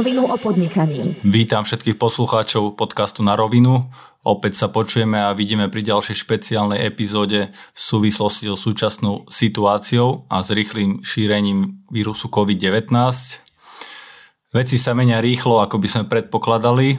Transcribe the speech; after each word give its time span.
rovinu 0.00 0.32
o 0.32 0.36
podnikaní. 0.40 1.20
Vítam 1.20 1.60
všetkých 1.60 2.00
poslucháčov 2.00 2.72
podcastu 2.72 3.20
Na 3.20 3.36
rovinu. 3.36 3.92
Opäť 4.24 4.56
sa 4.56 4.72
počujeme 4.72 5.20
a 5.20 5.36
vidíme 5.36 5.68
pri 5.68 5.84
ďalšej 5.84 6.24
špeciálnej 6.24 6.88
epizóde 6.88 7.52
v 7.52 7.80
súvislosti 7.80 8.48
so 8.48 8.56
súčasnou 8.56 9.28
situáciou 9.28 10.24
a 10.32 10.40
s 10.40 10.56
rýchlým 10.56 11.04
šírením 11.04 11.84
vírusu 11.92 12.32
COVID-19. 12.32 12.96
Veci 14.56 14.80
sa 14.80 14.96
menia 14.96 15.20
rýchlo, 15.20 15.60
ako 15.60 15.76
by 15.76 15.88
sme 15.92 16.04
predpokladali. 16.08 16.96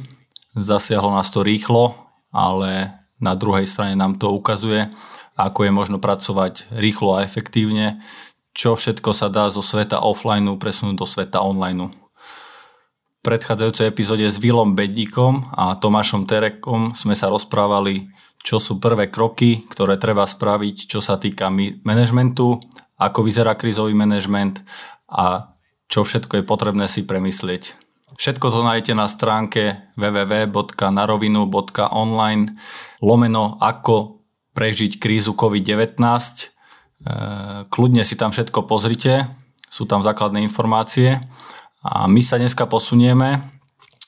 Zasiahlo 0.54 1.18
nás 1.18 1.33
to 1.33 1.42
rýchlo, 1.42 1.97
ale 2.29 3.02
na 3.18 3.33
druhej 3.33 3.65
strane 3.65 3.97
nám 3.97 4.21
to 4.21 4.29
ukazuje, 4.29 4.93
ako 5.42 5.65
je 5.65 5.71
možno 5.74 5.97
pracovať 5.97 6.70
rýchlo 6.70 7.18
a 7.18 7.25
efektívne, 7.25 7.97
čo 8.54 8.78
všetko 8.78 9.10
sa 9.10 9.25
dá 9.33 9.50
zo 9.50 9.65
sveta 9.65 10.06
offline 10.06 10.54
presunúť 10.61 11.02
do 11.02 11.10
sveta 11.10 11.42
online. 11.42 11.89
Predchádzajúcej 13.21 13.86
epizóde 13.86 14.25
s 14.25 14.42
Vilom 14.42 14.74
Bedíkom 14.74 15.54
a 15.54 15.78
Tomášom 15.78 16.25
Terekom 16.25 16.98
sme 16.98 17.14
sa 17.14 17.29
rozprávali, 17.29 18.10
čo 18.42 18.57
sú 18.57 18.82
prvé 18.82 19.14
kroky, 19.14 19.62
ktoré 19.70 20.02
treba 20.02 20.25
spraviť, 20.25 20.89
čo 20.89 21.06
sa 21.06 21.21
týka 21.21 21.54
manažmentu, 21.86 22.57
ako 22.98 23.20
vyzerá 23.21 23.54
krízový 23.54 23.93
manažment 23.93 24.65
a 25.06 25.54
čo 25.86 26.02
všetko 26.02 26.42
je 26.42 26.50
potrebné 26.50 26.89
si 26.89 27.06
premyslieť. 27.06 27.78
Všetko 28.18 28.50
to 28.50 28.65
nájdete 28.65 28.98
na 28.98 29.06
stránke 29.06 29.93
www.narovinu.online 30.01 32.44
lomeno 33.06 33.62
ako 33.62 34.17
prežiť 34.58 34.98
krízu 34.98 35.38
COVID-19. 35.38 35.94
E, 35.94 36.10
kľudne 37.70 38.02
si 38.02 38.17
tam 38.17 38.34
všetko 38.34 38.66
pozrite, 38.66 39.30
sú 39.70 39.86
tam 39.86 40.02
základné 40.02 40.42
informácie 40.42 41.22
a 41.82 42.06
my 42.06 42.22
sa 42.22 42.38
dneska 42.38 42.70
posunieme 42.70 43.42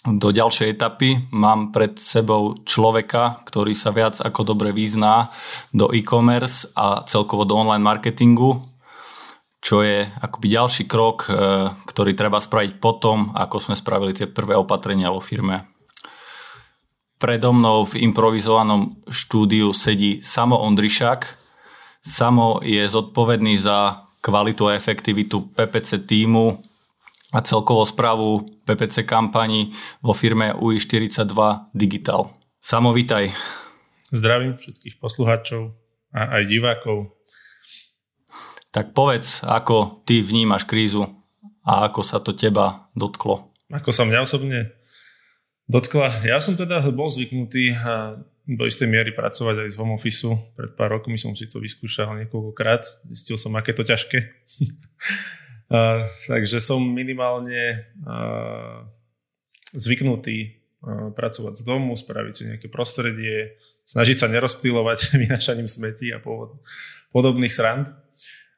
do 0.06 0.30
ďalšej 0.30 0.78
etapy. 0.78 1.26
Mám 1.34 1.74
pred 1.74 1.98
sebou 1.98 2.62
človeka, 2.68 3.42
ktorý 3.50 3.74
sa 3.74 3.90
viac 3.90 4.22
ako 4.22 4.54
dobre 4.54 4.70
vyzná 4.70 5.34
do 5.74 5.90
e-commerce 5.90 6.70
a 6.78 7.02
celkovo 7.10 7.50
do 7.50 7.58
online 7.58 7.82
marketingu, 7.82 8.62
čo 9.64 9.82
je 9.82 10.06
akoby 10.06 10.48
ďalší 10.54 10.84
krok, 10.86 11.26
e, 11.26 11.32
ktorý 11.88 12.14
treba 12.14 12.44
spraviť 12.44 12.78
potom, 12.78 13.32
ako 13.34 13.58
sme 13.64 13.80
spravili 13.80 14.14
tie 14.14 14.28
prvé 14.30 14.54
opatrenia 14.60 15.10
vo 15.10 15.24
firme. 15.24 15.72
Predo 17.16 17.56
mnou 17.56 17.88
v 17.88 18.04
improvizovanom 18.04 19.00
štúdiu 19.08 19.72
sedí 19.72 20.20
Samo 20.20 20.60
Ondrišak. 20.60 21.40
Samo 22.04 22.60
je 22.60 22.84
zodpovedný 22.84 23.56
za 23.56 24.04
kvalitu 24.20 24.68
a 24.68 24.76
efektivitu 24.76 25.48
PPC 25.56 26.04
týmu 26.04 26.73
a 27.34 27.42
celkovo 27.42 27.82
správu 27.82 28.46
PPC 28.62 29.10
kampani 29.10 29.74
vo 30.06 30.14
firme 30.14 30.54
UI42 30.54 31.34
Digital. 31.74 32.30
Samo, 32.62 32.94
vítaj. 32.94 33.34
Zdravím 34.14 34.62
všetkých 34.62 35.02
poslucháčov 35.02 35.74
a 36.14 36.38
aj 36.38 36.44
divákov. 36.46 37.18
Tak 38.70 38.94
povedz, 38.94 39.42
ako 39.42 40.06
ty 40.06 40.22
vnímaš 40.22 40.70
krízu 40.70 41.10
a 41.66 41.90
ako 41.90 42.02
sa 42.06 42.22
to 42.22 42.38
teba 42.38 42.86
dotklo. 42.94 43.50
Ako 43.74 43.90
sa 43.90 44.06
mňa 44.06 44.22
osobne 44.22 44.78
dotkla. 45.66 46.22
Ja 46.22 46.38
som 46.38 46.54
teda 46.54 46.86
bol 46.94 47.10
zvyknutý 47.10 47.74
do 48.46 48.64
istej 48.70 48.86
miery 48.86 49.10
pracovať 49.18 49.66
aj 49.66 49.70
z 49.74 49.76
home 49.82 49.98
office. 49.98 50.30
Pred 50.54 50.78
pár 50.78 50.94
rokmi 50.94 51.18
som 51.18 51.34
si 51.34 51.50
to 51.50 51.58
vyskúšal 51.58 52.14
niekoľkokrát. 52.22 52.86
Zistil 53.10 53.42
som, 53.42 53.58
aké 53.58 53.74
to 53.74 53.82
ťažké. 53.82 54.22
uh, 55.70 56.04
takže 56.28 56.60
som 56.60 56.82
minimálne 56.82 57.88
uh, 58.04 58.84
zvyknutý 59.76 60.38
uh, 60.50 61.12
pracovať 61.16 61.54
z 61.60 61.64
domu, 61.64 61.96
spraviť 61.96 62.34
si 62.34 62.44
nejaké 62.50 62.68
prostredie, 62.68 63.56
snažiť 63.86 64.18
sa 64.24 64.28
nerozptýlovať 64.28 65.12
vynašaním 65.24 65.70
smetí 65.70 66.12
a 66.12 66.24
podobných 67.14 67.54
srand. 67.54 67.92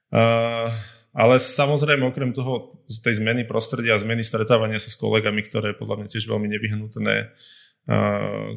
Uh, 0.10 0.70
ale 1.16 1.40
samozrejme, 1.40 2.04
okrem 2.12 2.36
toho, 2.36 2.84
z 2.92 3.00
tej 3.00 3.24
zmeny 3.24 3.48
prostredia 3.48 3.96
a 3.96 4.04
zmeny 4.04 4.22
stretávania 4.22 4.84
sa 4.84 4.92
s 4.92 5.00
kolegami, 5.00 5.42
ktoré 5.48 5.72
je 5.72 5.80
podľa 5.80 6.04
mňa 6.04 6.08
tiež 6.12 6.28
veľmi 6.28 6.48
nevyhnutné 6.52 7.16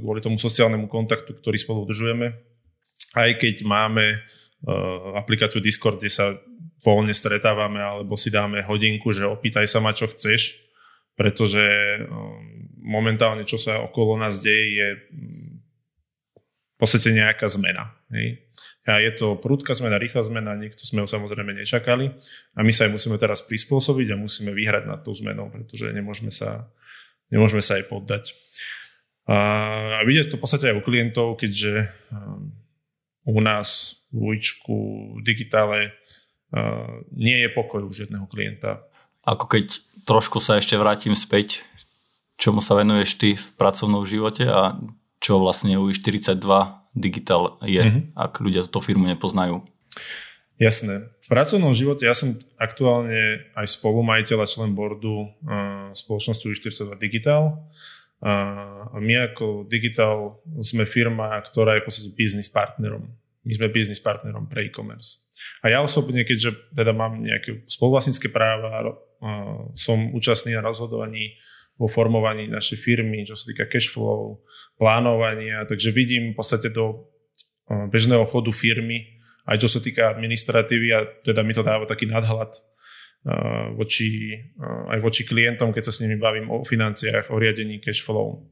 kvôli 0.01 0.21
tomu 0.25 0.41
sociálnemu 0.41 0.89
kontaktu, 0.89 1.37
ktorý 1.37 1.57
spolu 1.61 1.85
udržujeme. 1.85 2.33
Aj 3.13 3.31
keď 3.37 3.65
máme 3.65 4.25
aplikáciu 5.17 5.61
Discord, 5.61 6.01
kde 6.01 6.11
sa 6.11 6.35
voľne 6.83 7.15
stretávame, 7.15 7.83
alebo 7.83 8.15
si 8.15 8.31
dáme 8.31 8.63
hodinku, 8.63 9.11
že 9.11 9.27
opýtaj 9.27 9.67
sa 9.67 9.83
ma, 9.83 9.91
čo 9.95 10.07
chceš, 10.11 10.63
pretože 11.19 11.67
momentálne, 12.79 13.43
čo 13.43 13.59
sa 13.59 13.83
okolo 13.83 14.15
nás 14.15 14.39
deje, 14.39 14.67
je 14.79 14.89
v 16.75 16.77
podstate 16.79 17.11
nejaká 17.11 17.51
zmena. 17.51 17.91
A 18.87 19.03
je 19.03 19.11
to 19.13 19.35
prúdka 19.35 19.75
zmena, 19.75 19.99
rýchla 19.99 20.23
zmena, 20.23 20.55
niekto 20.55 20.87
sme 20.87 21.03
ho 21.03 21.09
samozrejme 21.11 21.53
nečakali 21.59 22.15
a 22.55 22.63
my 22.63 22.71
sa 22.71 22.87
aj 22.87 22.95
musíme 22.95 23.19
teraz 23.19 23.43
prispôsobiť 23.45 24.15
a 24.15 24.21
musíme 24.23 24.55
vyhrať 24.55 24.87
nad 24.87 25.03
tou 25.03 25.13
zmenou, 25.13 25.51
pretože 25.51 25.91
nemôžeme 25.91 26.31
sa, 26.31 26.71
nemôžeme 27.35 27.61
sa 27.61 27.83
aj 27.83 27.85
poddať. 27.91 28.25
A, 29.29 29.37
a 29.99 30.03
vidieť 30.07 30.33
to 30.33 30.39
v 30.39 30.43
podstate 30.47 30.71
aj 30.73 30.79
u 30.79 30.83
klientov, 30.87 31.37
keďže 31.37 31.91
um, 32.15 32.55
u 33.29 33.43
nás 33.45 34.01
v 34.09 34.33
Uličku, 34.33 34.77
v 35.19 35.23
digitále 35.27 35.98
nie 37.13 37.45
je 37.45 37.49
pokoj 37.53 37.85
u 37.85 37.93
žiadneho 37.93 38.25
klienta. 38.25 38.85
Ako 39.29 39.45
keď 39.45 39.85
trošku 40.09 40.41
sa 40.41 40.57
ešte 40.57 40.81
vrátim 40.81 41.13
späť, 41.13 41.61
čomu 42.41 42.65
sa 42.65 42.79
venuješ 42.79 43.21
ty 43.21 43.37
v 43.37 43.47
pracovnom 43.61 44.09
živote 44.09 44.49
a 44.49 44.81
čo 45.21 45.43
vlastne 45.43 45.77
UI42 45.77 46.49
Digital 46.97 47.61
je, 47.63 47.85
mm-hmm. 47.85 48.17
ak 48.17 48.41
ľudia 48.41 48.65
túto 48.67 48.81
firmu 48.81 49.07
nepoznajú. 49.07 49.63
Jasné. 50.59 51.07
V 51.23 51.29
pracovnom 51.31 51.71
živote 51.77 52.09
ja 52.09 52.17
som 52.17 52.35
aktuálne 52.59 53.47
aj 53.55 53.67
spolumajiteľ 53.79 54.39
a 54.43 54.51
člen 54.51 54.75
boardu 54.75 55.29
uh, 55.29 55.93
spoločnosti 55.95 56.49
U42 56.49 56.99
Digital. 56.99 57.69
Uh, 58.19 58.91
a 58.91 58.99
my 58.99 59.31
ako 59.31 59.69
Digital 59.71 60.43
sme 60.59 60.89
firma, 60.89 61.39
ktorá 61.45 61.79
je 61.79 61.83
v 61.85 61.87
podstate 61.87 62.11
business 62.19 62.51
partnerom. 62.51 63.07
My 63.47 63.53
sme 63.55 63.71
business 63.71 64.03
partnerom 64.03 64.51
pre 64.51 64.67
e-commerce. 64.67 65.28
A 65.63 65.71
ja 65.73 65.79
osobne, 65.83 66.23
keďže 66.23 66.75
teda 66.75 66.95
mám 66.95 67.23
nejaké 67.23 67.67
spoluvlastnícke 67.67 68.31
práva, 68.31 68.99
som 69.75 70.15
účastný 70.15 70.55
na 70.55 70.63
rozhodovaní 70.63 71.39
vo 71.79 71.87
formovaní 71.87 72.51
našej 72.51 72.79
firmy, 72.79 73.23
čo 73.23 73.39
sa 73.39 73.51
týka 73.51 73.71
cash 73.71 73.91
flow, 73.91 74.43
plánovania, 74.79 75.63
takže 75.63 75.95
vidím 75.95 76.35
v 76.35 76.39
podstate 76.39 76.75
do 76.75 77.07
bežného 77.69 78.27
chodu 78.27 78.51
firmy, 78.51 79.19
aj 79.47 79.63
čo 79.63 79.69
sa 79.71 79.81
týka 79.83 80.11
administratívy 80.11 80.89
a 80.95 81.07
teda 81.23 81.47
mi 81.47 81.55
to 81.55 81.63
dáva 81.63 81.87
taký 81.87 82.11
nadhľad 82.11 82.51
voči, 83.75 84.39
aj 84.91 84.99
voči 85.03 85.27
klientom, 85.27 85.75
keď 85.75 85.91
sa 85.91 85.95
s 85.95 86.01
nimi 86.07 86.17
bavím 86.17 86.51
o 86.51 86.63
financiách, 86.63 87.35
o 87.35 87.37
riadení 87.39 87.83
cash 87.83 88.03
flow. 88.03 88.47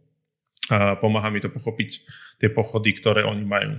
A 0.67 0.99
pomáha 0.99 1.31
mi 1.31 1.39
to 1.39 1.47
pochopiť 1.47 1.91
tie 2.43 2.51
pochody, 2.51 2.91
ktoré 2.91 3.23
oni 3.23 3.47
majú. 3.47 3.79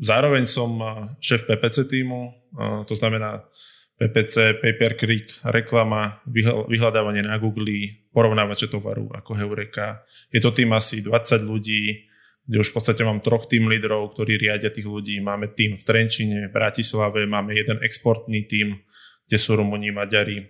Zároveň 0.00 0.48
som 0.48 0.80
šéf 1.20 1.44
PPC 1.44 1.84
týmu, 1.90 2.32
to 2.88 2.94
znamená 2.96 3.44
PPC, 3.96 4.60
Pay 4.60 4.72
per 4.76 4.92
click, 5.00 5.40
reklama, 5.48 6.20
vyhľadávanie 6.68 7.24
na 7.24 7.40
Google, 7.40 8.04
porovnávače 8.12 8.68
tovaru 8.68 9.08
ako 9.08 9.32
Heureka. 9.32 10.04
Je 10.28 10.36
to 10.36 10.52
tým 10.52 10.76
asi 10.76 11.00
20 11.00 11.40
ľudí, 11.48 12.04
kde 12.44 12.60
už 12.60 12.70
v 12.70 12.76
podstate 12.76 13.02
mám 13.08 13.24
troch 13.24 13.48
tým 13.48 13.72
lídrov, 13.72 14.12
ktorí 14.12 14.36
riadia 14.36 14.68
tých 14.68 14.84
ľudí. 14.84 15.16
Máme 15.24 15.48
tým 15.56 15.80
v 15.80 15.82
Trenčine, 15.82 16.46
v 16.46 16.52
Bratislave, 16.52 17.24
máme 17.24 17.56
jeden 17.56 17.80
exportný 17.80 18.44
tým, 18.44 18.76
kde 19.26 19.36
sú 19.40 19.56
Rumúni, 19.56 19.90
Maďari. 19.96 20.44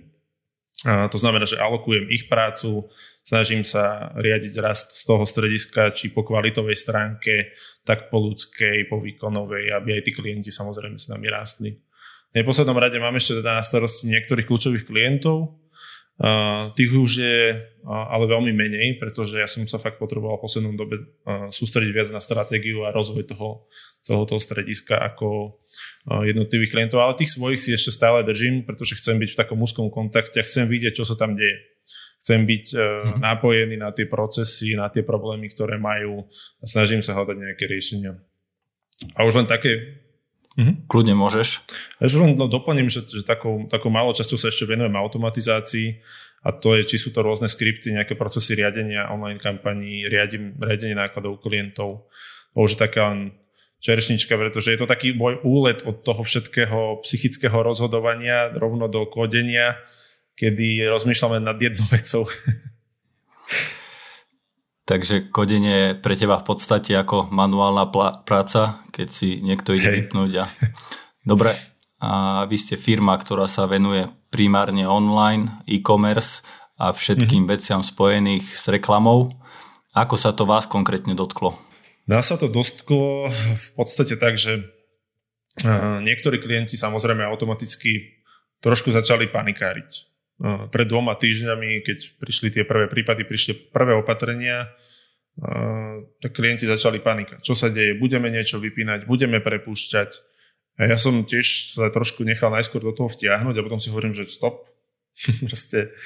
To 0.86 1.18
znamená, 1.18 1.42
že 1.42 1.58
alokujem 1.58 2.06
ich 2.14 2.30
prácu, 2.30 2.86
snažím 3.26 3.66
sa 3.66 4.14
riadiť 4.14 4.54
rast 4.62 4.94
z 4.94 5.02
toho 5.02 5.26
strediska, 5.26 5.90
či 5.90 6.14
po 6.14 6.22
kvalitovej 6.22 6.78
stránke, 6.78 7.50
tak 7.82 8.06
po 8.06 8.22
ľudskej, 8.22 8.86
po 8.86 9.02
výkonovej, 9.02 9.74
aby 9.74 9.98
aj 9.98 10.02
tí 10.06 10.14
klienti 10.14 10.54
samozrejme 10.54 10.94
s 10.94 11.10
nami 11.10 11.26
rástli 11.26 11.74
neposlednom 12.36 12.76
rade 12.76 13.00
mám 13.00 13.16
ešte 13.16 13.40
teda 13.40 13.56
na 13.56 13.64
starosti 13.64 14.12
niektorých 14.12 14.44
kľúčových 14.44 14.84
klientov. 14.84 15.56
Uh, 16.16 16.72
tých 16.72 16.96
už 16.96 17.10
je 17.20 17.40
uh, 17.52 18.06
ale 18.08 18.24
veľmi 18.24 18.48
menej, 18.56 18.96
pretože 18.96 19.36
ja 19.36 19.44
som 19.44 19.60
sa 19.68 19.76
fakt 19.76 20.00
potreboval 20.00 20.40
v 20.40 20.48
poslednom 20.48 20.72
dobe 20.72 20.96
uh, 21.04 21.52
sústrediť 21.52 21.92
viac 21.92 22.08
na 22.08 22.24
stratégiu 22.24 22.88
a 22.88 22.94
rozvoj 22.94 23.28
toho 23.28 23.68
celého 24.00 24.24
toho 24.24 24.40
strediska 24.40 24.96
ako 24.96 25.58
jednotlivých 26.06 26.72
klientov, 26.72 27.02
ale 27.02 27.18
tých 27.18 27.34
svojich 27.34 27.58
si 27.58 27.74
ešte 27.74 27.90
stále 27.90 28.22
držím, 28.22 28.62
pretože 28.62 28.94
chcem 28.96 29.18
byť 29.18 29.34
v 29.34 29.40
takom 29.42 29.58
úzkom 29.58 29.90
kontakte 29.90 30.38
a 30.38 30.46
chcem 30.46 30.70
vidieť, 30.70 31.02
čo 31.02 31.04
sa 31.04 31.18
tam 31.18 31.34
deje. 31.34 31.58
Chcem 32.22 32.46
byť 32.46 32.64
mm-hmm. 32.70 33.18
napojený 33.18 33.74
na 33.74 33.90
tie 33.90 34.06
procesy, 34.06 34.78
na 34.78 34.86
tie 34.86 35.02
problémy, 35.02 35.50
ktoré 35.50 35.82
majú 35.82 36.22
a 36.62 36.64
snažím 36.70 37.02
sa 37.02 37.18
hľadať 37.18 37.36
nejaké 37.42 37.66
riešenia. 37.66 38.14
A 39.18 39.26
už 39.26 39.42
len 39.42 39.50
také 39.50 40.05
Mm-hmm. 40.56 40.88
Kľudne 40.88 41.14
môžeš. 41.20 41.48
Ja 42.00 42.08
už 42.08 42.16
len 42.24 42.32
doplním, 42.40 42.88
že, 42.88 43.04
že 43.04 43.20
takou, 43.20 43.68
takou 43.68 43.92
málo 43.92 44.16
často 44.16 44.40
sa 44.40 44.48
ešte 44.48 44.64
venujem 44.64 44.96
automatizácii 44.96 46.00
a 46.48 46.52
to 46.56 46.80
je, 46.80 46.88
či 46.88 46.96
sú 46.96 47.12
to 47.12 47.20
rôzne 47.20 47.44
skripty, 47.44 47.92
nejaké 47.92 48.16
procesy 48.16 48.56
riadenia 48.56 49.12
online 49.12 49.36
kampaní, 49.36 50.08
riadím, 50.08 50.56
riadenie 50.56 50.96
nákladov 50.96 51.44
klientov. 51.44 52.08
To 52.56 52.58
už 52.64 52.72
je 52.72 52.82
taká 52.88 53.12
čerešnička, 53.84 54.32
pretože 54.32 54.72
je 54.72 54.80
to 54.80 54.88
taký 54.88 55.12
môj 55.12 55.44
úlet 55.44 55.84
od 55.84 56.00
toho 56.00 56.24
všetkého 56.24 57.04
psychického 57.04 57.60
rozhodovania 57.60 58.48
rovno 58.56 58.88
do 58.88 59.04
kodenia, 59.04 59.76
kedy 60.40 60.88
rozmýšľame 60.88 61.44
nad 61.44 61.60
jednou 61.60 61.84
vecou. 61.92 62.24
Takže 64.86 65.34
kodenie 65.34 65.74
je 65.74 65.88
pre 65.98 66.14
teba 66.14 66.38
v 66.38 66.46
podstate 66.46 66.94
ako 66.94 67.26
manuálna 67.34 67.90
pl- 67.90 68.22
práca, 68.22 68.86
keď 68.94 69.08
si 69.10 69.42
niekto 69.42 69.74
ide 69.74 69.90
vypnúť. 69.90 70.32
A... 70.38 70.44
Dobre, 71.30 71.58
a 71.98 72.46
vy 72.46 72.54
ste 72.54 72.78
firma, 72.78 73.18
ktorá 73.18 73.50
sa 73.50 73.66
venuje 73.66 74.06
primárne 74.30 74.86
online, 74.86 75.50
e-commerce 75.66 76.46
a 76.78 76.94
všetkým 76.94 77.44
mm-hmm. 77.44 77.54
veciam 77.58 77.80
spojených 77.82 78.46
s 78.46 78.70
reklamou. 78.70 79.34
Ako 79.90 80.14
sa 80.14 80.30
to 80.30 80.46
vás 80.46 80.70
konkrétne 80.70 81.18
dotklo? 81.18 81.58
Nás 82.06 82.30
sa 82.30 82.38
to 82.38 82.46
dotklo 82.46 83.26
v 83.34 83.68
podstate 83.74 84.14
tak, 84.14 84.38
že 84.38 84.62
niektorí 86.04 86.38
klienti 86.38 86.78
samozrejme 86.78 87.26
automaticky 87.26 88.22
trošku 88.62 88.94
začali 88.94 89.26
panikáriť 89.32 90.15
pred 90.44 90.86
dvoma 90.88 91.16
týždňami, 91.16 91.80
keď 91.80 92.20
prišli 92.20 92.48
tie 92.52 92.64
prvé 92.68 92.92
prípady, 92.92 93.24
prišli 93.24 93.72
prvé 93.72 93.96
opatrenia, 93.96 94.68
tak 96.20 96.32
klienti 96.36 96.68
začali 96.68 97.00
panikať. 97.00 97.40
Čo 97.40 97.56
sa 97.56 97.68
deje? 97.72 97.96
Budeme 97.96 98.28
niečo 98.28 98.60
vypínať, 98.60 99.08
budeme 99.08 99.40
prepúšťať. 99.40 100.10
A 100.76 100.92
ja 100.92 100.96
som 101.00 101.24
tiež 101.24 101.76
sa 101.76 101.88
trošku 101.88 102.24
nechal 102.24 102.52
najskôr 102.52 102.84
do 102.84 102.92
toho 102.92 103.08
vtiahnuť 103.08 103.56
a 103.56 103.64
potom 103.64 103.80
si 103.80 103.88
hovorím, 103.88 104.12
že 104.12 104.28
stop. 104.28 104.68
Proste 105.48 105.96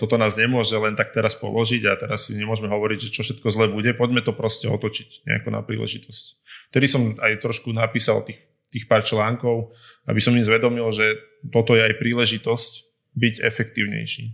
toto 0.00 0.16
nás 0.16 0.32
nemôže 0.40 0.72
len 0.80 0.96
tak 0.96 1.12
teraz 1.12 1.36
položiť 1.36 1.84
a 1.84 1.96
teraz 2.00 2.28
si 2.28 2.36
nemôžeme 2.36 2.72
hovoriť, 2.72 2.98
že 3.08 3.12
čo 3.12 3.20
všetko 3.20 3.48
zle 3.52 3.68
bude. 3.68 3.92
Poďme 3.92 4.24
to 4.24 4.32
proste 4.32 4.64
otočiť 4.64 5.28
nejako 5.28 5.48
na 5.52 5.60
príležitosť. 5.60 6.24
Vtedy 6.72 6.86
som 6.88 7.12
aj 7.20 7.36
trošku 7.44 7.68
napísal 7.68 8.24
tých, 8.24 8.40
tých 8.72 8.88
pár 8.88 9.04
článkov, 9.04 9.76
aby 10.08 10.24
som 10.24 10.32
im 10.32 10.40
zvedomil, 10.40 10.88
že 10.88 11.20
toto 11.52 11.76
je 11.76 11.84
aj 11.84 12.00
príležitosť 12.00 12.91
byť 13.16 13.44
efektívnejší. 13.44 14.24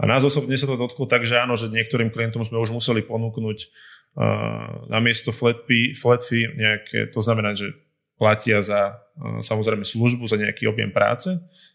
A 0.00 0.06
nás 0.06 0.22
osobne 0.22 0.54
sa 0.54 0.68
to 0.68 0.78
dotklo 0.78 1.08
tak, 1.08 1.26
že 1.26 1.40
áno, 1.40 1.58
že 1.58 1.72
niektorým 1.72 2.12
klientom 2.12 2.44
sme 2.44 2.60
už 2.62 2.70
museli 2.70 3.02
ponúknuť 3.02 3.58
uh, 3.64 4.86
na 4.88 4.98
miesto 5.02 5.34
flat 5.34 5.66
fee, 5.66 5.96
flat 5.96 6.22
fee 6.22 6.46
nejaké, 6.46 7.10
to 7.10 7.20
znamená, 7.20 7.56
že 7.56 7.74
platia 8.16 8.60
za 8.62 8.96
uh, 8.96 9.40
samozrejme 9.42 9.82
službu, 9.82 10.28
za 10.30 10.38
nejaký 10.38 10.68
objem 10.68 10.92
práce, 10.94 11.32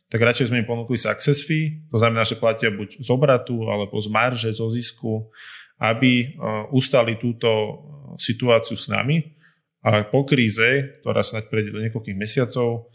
tak 0.07 0.21
radšej 0.21 0.53
sme 0.53 0.61
im 0.61 0.69
ponúkli 0.69 0.95
success 0.95 1.43
fee, 1.43 1.85
to 1.89 1.97
znamená, 1.97 2.23
že 2.23 2.37
platia 2.37 2.69
buď 2.69 3.01
z 3.01 3.09
obratu 3.09 3.67
alebo 3.67 3.97
z 3.97 4.07
marže, 4.09 4.49
zo 4.53 4.69
zisku, 4.69 5.29
aby 5.81 6.37
uh, 6.37 6.69
ustali 6.71 7.19
túto 7.19 7.51
situáciu 8.15 8.79
s 8.79 8.87
nami 8.87 9.35
a 9.85 10.01
po 10.01 10.25
kríze, 10.25 10.97
ktorá 11.05 11.21
snáď 11.21 11.51
prejde 11.51 11.69
do 11.75 11.83
niekoľkých 11.83 12.17
mesiacov, 12.17 12.89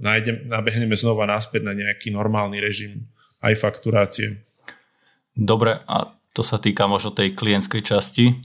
nájdem, 0.00 0.48
nabehneme 0.48 0.96
znova 0.96 1.28
naspäť 1.28 1.68
na 1.68 1.76
nejaký 1.76 2.08
normálny 2.08 2.56
režim 2.56 3.12
aj 3.44 3.54
fakturácie. 3.60 4.40
Dobre, 5.36 5.84
a 5.84 6.16
to 6.32 6.40
sa 6.40 6.56
týka 6.56 6.88
možno 6.88 7.12
tej 7.12 7.36
klientskej 7.36 7.82
časti 7.84 8.40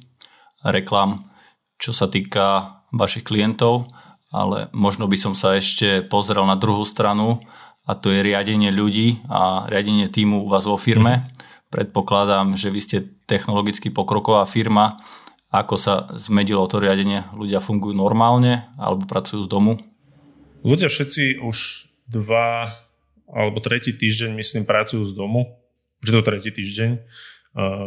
reklam, 0.68 1.32
čo 1.80 1.96
sa 1.96 2.12
týka 2.12 2.78
vašich 2.92 3.24
klientov, 3.24 3.88
ale 4.32 4.68
možno 4.76 5.08
by 5.08 5.18
som 5.20 5.34
sa 5.36 5.56
ešte 5.56 6.04
pozrel 6.04 6.44
na 6.44 6.60
druhú 6.60 6.84
stranu 6.84 7.40
a 7.88 7.96
to 7.96 8.12
je 8.12 8.24
riadenie 8.24 8.72
ľudí 8.72 9.24
a 9.28 9.68
riadenie 9.68 10.12
týmu 10.12 10.44
u 10.44 10.48
vás 10.52 10.68
vo 10.68 10.76
firme. 10.76 11.28
Predpokladám, 11.72 12.60
že 12.60 12.68
vy 12.68 12.80
ste 12.84 12.98
technologicky 13.28 13.88
pokroková 13.92 14.44
firma. 14.44 15.00
Ako 15.52 15.76
sa 15.76 16.12
zmedilo 16.16 16.68
to 16.68 16.80
riadenie? 16.80 17.28
Ľudia 17.32 17.64
fungujú 17.64 17.96
normálne 17.96 18.72
alebo 18.76 19.08
pracujú 19.08 19.48
z 19.48 19.52
domu? 19.52 19.80
Ľudia 20.62 20.88
všetci 20.94 21.42
už 21.42 21.58
dva 22.06 22.70
alebo 23.32 23.58
tretí 23.64 23.96
týždeň, 23.96 24.36
myslím, 24.36 24.64
pracujú 24.68 25.02
z 25.08 25.16
domu. 25.16 25.58
Už 26.04 26.12
je 26.12 26.16
to 26.20 26.24
tretí 26.24 26.52
týždeň. 26.52 27.00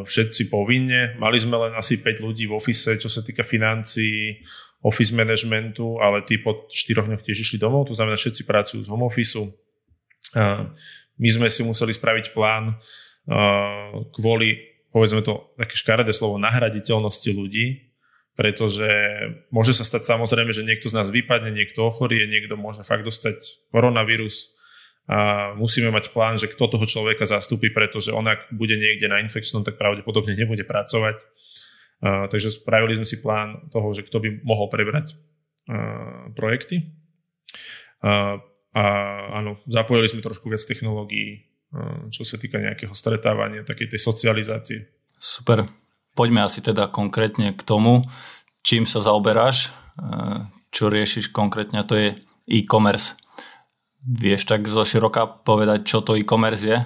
Všetci 0.05 0.49
povinne. 0.53 1.17
Mali 1.21 1.37
sme 1.41 1.57
len 1.57 1.73
asi 1.77 2.01
5 2.01 2.25
ľudí 2.25 2.49
v 2.49 2.57
ofise, 2.57 2.97
čo 2.97 3.09
sa 3.09 3.21
týka 3.21 3.45
financií, 3.45 4.41
office 4.85 5.13
managementu, 5.17 6.01
ale 6.01 6.25
tí 6.25 6.41
po 6.41 6.69
4 6.69 7.09
dňoch 7.09 7.25
tiež 7.25 7.41
išli 7.41 7.57
domov, 7.57 7.89
to 7.89 7.97
znamená, 7.97 8.17
všetci 8.17 8.45
pracujú 8.45 8.85
z 8.85 8.89
home 8.93 9.09
office. 9.09 9.41
My 11.17 11.29
sme 11.29 11.49
si 11.49 11.65
museli 11.65 11.93
spraviť 11.97 12.37
plán 12.37 12.77
kvôli, 14.13 14.81
povedzme 14.93 15.25
to 15.25 15.57
také 15.57 15.77
škaredé 15.77 16.13
slovo, 16.13 16.37
nahraditeľnosti 16.37 17.31
ľudí, 17.33 17.84
pretože 18.35 18.91
môže 19.55 19.71
sa 19.71 19.87
stať 19.87 20.11
samozrejme, 20.11 20.51
že 20.51 20.67
niekto 20.67 20.91
z 20.91 20.97
nás 20.99 21.07
vypadne, 21.11 21.55
niekto 21.55 21.87
ochorie, 21.87 22.27
niekto 22.27 22.59
môže 22.59 22.83
fakt 22.83 23.07
dostať 23.07 23.71
koronavírus 23.71 24.55
a 25.05 25.53
musíme 25.53 25.93
mať 25.93 26.17
plán, 26.17 26.41
že 26.41 26.49
kto 26.49 26.65
toho 26.65 26.87
človeka 26.89 27.29
zastúpi, 27.29 27.69
pretože 27.69 28.09
on 28.11 28.25
ak 28.25 28.49
bude 28.51 28.75
niekde 28.81 29.07
na 29.07 29.21
infekčnom, 29.21 29.61
tak 29.61 29.77
pravdepodobne 29.77 30.33
nebude 30.33 30.65
pracovať. 30.65 31.21
A, 32.01 32.27
takže 32.27 32.49
spravili 32.49 32.97
sme 32.97 33.07
si 33.07 33.21
plán 33.21 33.69
toho, 33.69 33.93
že 33.93 34.03
kto 34.09 34.17
by 34.25 34.29
mohol 34.43 34.73
prebrať 34.73 35.13
a, 35.69 36.33
projekty. 36.33 36.89
A, 38.01 38.41
a 38.73 38.85
áno, 39.37 39.61
zapojili 39.69 40.09
sme 40.09 40.25
trošku 40.25 40.49
viac 40.49 40.65
technológií, 40.65 41.53
čo 42.09 42.25
sa 42.25 42.41
týka 42.41 42.57
nejakého 42.63 42.97
stretávania, 42.97 43.67
takej 43.67 43.93
tej 43.93 44.01
socializácie. 44.01 44.79
Super. 45.21 45.84
Poďme 46.15 46.47
asi 46.47 46.63
teda 46.63 46.87
konkrétne 46.87 47.53
k 47.55 47.63
tomu, 47.63 48.07
čím 48.63 48.87
sa 48.87 49.03
zaoberáš, 49.03 49.69
e, 49.69 49.69
čo 50.71 50.91
riešiš 50.91 51.35
konkrétne, 51.35 51.83
to 51.83 51.95
je 51.99 52.09
e-commerce. 52.47 53.19
Vieš 54.05 54.47
tak 54.47 54.67
zo 54.71 54.87
široka 54.87 55.27
povedať, 55.27 55.87
čo 55.87 56.01
to 56.01 56.15
e-commerce 56.15 56.63
je? 56.63 56.79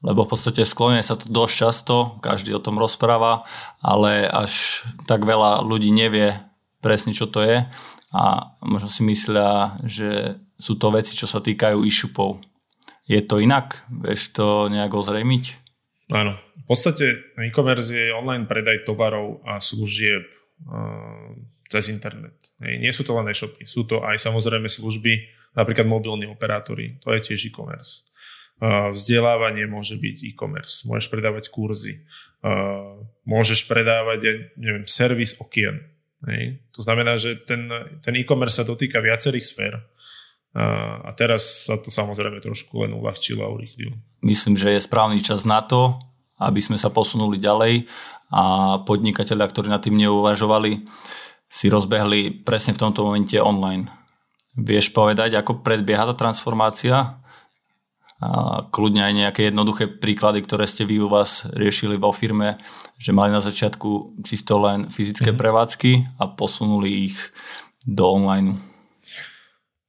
Lebo 0.00 0.24
v 0.24 0.32
podstate 0.32 0.64
sklonuje 0.64 1.04
sa 1.04 1.16
to 1.16 1.28
dosť 1.28 1.54
často, 1.56 1.96
každý 2.24 2.56
o 2.56 2.60
tom 2.60 2.80
rozpráva, 2.80 3.44
ale 3.84 4.24
až 4.24 4.84
tak 5.04 5.28
veľa 5.28 5.60
ľudí 5.60 5.92
nevie 5.92 6.36
presne, 6.80 7.12
čo 7.12 7.28
to 7.28 7.44
je 7.44 7.68
a 8.10 8.22
možno 8.64 8.90
si 8.90 9.06
myslia, 9.06 9.78
že 9.86 10.40
sú 10.58 10.74
to 10.74 10.90
veci, 10.90 11.14
čo 11.14 11.30
sa 11.30 11.38
týkajú 11.38 11.86
e-shopov. 11.86 12.42
Je 13.06 13.22
to 13.22 13.38
inak? 13.38 13.86
Vieš 13.90 14.34
to 14.34 14.46
nejak 14.66 14.90
ozrejmiť? 14.90 15.59
Áno, 16.10 16.34
podstate 16.70 17.34
e-commerce 17.34 17.90
je 17.90 18.14
online 18.14 18.46
predaj 18.46 18.86
tovarov 18.86 19.42
a 19.42 19.58
služieb 19.58 20.22
uh, 20.70 21.34
cez 21.66 21.90
internet. 21.90 22.54
Nie 22.62 22.94
sú 22.94 23.02
to 23.02 23.18
len 23.18 23.26
e-shopy, 23.26 23.66
sú 23.66 23.90
to 23.90 24.06
aj 24.06 24.22
samozrejme 24.22 24.70
služby, 24.70 25.34
napríklad 25.58 25.90
mobilní 25.90 26.30
operátori, 26.30 27.02
to 27.02 27.10
je 27.10 27.34
tiež 27.34 27.50
e-commerce. 27.50 28.06
Uh, 28.62 28.94
vzdelávanie 28.94 29.66
môže 29.66 29.98
byť 29.98 30.30
e-commerce, 30.30 30.86
môžeš 30.86 31.10
predávať 31.10 31.50
kurzy, 31.50 32.06
uh, 32.46 33.02
môžeš 33.26 33.66
predávať, 33.66 34.54
neviem, 34.54 34.86
servis 34.86 35.34
okien. 35.42 35.90
Hej. 36.28 36.60
To 36.76 36.84
znamená, 36.84 37.16
že 37.18 37.34
ten, 37.34 37.66
ten 38.04 38.14
e-commerce 38.14 38.60
sa 38.60 38.68
dotýka 38.68 39.00
viacerých 39.00 39.42
sfér. 39.42 39.80
A 40.50 41.10
teraz 41.14 41.70
sa 41.70 41.78
to 41.78 41.94
samozrejme 41.94 42.42
trošku 42.42 42.82
len 42.82 42.90
uľahčilo 42.90 43.46
a 43.46 43.52
urýchlilo. 43.54 43.94
Myslím, 44.26 44.58
že 44.58 44.74
je 44.74 44.82
správny 44.82 45.22
čas 45.22 45.46
na 45.46 45.62
to, 45.62 45.94
aby 46.42 46.58
sme 46.58 46.74
sa 46.74 46.90
posunuli 46.90 47.38
ďalej 47.38 47.86
a 48.34 48.42
podnikatelia, 48.82 49.46
ktorí 49.46 49.70
nad 49.70 49.84
tým 49.84 49.94
neuvažovali, 50.00 50.82
si 51.50 51.66
rozbehli 51.70 52.42
presne 52.46 52.74
v 52.74 52.82
tomto 52.82 53.06
momente 53.06 53.38
online. 53.38 53.90
Vieš 54.58 54.90
povedať, 54.90 55.38
ako 55.38 55.62
predbieha 55.62 56.06
tá 56.10 56.14
transformácia? 56.14 57.22
A 58.20 58.62
kľudne 58.68 59.00
aj 59.00 59.14
nejaké 59.16 59.40
jednoduché 59.48 59.88
príklady, 59.88 60.44
ktoré 60.44 60.68
ste 60.68 60.84
vy 60.84 61.00
u 61.00 61.08
vás 61.08 61.48
riešili 61.56 61.96
vo 61.96 62.12
firme, 62.12 62.60
že 63.00 63.16
mali 63.16 63.32
na 63.32 63.40
začiatku 63.40 64.20
čisto 64.20 64.60
len 64.60 64.92
fyzické 64.92 65.32
mm-hmm. 65.32 65.40
prevádzky 65.40 65.92
a 66.20 66.28
posunuli 66.28 67.08
ich 67.08 67.16
do 67.88 68.04
online. 68.04 68.60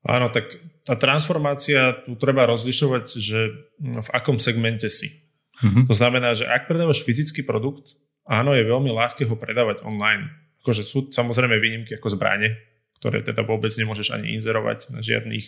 Áno, 0.01 0.33
tak 0.33 0.49
tá 0.81 0.97
transformácia, 0.97 2.01
tu 2.09 2.17
treba 2.17 2.49
rozlišovať, 2.49 3.05
že 3.21 3.39
v 3.77 4.09
akom 4.17 4.41
segmente 4.41 4.89
si. 4.89 5.29
Mm-hmm. 5.61 5.85
To 5.85 5.93
znamená, 5.93 6.33
že 6.33 6.49
ak 6.49 6.65
predávaš 6.65 7.05
fyzický 7.05 7.45
produkt, 7.45 7.93
áno, 8.25 8.57
je 8.57 8.65
veľmi 8.65 8.89
ľahké 8.89 9.29
ho 9.29 9.37
predávať 9.37 9.85
online. 9.85 10.25
Akože 10.65 10.81
sú 10.81 11.13
samozrejme 11.13 11.61
výnimky 11.61 11.93
ako 11.97 12.17
zbranie, 12.17 12.57
ktoré 12.97 13.21
teda 13.21 13.45
vôbec 13.45 13.69
nemôžeš 13.69 14.13
ani 14.17 14.37
inzerovať 14.41 14.89
na 14.89 15.05
žiadnych 15.05 15.45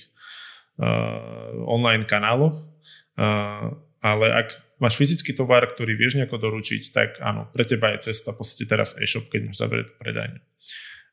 uh, 0.81 1.65
online 1.65 2.05
kanáloch. 2.05 2.53
Uh, 3.17 3.73
ale 4.05 4.25
ak 4.37 4.53
máš 4.77 4.97
fyzický 5.01 5.33
tovar, 5.33 5.65
ktorý 5.65 5.97
vieš 5.97 6.17
nejako 6.21 6.37
doručiť, 6.37 6.81
tak 6.93 7.09
áno, 7.17 7.49
pre 7.49 7.65
teba 7.65 7.93
je 7.97 8.09
cesta 8.09 8.33
v 8.33 8.41
podstate 8.41 8.69
teraz 8.69 8.93
e-shop, 9.01 9.29
keď 9.33 9.49
máš 9.49 9.57
zavretú 9.61 9.93
predajňu. 9.97 10.41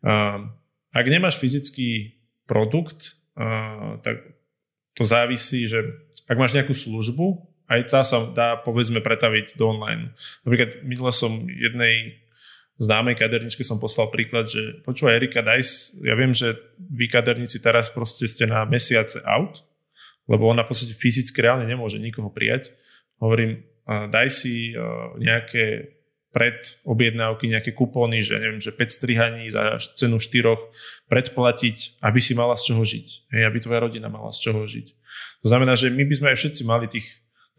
Uh, 0.04 0.48
ak 0.92 1.06
nemáš 1.08 1.40
fyzický 1.40 2.20
produkt, 2.44 3.19
tak 4.02 4.16
to 4.94 5.02
závisí, 5.06 5.70
že 5.70 5.80
ak 6.30 6.38
máš 6.38 6.54
nejakú 6.54 6.74
službu, 6.74 7.46
aj 7.70 7.80
tá 7.86 8.02
sa 8.02 8.26
dá 8.30 8.58
povedzme 8.58 8.98
pretaviť 8.98 9.54
do 9.54 9.70
online. 9.70 10.10
Napríklad 10.42 10.82
minule 10.82 11.14
som 11.14 11.46
jednej 11.46 12.18
známej 12.80 13.14
kaderničke 13.14 13.62
som 13.62 13.78
poslal 13.78 14.10
príklad, 14.10 14.48
že 14.48 14.82
počúvaj 14.82 15.20
Erika, 15.20 15.44
daj, 15.44 15.62
ja 16.00 16.16
viem, 16.16 16.32
že 16.34 16.56
vy 16.80 17.06
kaderníci 17.06 17.60
teraz 17.60 17.92
proste 17.92 18.24
ste 18.26 18.48
na 18.48 18.66
mesiace 18.66 19.20
out, 19.22 19.62
lebo 20.26 20.48
ona 20.48 20.64
v 20.64 20.72
podstate 20.72 20.96
fyzicky 20.96 21.38
reálne 21.44 21.68
nemôže 21.68 22.00
nikoho 22.00 22.32
prijať. 22.32 22.72
Hovorím, 23.20 23.62
daj 23.84 24.32
si 24.32 24.72
nejaké 25.20 25.94
pred 26.30 26.78
objednávky 26.86 27.50
nejaké 27.50 27.74
kupóny, 27.74 28.22
že 28.22 28.38
neviem, 28.38 28.62
že 28.62 28.70
5 28.70 28.86
strihaní 28.86 29.50
za 29.50 29.82
cenu 29.98 30.22
4 30.22 31.10
predplatiť, 31.10 31.98
aby 32.06 32.20
si 32.22 32.38
mala 32.38 32.54
z 32.54 32.70
čoho 32.70 32.82
žiť. 32.86 33.06
Hej, 33.34 33.42
aby 33.50 33.58
tvoja 33.58 33.82
rodina 33.82 34.06
mala 34.06 34.30
z 34.30 34.46
čoho 34.46 34.62
žiť. 34.62 34.86
To 35.42 35.46
znamená, 35.50 35.74
že 35.74 35.90
my 35.90 36.06
by 36.06 36.14
sme 36.14 36.28
aj 36.30 36.38
všetci 36.38 36.62
mali 36.62 36.86
tých 36.86 37.06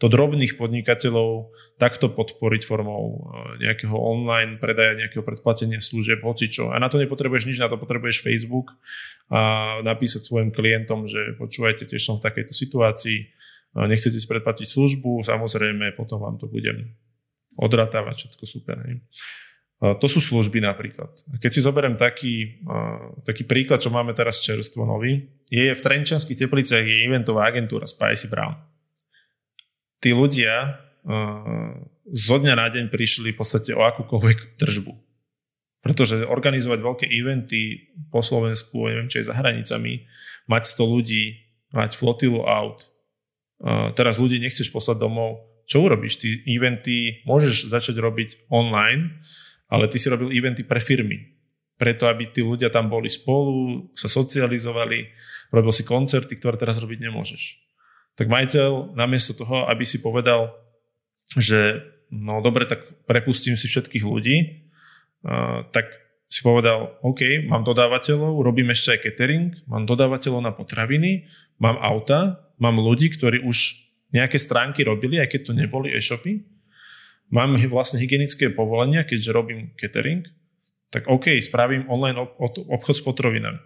to 0.00 0.10
drobných 0.10 0.58
podnikateľov 0.58 1.54
takto 1.78 2.10
podporiť 2.10 2.66
formou 2.66 3.02
e, 3.06 3.16
nejakého 3.62 3.94
online 3.94 4.58
predaja, 4.58 4.98
nejakého 4.98 5.22
predplatenia 5.22 5.78
služieb, 5.78 6.26
hocičo. 6.26 6.74
A 6.74 6.82
na 6.82 6.90
to 6.90 6.98
nepotrebuješ 6.98 7.46
nič, 7.46 7.62
na 7.62 7.70
to 7.70 7.78
potrebuješ 7.78 8.18
Facebook 8.18 8.74
a 9.30 9.78
napísať 9.86 10.26
svojim 10.26 10.50
klientom, 10.50 11.06
že 11.06 11.38
počúvajte, 11.38 11.86
tiež 11.86 12.02
som 12.02 12.18
v 12.18 12.24
takejto 12.26 12.50
situácii, 12.50 13.30
nechcete 13.78 14.18
si 14.18 14.26
predplatiť 14.26 14.66
službu, 14.66 15.22
samozrejme, 15.22 15.94
potom 15.94 16.18
vám 16.18 16.34
to 16.34 16.50
budem 16.50 16.98
odratávať, 17.58 18.14
všetko 18.26 18.44
super. 18.48 18.76
Ne? 18.80 19.04
To 19.82 20.06
sú 20.06 20.22
služby 20.22 20.62
napríklad. 20.62 21.10
Keď 21.42 21.50
si 21.50 21.60
zoberiem 21.60 21.98
taký, 21.98 22.62
taký 23.26 23.42
príklad, 23.42 23.82
čo 23.82 23.90
máme 23.90 24.14
teraz 24.14 24.38
čerstvo 24.38 24.86
nový, 24.86 25.26
je 25.50 25.74
v 25.74 25.80
Trenčanských 25.82 26.38
tepliciach 26.38 26.86
je 26.86 27.02
eventová 27.02 27.50
agentúra 27.50 27.90
Spicy 27.90 28.30
Brown. 28.30 28.54
Tí 29.98 30.14
ľudia 30.14 30.78
zo 32.14 32.36
dňa 32.38 32.54
na 32.54 32.70
deň 32.70 32.94
prišli 32.94 33.34
v 33.34 33.38
podstate 33.42 33.74
o 33.74 33.82
akúkoľvek 33.82 34.54
držbu. 34.54 34.94
Pretože 35.82 36.30
organizovať 36.30 36.78
veľké 36.78 37.06
eventy 37.10 37.90
po 38.06 38.22
Slovensku, 38.22 38.86
neviem, 38.86 39.10
či 39.10 39.26
aj 39.26 39.34
za 39.34 39.34
hranicami, 39.34 40.06
mať 40.46 40.78
100 40.78 40.94
ľudí, 40.94 41.42
mať 41.74 41.98
flotilu 41.98 42.46
aut, 42.46 42.86
teraz 43.98 44.22
ľudí 44.22 44.38
nechceš 44.38 44.70
poslať 44.70 45.02
domov, 45.02 45.42
čo 45.66 45.86
urobíš? 45.86 46.20
Ty 46.22 46.28
eventy 46.46 47.22
môžeš 47.26 47.70
začať 47.70 47.96
robiť 47.98 48.52
online, 48.52 49.22
ale 49.72 49.88
ty 49.88 49.96
si 49.96 50.12
robil 50.12 50.32
eventy 50.34 50.66
pre 50.66 50.82
firmy. 50.82 51.32
Preto, 51.80 52.06
aby 52.06 52.30
tí 52.30 52.44
ľudia 52.44 52.70
tam 52.70 52.92
boli 52.92 53.10
spolu, 53.10 53.90
sa 53.96 54.06
socializovali, 54.06 55.08
robil 55.50 55.72
si 55.74 55.82
koncerty, 55.82 56.38
ktoré 56.38 56.54
teraz 56.60 56.78
robiť 56.78 56.98
nemôžeš. 57.10 57.42
Tak 58.14 58.28
majiteľ 58.28 58.92
namiesto 58.92 59.32
toho, 59.32 59.66
aby 59.66 59.82
si 59.88 59.98
povedal, 60.04 60.52
že 61.34 61.80
no 62.12 62.44
dobre, 62.44 62.68
tak 62.68 62.84
prepustím 63.08 63.56
si 63.56 63.66
všetkých 63.66 64.04
ľudí, 64.04 64.68
tak 65.72 65.96
si 66.28 66.40
povedal, 66.44 66.96
OK, 67.04 67.48
mám 67.48 67.64
dodávateľov, 67.64 68.40
robím 68.40 68.72
ešte 68.72 68.96
aj 68.96 69.00
catering, 69.04 69.52
mám 69.68 69.84
dodávateľov 69.88 70.40
na 70.44 70.52
potraviny, 70.52 71.28
mám 71.60 71.76
auta, 71.80 72.52
mám 72.56 72.80
ľudí, 72.80 73.12
ktorí 73.12 73.44
už 73.44 73.80
nejaké 74.12 74.36
stránky 74.36 74.84
robili, 74.84 75.18
aj 75.18 75.32
keď 75.32 75.40
to 75.48 75.52
neboli 75.56 75.88
e-shopy. 75.92 76.44
Mám 77.32 77.56
vlastne 77.72 77.96
hygienické 77.96 78.52
povolenia, 78.52 79.08
keďže 79.08 79.30
robím 79.32 79.72
catering, 79.74 80.20
tak 80.92 81.08
OK, 81.08 81.32
spravím 81.40 81.88
online 81.88 82.20
obchod 82.68 82.94
s 82.96 83.02
potrovinami. 83.02 83.56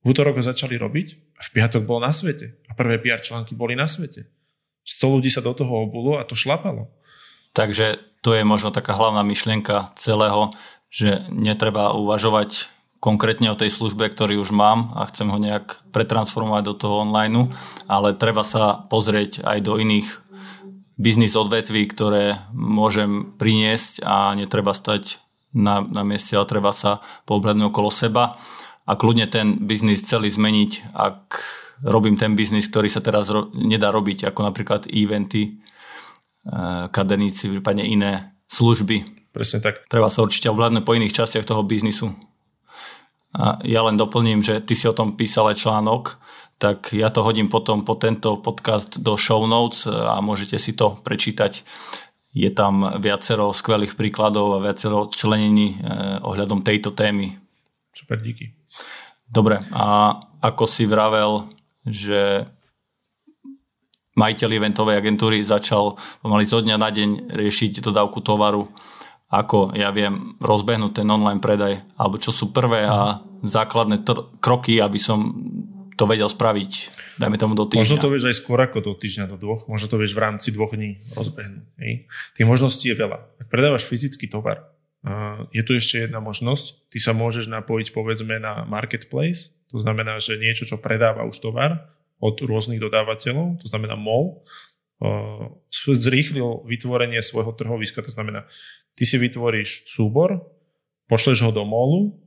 V 0.00 0.14
útorok 0.14 0.38
ho 0.38 0.44
začali 0.46 0.78
robiť 0.78 1.36
a 1.36 1.40
v 1.42 1.50
piatok 1.50 1.82
bol 1.84 1.98
na 1.98 2.14
svete. 2.14 2.62
A 2.70 2.78
prvé 2.78 3.02
PR 3.02 3.20
články 3.20 3.58
boli 3.58 3.74
na 3.74 3.90
svete. 3.90 4.30
100 4.86 5.14
ľudí 5.18 5.28
sa 5.28 5.44
do 5.44 5.52
toho 5.52 5.84
obulo 5.84 6.16
a 6.16 6.24
to 6.24 6.38
šlapalo. 6.38 6.88
Takže 7.52 7.98
to 8.22 8.32
je 8.38 8.46
možno 8.46 8.70
taká 8.70 8.94
hlavná 8.94 9.26
myšlienka 9.26 9.92
celého, 9.98 10.54
že 10.88 11.26
netreba 11.28 11.92
uvažovať 11.92 12.70
konkrétne 13.00 13.48
o 13.48 13.58
tej 13.58 13.72
službe, 13.72 14.04
ktorý 14.12 14.36
už 14.36 14.52
mám 14.52 14.92
a 14.92 15.08
chcem 15.08 15.32
ho 15.32 15.40
nejak 15.40 15.80
pretransformovať 15.90 16.62
do 16.68 16.74
toho 16.76 16.94
online, 17.02 17.48
ale 17.88 18.12
treba 18.12 18.44
sa 18.44 18.84
pozrieť 18.86 19.40
aj 19.40 19.58
do 19.64 19.80
iných 19.80 20.08
biznis 21.00 21.32
odvetví, 21.32 21.88
ktoré 21.88 22.44
môžem 22.52 23.32
priniesť 23.40 24.04
a 24.04 24.36
netreba 24.36 24.76
stať 24.76 25.16
na, 25.56 25.80
na 25.80 26.04
mieste, 26.04 26.36
ale 26.36 26.44
treba 26.44 26.76
sa 26.76 27.00
pohľadnúť 27.24 27.72
okolo 27.72 27.88
seba 27.88 28.36
a 28.84 28.92
kľudne 28.94 29.24
ten 29.32 29.56
biznis 29.64 30.04
celý 30.04 30.28
zmeniť, 30.28 30.92
ak 30.92 31.40
robím 31.88 32.20
ten 32.20 32.36
biznis, 32.36 32.68
ktorý 32.68 32.92
sa 32.92 33.00
teraz 33.00 33.32
ro- 33.32 33.48
nedá 33.56 33.88
robiť, 33.88 34.28
ako 34.28 34.40
napríklad 34.44 34.84
eventy, 34.92 35.42
e, 35.48 35.50
kaderníci, 36.92 37.48
prípadne 37.48 37.88
iné 37.88 38.36
služby. 38.52 39.30
Presne 39.32 39.64
tak. 39.64 39.88
Treba 39.88 40.12
sa 40.12 40.20
určite 40.20 40.52
ovládnuť 40.52 40.84
po 40.84 40.92
iných 40.92 41.16
častiach 41.16 41.48
toho 41.48 41.64
biznisu. 41.64 42.12
A 43.30 43.62
ja 43.62 43.86
len 43.86 43.94
doplním, 43.94 44.42
že 44.42 44.58
ty 44.58 44.74
si 44.74 44.90
o 44.90 44.96
tom 44.96 45.14
písal 45.14 45.54
aj 45.54 45.62
článok, 45.62 46.18
tak 46.60 46.92
ja 46.92 47.08
to 47.08 47.24
hodím 47.24 47.48
potom 47.48 47.86
po 47.86 47.96
tento 47.96 48.36
podcast 48.42 49.00
do 49.00 49.16
show 49.16 49.46
notes 49.46 49.88
a 49.88 50.20
môžete 50.20 50.60
si 50.60 50.76
to 50.76 50.98
prečítať. 51.00 51.64
Je 52.30 52.50
tam 52.52 53.00
viacero 53.02 53.50
skvelých 53.50 53.98
príkladov 53.98 54.58
a 54.58 54.62
viacero 54.62 55.08
členení 55.10 55.78
eh, 55.78 56.18
ohľadom 56.20 56.62
tejto 56.62 56.92
témy. 56.92 57.38
Super, 57.90 58.22
díky. 58.22 58.54
Dobre, 59.30 59.62
a 59.70 60.14
ako 60.42 60.66
si 60.66 60.90
vravel, 60.90 61.46
že 61.86 62.50
majiteľ 64.18 64.50
eventovej 64.58 64.98
agentúry 64.98 65.38
začal 65.40 65.94
pomaly 66.20 66.44
zo 66.44 66.60
dňa 66.60 66.76
na 66.76 66.90
deň 66.90 67.10
riešiť 67.30 67.80
dodávku 67.80 68.20
tovaru 68.20 68.68
ako 69.30 69.78
ja 69.78 69.94
viem 69.94 70.34
rozbehnúť 70.42 71.00
ten 71.00 71.08
online 71.08 71.38
predaj, 71.38 71.86
alebo 71.94 72.18
čo 72.18 72.34
sú 72.34 72.50
prvé 72.50 72.82
a 72.82 73.22
základné 73.46 74.02
tr- 74.02 74.26
kroky, 74.42 74.82
aby 74.82 74.98
som 74.98 75.30
to 75.94 76.04
vedel 76.10 76.26
spraviť, 76.26 76.70
dajme 77.20 77.36
tomu 77.38 77.54
do 77.54 77.68
týždňa. 77.68 77.84
Možno 77.84 78.02
to 78.02 78.10
vieš 78.10 78.26
aj 78.26 78.36
skôr 78.42 78.58
ako 78.58 78.82
do 78.82 78.92
týždňa, 78.98 79.30
do 79.30 79.38
dvoch, 79.38 79.70
možno 79.70 79.86
to 79.86 80.00
vieš 80.00 80.16
v 80.16 80.22
rámci 80.26 80.48
dvoch 80.50 80.74
dní 80.74 80.98
rozbehnúť. 81.14 81.64
Tých 82.34 82.48
možností 82.48 82.90
je 82.90 82.96
veľa. 82.98 83.18
Ak 83.38 83.46
predávaš 83.52 83.86
fyzický 83.86 84.26
tovar, 84.26 84.66
je 85.54 85.62
tu 85.62 85.76
ešte 85.78 86.08
jedna 86.08 86.18
možnosť, 86.18 86.90
ty 86.90 86.98
sa 86.98 87.12
môžeš 87.12 87.52
napojiť 87.52 87.92
povedzme 87.94 88.40
na 88.40 88.64
marketplace, 88.64 89.54
to 89.70 89.78
znamená, 89.78 90.18
že 90.18 90.40
niečo, 90.40 90.66
čo 90.66 90.82
predáva 90.82 91.22
už 91.28 91.38
tovar 91.38 91.92
od 92.18 92.36
rôznych 92.42 92.82
dodávateľov, 92.82 93.62
to 93.62 93.66
znamená 93.68 93.96
MOL, 93.96 94.42
zrýchlil 95.80 96.64
vytvorenie 96.68 97.20
svojho 97.24 97.56
trhoviska, 97.56 98.04
to 98.04 98.12
znamená, 98.12 98.44
Ty 98.94 99.04
si 99.06 99.16
vytvoríš 99.16 99.90
súbor, 99.90 100.44
pošleš 101.10 101.46
ho 101.46 101.50
do 101.50 101.66
molu 101.66 102.20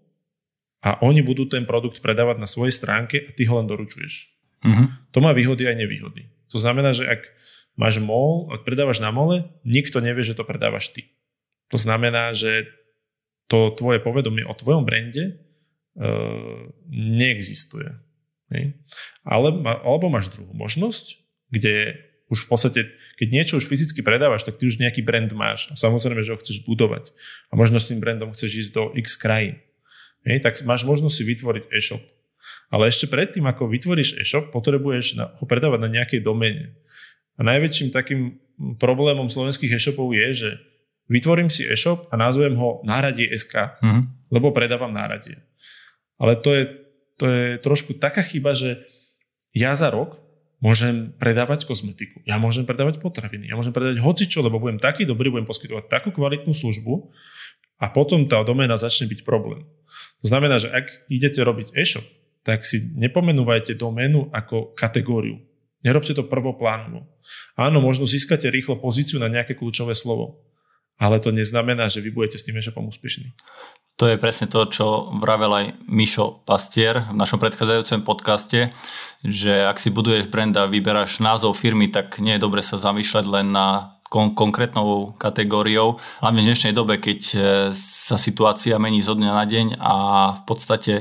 a 0.83 0.99
oni 0.99 1.23
budú 1.23 1.47
ten 1.47 1.63
produkt 1.63 2.03
predávať 2.03 2.43
na 2.43 2.47
svojej 2.49 2.75
stránke 2.75 3.23
a 3.23 3.29
ty 3.31 3.47
ho 3.47 3.59
len 3.59 3.67
doručuješ. 3.69 4.35
Uh-huh. 4.63 4.87
To 5.15 5.19
má 5.23 5.31
výhody 5.31 5.67
aj 5.67 5.79
nevýhody. 5.79 6.27
To 6.51 6.57
znamená, 6.59 6.91
že 6.91 7.07
ak 7.07 7.23
máš 7.79 8.03
mol, 8.03 8.51
ak 8.51 8.67
predávaš 8.67 8.99
na 8.99 9.09
mole, 9.09 9.47
nikto 9.63 10.03
nevie, 10.03 10.21
že 10.21 10.35
to 10.35 10.43
predávaš 10.43 10.91
ty. 10.91 11.09
To 11.71 11.79
znamená, 11.79 12.35
že 12.35 12.67
to 13.47 13.73
tvoje 13.73 13.99
povedomie 14.03 14.45
o 14.45 14.53
tvojom 14.55 14.85
brande 14.85 15.39
uh, 15.97 16.69
neexistuje. 16.91 17.89
Hej? 18.53 18.77
Ale, 19.25 19.49
alebo 19.81 20.11
máš 20.11 20.31
druhú 20.31 20.53
možnosť, 20.53 21.17
kde 21.49 21.97
už 22.31 22.45
v 22.45 22.47
podstate, 22.47 22.79
keď 23.19 23.27
niečo 23.29 23.53
už 23.59 23.67
fyzicky 23.67 23.99
predávaš, 23.99 24.47
tak 24.47 24.55
ty 24.55 24.65
už 24.65 24.79
nejaký 24.79 25.03
brand 25.03 25.29
máš 25.35 25.67
a 25.69 25.75
samozrejme, 25.75 26.23
že 26.23 26.33
ho 26.33 26.39
chceš 26.39 26.63
budovať 26.63 27.11
a 27.51 27.59
možno 27.59 27.77
s 27.77 27.91
tým 27.91 27.99
brandom 27.99 28.31
chceš 28.31 28.67
ísť 28.67 28.71
do 28.71 28.83
x 28.95 29.19
krajín. 29.19 29.59
Hej, 30.23 30.39
tak 30.39 30.55
máš 30.63 30.87
možnosť 30.87 31.15
si 31.19 31.23
vytvoriť 31.27 31.63
e-shop. 31.75 32.03
Ale 32.71 32.87
ešte 32.87 33.11
predtým, 33.11 33.43
ako 33.43 33.67
vytvoríš 33.67 34.23
e-shop, 34.23 34.55
potrebuješ 34.55 35.19
ho 35.19 35.45
predávať 35.45 35.79
na 35.83 35.89
nejakej 35.91 36.23
domene. 36.23 36.79
A 37.35 37.43
najväčším 37.43 37.91
takým 37.91 38.39
problémom 38.79 39.27
slovenských 39.27 39.75
e-shopov 39.75 40.15
je, 40.15 40.27
že 40.31 40.49
vytvorím 41.11 41.51
si 41.51 41.67
e-shop 41.67 42.07
a 42.07 42.15
nazvem 42.15 42.55
ho 42.55 42.79
náradie 42.87 43.27
SK, 43.35 43.83
mm-hmm. 43.83 44.03
lebo 44.31 44.55
predávam 44.55 44.95
náradie. 44.95 45.43
Ale 46.15 46.39
to 46.39 46.55
je, 46.55 46.63
to 47.19 47.25
je 47.27 47.45
trošku 47.59 47.99
taká 47.99 48.23
chyba, 48.23 48.55
že 48.55 48.79
ja 49.51 49.75
za 49.75 49.91
rok 49.91 50.22
môžem 50.63 51.11
predávať 51.19 51.67
kozmetiku, 51.67 52.23
ja 52.23 52.39
môžem 52.39 52.63
predávať 52.63 53.03
potraviny, 53.03 53.51
ja 53.51 53.59
môžem 53.59 53.75
predávať 53.75 53.99
hocičo, 53.99 54.39
lebo 54.39 54.63
budem 54.63 54.79
taký 54.79 55.03
dobrý, 55.03 55.27
budem 55.27 55.43
poskytovať 55.43 55.91
takú 55.91 56.15
kvalitnú 56.15 56.55
službu 56.55 57.11
a 57.83 57.91
potom 57.91 58.23
tá 58.31 58.39
doména 58.47 58.79
začne 58.79 59.11
byť 59.11 59.27
problém. 59.27 59.67
To 60.23 60.31
znamená, 60.31 60.63
že 60.63 60.71
ak 60.71 61.11
idete 61.11 61.43
robiť 61.43 61.75
e-shop, 61.75 62.07
tak 62.47 62.63
si 62.63 62.95
nepomenúvajte 62.95 63.75
doménu 63.75 64.31
ako 64.31 64.71
kategóriu. 64.71 65.43
Nerobte 65.83 66.15
to 66.15 66.23
prvoplánovo. 66.23 67.11
Áno, 67.59 67.83
možno 67.83 68.07
získate 68.07 68.47
rýchlo 68.47 68.79
pozíciu 68.79 69.19
na 69.19 69.27
nejaké 69.27 69.59
kľúčové 69.59 69.91
slovo, 69.99 70.47
ale 70.95 71.19
to 71.19 71.35
neznamená, 71.35 71.91
že 71.91 71.99
vy 71.99 72.15
budete 72.15 72.39
s 72.39 72.47
tým 72.47 72.55
e-shopom 72.55 72.87
úspešní. 72.87 73.35
To 74.01 74.09
je 74.09 74.17
presne 74.17 74.49
to, 74.49 74.65
čo 74.65 75.13
vravel 75.21 75.53
aj 75.53 75.65
Mišo 75.85 76.41
Pastier 76.49 77.05
v 77.13 77.17
našom 77.17 77.37
predchádzajúcom 77.37 78.01
podcaste, 78.01 78.73
že 79.21 79.69
ak 79.69 79.77
si 79.77 79.93
buduješ 79.93 80.33
brand 80.33 80.57
a 80.57 80.65
vyberáš 80.65 81.21
názov 81.21 81.53
firmy, 81.53 81.93
tak 81.93 82.17
nie 82.17 82.33
je 82.35 82.41
dobre 82.41 82.65
sa 82.65 82.81
zamýšľať 82.81 83.25
len 83.29 83.53
na 83.53 84.01
kon- 84.09 84.33
konkrétnou 84.33 85.13
kategóriou. 85.21 86.01
Hlavne 86.25 86.41
v 86.41 86.49
dnešnej 86.49 86.73
dobe, 86.73 86.97
keď 86.97 87.19
e, 87.31 87.37
sa 87.77 88.17
situácia 88.17 88.81
mení 88.81 88.97
zo 89.05 89.13
dňa 89.13 89.29
na 89.29 89.45
deň 89.45 89.67
a 89.77 89.95
v 90.37 90.41
podstate 90.49 90.93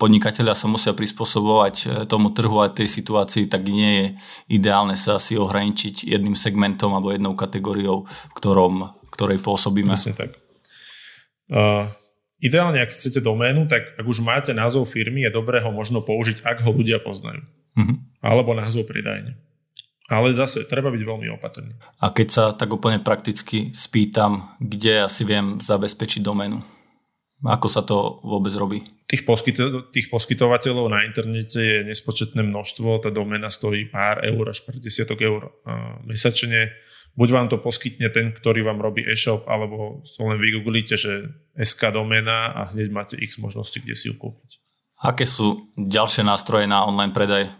podnikatelia 0.00 0.56
sa 0.56 0.72
musia 0.72 0.96
prispôsobovať 0.96 1.74
e, 1.84 1.86
tomu 2.08 2.32
trhu 2.32 2.64
a 2.64 2.72
tej 2.72 2.88
situácii, 2.88 3.44
tak 3.44 3.68
nie 3.68 3.92
je 3.92 4.06
ideálne 4.56 4.96
sa 4.96 5.20
si 5.20 5.36
ohraničiť 5.36 6.08
jedným 6.08 6.32
segmentom 6.32 6.96
alebo 6.96 7.12
jednou 7.12 7.36
kategóriou, 7.36 8.08
v 8.08 8.32
ktorom, 8.40 8.88
ktorej 9.12 9.36
pôsobíme. 9.44 9.92
Presne 9.92 10.16
tak. 10.16 10.30
Uh, 11.52 11.92
Ideálne, 12.42 12.82
ak 12.82 12.90
chcete 12.90 13.22
doménu, 13.22 13.70
tak 13.70 13.94
ak 13.94 14.02
už 14.02 14.18
máte 14.18 14.50
názov 14.50 14.90
firmy, 14.90 15.22
je 15.22 15.30
dobré 15.30 15.62
ho 15.62 15.70
možno 15.70 16.02
použiť, 16.02 16.42
ak 16.42 16.66
ho 16.66 16.74
ľudia 16.74 16.98
poznajú. 16.98 17.38
Mm-hmm. 17.78 17.96
Alebo 18.18 18.50
názov 18.58 18.90
predajne. 18.90 19.38
Ale 20.10 20.34
zase, 20.34 20.66
treba 20.66 20.90
byť 20.90 21.02
veľmi 21.06 21.30
opatrný. 21.38 21.72
A 22.02 22.10
keď 22.10 22.28
sa 22.28 22.44
tak 22.50 22.74
úplne 22.74 22.98
prakticky 22.98 23.70
spýtam, 23.70 24.58
kde 24.58 25.06
asi 25.06 25.22
viem 25.22 25.62
zabezpečiť 25.62 26.20
doménu? 26.20 26.60
Ako 27.42 27.66
sa 27.70 27.82
to 27.82 28.22
vôbec 28.22 28.54
robí? 28.54 28.82
Tých, 29.06 29.26
poskyto- 29.26 29.90
tých 29.90 30.10
poskytovateľov 30.10 30.90
na 30.90 31.02
internete 31.06 31.58
je 31.58 31.78
nespočetné 31.86 32.42
množstvo, 32.42 33.02
tá 33.02 33.10
doména 33.10 33.50
stojí 33.50 33.90
pár 33.90 34.22
eur 34.22 34.50
až 34.50 34.62
pár 34.62 34.78
desiatok 34.78 35.18
eur 35.22 35.50
mesačne 36.06 36.70
buď 37.12 37.28
vám 37.30 37.46
to 37.52 37.60
poskytne 37.60 38.08
ten, 38.08 38.32
ktorý 38.32 38.64
vám 38.64 38.80
robí 38.80 39.04
e-shop, 39.04 39.44
alebo 39.44 40.00
to 40.04 40.20
len 40.24 40.40
vygooglíte, 40.40 40.96
že 40.96 41.28
SK 41.56 41.92
doména 41.92 42.52
a 42.56 42.68
hneď 42.72 42.88
máte 42.88 43.14
x 43.20 43.36
možností, 43.36 43.84
kde 43.84 43.96
si 43.96 44.08
ju 44.08 44.16
kúpiť. 44.16 44.60
Aké 45.02 45.26
sú 45.26 45.72
ďalšie 45.74 46.22
nástroje 46.22 46.64
na 46.70 46.86
online 46.86 47.12
predaj? 47.12 47.52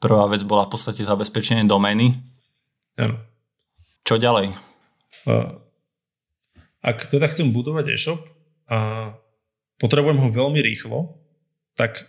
Prvá 0.00 0.28
vec 0.28 0.44
bola 0.44 0.68
v 0.68 0.72
podstate 0.76 1.04
zabezpečenie 1.04 1.64
domény. 1.64 2.16
Áno. 3.00 3.18
Čo 4.04 4.20
ďalej? 4.20 4.52
Ak 6.80 6.98
teda 7.08 7.28
chcem 7.28 7.52
budovať 7.52 7.92
e-shop 7.92 8.20
a 8.70 9.12
potrebujem 9.76 10.20
ho 10.20 10.28
veľmi 10.32 10.60
rýchlo, 10.60 11.20
tak 11.76 12.04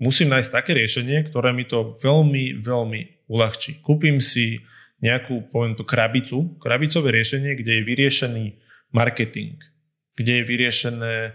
musím 0.00 0.32
nájsť 0.32 0.50
také 0.50 0.74
riešenie, 0.74 1.28
ktoré 1.28 1.52
mi 1.54 1.68
to 1.68 1.86
veľmi, 2.02 2.58
veľmi 2.58 3.30
uľahčí. 3.30 3.84
Kúpim 3.84 4.18
si 4.18 4.64
nejakú, 5.00 5.48
poviem 5.48 5.74
to, 5.76 5.84
krabicu, 5.84 6.60
krabicové 6.60 7.16
riešenie, 7.16 7.56
kde 7.56 7.80
je 7.80 7.82
vyriešený 7.88 8.44
marketing, 8.92 9.56
kde 10.16 10.32
je 10.40 10.42
vyriešené 10.44 11.14
uh, 11.32 11.34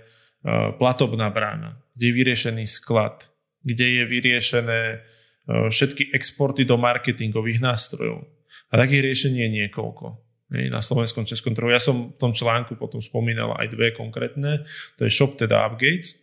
platobná 0.77 1.34
brána, 1.34 1.81
kde 1.98 2.05
je 2.10 2.13
vyriešený 2.13 2.65
sklad, 2.69 3.29
kde 3.65 4.01
je 4.01 4.03
vyriešené 4.05 4.81
uh, 5.01 5.69
všetky 5.69 6.13
exporty 6.13 6.62
do 6.63 6.77
marketingových 6.77 7.60
nástrojov. 7.62 8.29
A 8.69 8.77
takých 8.77 9.13
riešení 9.13 9.45
je 9.45 9.50
niekoľko 9.65 10.25
na 10.69 10.77
slovenskom 10.77 11.25
českom 11.25 11.57
trhu. 11.57 11.74
Ja 11.74 11.81
som 11.81 12.13
v 12.13 12.17
tom 12.22 12.31
článku 12.31 12.77
potom 12.77 13.01
spomínal 13.01 13.57
aj 13.57 13.74
dve 13.74 13.89
konkrétne, 13.98 14.62
to 14.95 15.10
je 15.10 15.12
Shop 15.12 15.34
teda 15.34 15.65
Upgates. 15.65 16.22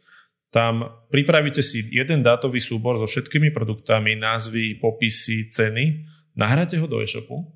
Tam 0.53 0.85
pripravíte 1.09 1.65
si 1.65 1.91
jeden 1.91 2.23
dátový 2.23 2.61
súbor 2.61 3.01
so 3.01 3.09
všetkými 3.09 3.51
produktami, 3.51 4.15
názvy, 4.15 4.79
popisy, 4.79 5.49
ceny 5.49 6.07
nahráte 6.37 6.79
ho 6.81 6.87
do 6.89 7.01
e-shopu 7.01 7.49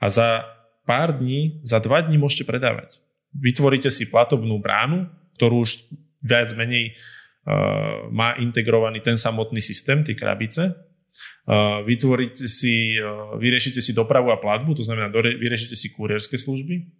a 0.00 0.08
za 0.08 0.44
pár 0.88 1.16
dní, 1.16 1.60
za 1.62 1.78
dva 1.78 2.00
dní 2.00 2.18
môžete 2.18 2.48
predávať. 2.48 2.98
Vytvoríte 3.30 3.92
si 3.92 4.10
platobnú 4.10 4.58
bránu, 4.58 5.06
ktorú 5.38 5.62
už 5.62 5.92
viac 6.18 6.50
menej 6.58 6.92
uh, 6.92 8.10
má 8.10 8.34
integrovaný 8.40 8.98
ten 8.98 9.14
samotný 9.14 9.62
systém, 9.62 10.02
tie 10.02 10.18
krabice. 10.18 10.74
Uh, 11.46 11.84
vytvoríte 11.86 12.50
si, 12.50 12.98
uh, 12.98 13.38
vyriešite 13.38 13.78
si 13.78 13.94
dopravu 13.94 14.34
a 14.34 14.40
platbu, 14.40 14.74
to 14.74 14.82
znamená, 14.82 15.12
dore, 15.12 15.36
vyriešite 15.38 15.76
si 15.78 15.94
kurierské 15.94 16.36
služby, 16.40 16.90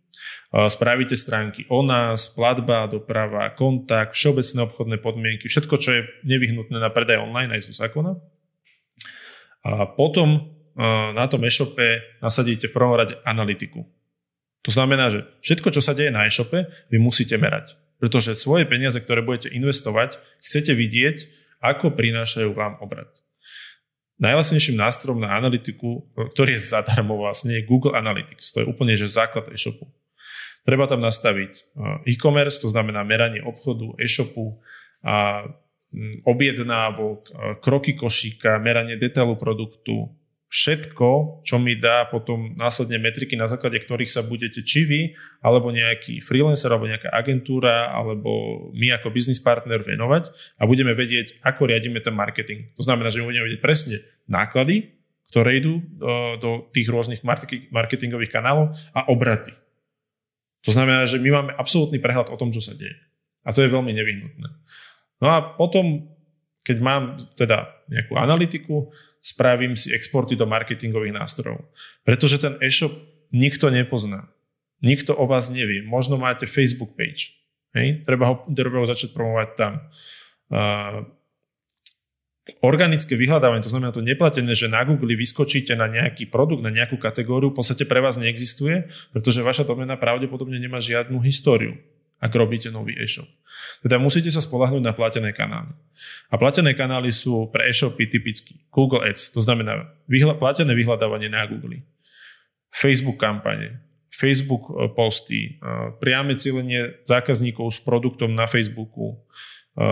spravíte 0.50 1.14
stránky 1.14 1.64
o 1.70 1.80
nás, 1.86 2.28
platba, 2.28 2.90
doprava, 2.90 3.54
kontakt, 3.54 4.18
všeobecné 4.18 4.58
obchodné 4.66 4.96
podmienky, 4.98 5.46
všetko, 5.46 5.74
čo 5.78 5.90
je 5.96 6.00
nevyhnutné 6.26 6.76
na 6.76 6.90
predaj 6.90 7.22
online 7.22 7.54
aj 7.54 7.70
zo 7.70 7.72
zákona. 7.72 8.18
A 9.64 9.86
potom 9.94 10.59
na 11.12 11.24
tom 11.28 11.44
e-shope 11.44 12.00
nasadíte 12.24 12.72
v 12.72 12.76
prvom 12.76 12.96
rade 12.96 13.20
analytiku. 13.28 13.84
To 14.64 14.70
znamená, 14.72 15.12
že 15.12 15.28
všetko, 15.44 15.68
čo 15.76 15.84
sa 15.84 15.92
deje 15.92 16.08
na 16.08 16.24
e-shope, 16.24 16.64
vy 16.88 16.96
musíte 16.96 17.36
merať. 17.36 17.76
Pretože 18.00 18.32
svoje 18.40 18.64
peniaze, 18.64 18.96
ktoré 18.96 19.20
budete 19.20 19.52
investovať, 19.52 20.16
chcete 20.40 20.72
vidieť, 20.72 21.16
ako 21.60 21.92
prinášajú 21.92 22.56
vám 22.56 22.80
obrad. 22.80 23.12
Najlasnejším 24.20 24.80
nástrojom 24.80 25.20
na 25.20 25.36
analytiku, 25.36 26.04
ktorý 26.16 26.56
je 26.56 26.64
zadarmo 26.64 27.20
vlastne, 27.20 27.60
je 27.60 27.68
Google 27.68 27.96
Analytics. 27.96 28.52
To 28.56 28.64
je 28.64 28.68
úplne 28.68 28.96
že 28.96 29.08
základ 29.08 29.52
e-shopu. 29.52 29.88
Treba 30.64 30.84
tam 30.88 31.00
nastaviť 31.00 31.76
e-commerce, 32.04 32.60
to 32.60 32.68
znamená 32.68 33.00
meranie 33.04 33.40
obchodu, 33.40 33.96
e-shopu, 33.96 34.60
a 35.00 35.48
objednávok, 36.28 37.32
kroky 37.64 37.96
košíka, 37.96 38.60
meranie 38.60 39.00
detailu 39.00 39.40
produktu, 39.40 40.12
všetko, 40.50 41.40
čo 41.46 41.62
mi 41.62 41.78
dá 41.78 42.10
potom 42.10 42.58
následne 42.58 42.98
metriky, 42.98 43.38
na 43.38 43.46
základe 43.46 43.78
ktorých 43.78 44.10
sa 44.10 44.26
budete 44.26 44.66
či 44.66 44.82
vy, 44.82 45.00
alebo 45.38 45.70
nejaký 45.70 46.18
freelancer, 46.18 46.74
alebo 46.74 46.90
nejaká 46.90 47.06
agentúra, 47.14 47.94
alebo 47.94 48.68
my 48.74 48.98
ako 48.98 49.14
business 49.14 49.38
partner 49.38 49.86
venovať 49.86 50.34
a 50.58 50.66
budeme 50.66 50.90
vedieť, 50.90 51.38
ako 51.46 51.70
riadíme 51.70 52.02
ten 52.02 52.12
marketing. 52.12 52.74
To 52.74 52.82
znamená, 52.82 53.14
že 53.14 53.22
budeme 53.22 53.46
vedieť 53.46 53.62
presne 53.62 54.02
náklady, 54.26 54.90
ktoré 55.30 55.62
idú 55.62 55.78
do, 55.94 56.14
do 56.42 56.50
tých 56.74 56.90
rôznych 56.90 57.22
marketingových 57.70 58.34
kanálov 58.34 58.74
a 58.90 59.06
obraty. 59.06 59.54
To 60.66 60.74
znamená, 60.74 61.06
že 61.06 61.22
my 61.22 61.30
máme 61.30 61.52
absolútny 61.54 62.02
prehľad 62.02 62.34
o 62.34 62.36
tom, 62.36 62.50
čo 62.50 62.58
sa 62.58 62.74
deje. 62.74 62.98
A 63.46 63.54
to 63.54 63.62
je 63.62 63.70
veľmi 63.70 63.94
nevyhnutné. 63.94 64.48
No 65.22 65.26
a 65.30 65.54
potom, 65.54 66.09
keď 66.70 66.78
mám 66.78 67.18
teda 67.34 67.66
nejakú 67.90 68.14
analytiku, 68.14 68.94
spravím 69.18 69.74
si 69.74 69.90
exporty 69.90 70.38
do 70.38 70.46
marketingových 70.46 71.18
nástrojov. 71.18 71.66
Pretože 72.06 72.38
ten 72.38 72.54
e-shop 72.62 72.94
nikto 73.34 73.74
nepozná. 73.74 74.30
Nikto 74.78 75.18
o 75.18 75.26
vás 75.26 75.50
nevie. 75.50 75.82
Možno 75.82 76.14
máte 76.14 76.46
Facebook 76.46 76.94
page. 76.94 77.34
Hej? 77.74 78.06
Treba, 78.06 78.30
ho, 78.30 78.46
treba 78.54 78.78
ho 78.78 78.86
začať 78.86 79.10
promovať 79.10 79.48
tam. 79.58 79.72
Uh, 80.46 81.10
organické 82.62 83.18
vyhľadávanie, 83.18 83.66
to 83.66 83.74
znamená 83.74 83.90
to 83.90 84.06
neplatené, 84.06 84.54
že 84.54 84.70
na 84.70 84.86
Google 84.86 85.18
vyskočíte 85.18 85.74
na 85.74 85.90
nejaký 85.90 86.30
produkt, 86.30 86.62
na 86.62 86.70
nejakú 86.70 87.02
kategóriu, 87.02 87.50
v 87.50 87.58
podstate 87.58 87.82
pre 87.82 87.98
vás 87.98 88.14
neexistuje, 88.14 88.86
pretože 89.10 89.42
vaša 89.42 89.66
domena 89.66 89.98
pravdepodobne 89.98 90.58
nemá 90.62 90.78
žiadnu 90.78 91.18
históriu 91.18 91.74
ak 92.20 92.32
robíte 92.36 92.68
nový 92.68 92.92
e-shop. 93.00 93.26
Teda 93.80 93.96
musíte 93.96 94.28
sa 94.28 94.44
spolahnúť 94.44 94.84
na 94.84 94.92
platené 94.92 95.32
kanály. 95.32 95.72
A 96.28 96.36
platené 96.36 96.76
kanály 96.76 97.08
sú 97.08 97.48
pre 97.48 97.64
e-shopy 97.66 98.06
typicky 98.12 98.60
Google 98.68 99.08
Ads, 99.08 99.32
to 99.32 99.40
znamená 99.40 99.88
vyhľa- 100.04 100.36
platené 100.36 100.76
vyhľadávanie 100.76 101.32
na 101.32 101.48
Google, 101.48 101.80
Facebook 102.68 103.16
kampane, 103.16 103.80
Facebook 104.12 104.68
e, 104.68 104.92
posty, 104.92 105.40
e, 105.58 105.96
priame 105.96 106.36
cílenie 106.36 107.00
zákazníkov 107.08 107.72
s 107.72 107.80
produktom 107.80 108.36
na 108.36 108.44
Facebooku. 108.44 109.16
E, 109.74 109.86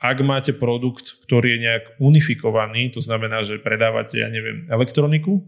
ak 0.00 0.18
máte 0.24 0.56
produkt, 0.56 1.20
ktorý 1.28 1.58
je 1.58 1.62
nejak 1.68 1.84
unifikovaný, 2.00 2.94
to 2.94 3.04
znamená, 3.04 3.44
že 3.44 3.60
predávate, 3.60 4.22
ja 4.22 4.32
neviem, 4.32 4.64
elektroniku, 4.70 5.44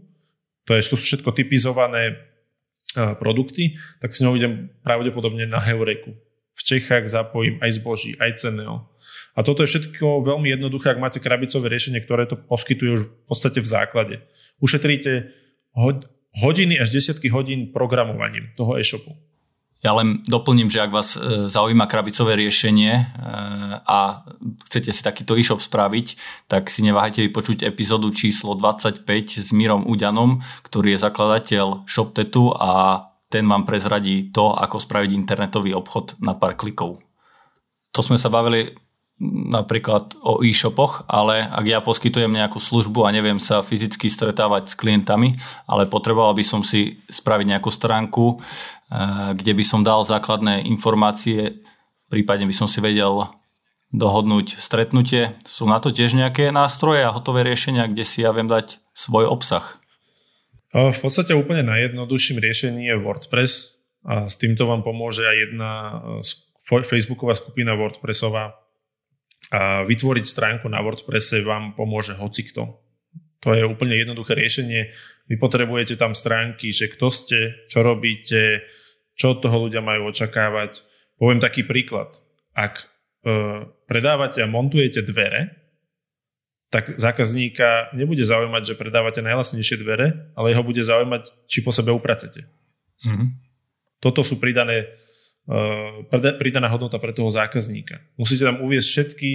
to, 0.67 0.77
je, 0.77 0.81
to 0.83 0.95
sú 0.99 1.03
všetko 1.15 1.31
typizované 1.33 2.32
produkty, 2.93 3.77
tak 3.99 4.13
s 4.13 4.21
ňou 4.21 4.37
idem 4.37 4.69
pravdepodobne 4.85 5.49
na 5.49 5.57
Heureku. 5.59 6.13
V 6.53 6.61
Čechách 6.61 7.09
zapojím 7.09 7.57
aj 7.65 7.81
zboží, 7.81 8.13
aj 8.21 8.37
CNO. 8.37 8.85
A 9.33 9.39
toto 9.41 9.65
je 9.65 9.73
všetko 9.73 10.21
veľmi 10.21 10.53
jednoduché, 10.53 10.93
ak 10.93 11.01
máte 11.01 11.17
krabicové 11.17 11.73
riešenie, 11.73 12.05
ktoré 12.05 12.29
to 12.29 12.37
poskytuje 12.37 12.89
už 12.93 13.01
v 13.09 13.13
podstate 13.25 13.59
v 13.59 13.67
základe. 13.67 14.15
Ušetríte 14.61 15.33
hodiny 16.37 16.77
až 16.77 16.93
desiatky 16.93 17.33
hodín 17.33 17.73
programovaním 17.73 18.53
toho 18.53 18.77
e-shopu. 18.77 19.17
Ja 19.83 19.91
len 19.91 20.23
doplním, 20.23 20.71
že 20.71 20.79
ak 20.79 20.95
vás 20.95 21.19
e, 21.19 21.51
zaujíma 21.51 21.91
krabicové 21.91 22.39
riešenie 22.39 22.93
e, 22.95 23.05
a 23.83 24.23
chcete 24.71 24.95
si 24.95 25.03
takýto 25.03 25.35
e-shop 25.35 25.59
spraviť, 25.59 26.15
tak 26.47 26.71
si 26.71 26.87
neváhajte 26.87 27.19
vypočuť 27.27 27.67
epizódu 27.67 28.07
číslo 28.15 28.55
25 28.55 29.03
s 29.43 29.51
Mírom 29.51 29.83
Uďanom, 29.83 30.39
ktorý 30.63 30.95
je 30.95 31.03
zakladateľ 31.03 31.83
ShopTetu 31.83 32.55
a 32.55 32.71
ten 33.27 33.43
vám 33.43 33.67
prezradí 33.67 34.31
to, 34.31 34.55
ako 34.55 34.79
spraviť 34.79 35.11
internetový 35.11 35.75
obchod 35.75 36.15
na 36.23 36.31
pár 36.31 36.55
klikov. 36.55 37.03
To 37.91 37.99
sme 37.99 38.15
sa 38.15 38.31
bavili 38.31 38.71
napríklad 39.21 40.17
o 40.19 40.41
e-shopoch, 40.41 41.05
ale 41.05 41.45
ak 41.45 41.65
ja 41.69 41.79
poskytujem 41.79 42.33
nejakú 42.33 42.57
službu 42.57 43.05
a 43.07 43.13
neviem 43.13 43.37
sa 43.37 43.61
fyzicky 43.61 44.09
stretávať 44.09 44.73
s 44.73 44.75
klientami, 44.75 45.37
ale 45.69 45.85
potreboval 45.87 46.33
by 46.33 46.43
som 46.43 46.65
si 46.65 46.99
spraviť 47.07 47.55
nejakú 47.55 47.69
stránku, 47.69 48.37
eh, 48.37 49.37
kde 49.37 49.53
by 49.53 49.63
som 49.63 49.85
dal 49.85 50.01
základné 50.03 50.65
informácie 50.65 51.63
prípadne 52.13 52.45
by 52.45 52.53
som 52.53 52.69
si 52.69 52.77
vedel 52.77 53.25
dohodnúť 53.89 54.61
stretnutie. 54.61 55.33
Sú 55.49 55.65
na 55.65 55.81
to 55.81 55.89
tiež 55.89 56.13
nejaké 56.13 56.53
nástroje 56.53 57.01
a 57.01 57.09
hotové 57.09 57.41
riešenia, 57.41 57.89
kde 57.89 58.05
si 58.05 58.21
ja 58.21 58.29
viem 58.29 58.45
dať 58.45 58.77
svoj 58.93 59.25
obsah? 59.25 59.81
V 60.73 60.97
podstate 60.97 61.33
úplne 61.33 61.65
najjednoduchším 61.65 62.37
riešením 62.37 62.85
je 62.85 62.95
WordPress 63.01 63.81
a 64.05 64.29
s 64.29 64.37
týmto 64.37 64.69
vám 64.69 64.85
pomôže 64.85 65.25
aj 65.25 65.37
jedna 65.37 65.71
facebooková 66.85 67.37
skupina 67.37 67.77
WordPressová. 67.77 68.57
A 69.53 69.85
vytvoriť 69.85 70.25
stránku 70.25 70.65
na 70.65 70.81
WordPresse 70.81 71.45
vám 71.45 71.77
pomôže 71.77 72.17
hocikto. 72.17 72.81
To 73.45 73.53
je 73.53 73.61
úplne 73.67 73.93
jednoduché 73.93 74.33
riešenie. 74.33 74.89
Vy 75.29 75.35
potrebujete 75.37 75.99
tam 75.99 76.17
stránky, 76.17 76.73
že 76.73 76.89
kto 76.89 77.11
ste, 77.13 77.39
čo 77.69 77.85
robíte, 77.85 78.65
čo 79.13 79.37
od 79.37 79.45
toho 79.45 79.69
ľudia 79.69 79.83
majú 79.83 80.09
očakávať. 80.09 80.81
Poviem 81.19 81.43
taký 81.43 81.67
príklad. 81.67 82.17
Ak 82.55 82.81
e, 82.81 82.85
predávate 83.85 84.41
a 84.41 84.49
montujete 84.49 85.05
dvere, 85.05 85.53
tak 86.73 86.89
zákazníka 86.97 87.93
nebude 87.93 88.25
zaujímať, 88.25 88.73
že 88.73 88.79
predávate 88.79 89.21
najlasnejšie 89.21 89.77
dvere, 89.77 90.33
ale 90.33 90.49
jeho 90.49 90.65
bude 90.65 90.81
zaujímať, 90.81 91.45
či 91.45 91.61
po 91.61 91.69
sebe 91.69 91.93
upracete. 91.93 92.49
Mm-hmm. 93.05 93.29
Toto 94.01 94.25
sú 94.25 94.41
pridané, 94.41 94.89
pridaná 96.39 96.71
hodnota 96.71 96.99
pre 96.99 97.11
toho 97.11 97.27
zákazníka. 97.27 97.99
Musíte 98.15 98.47
tam 98.47 98.63
uviezť 98.63 98.87
všetky 98.87 99.29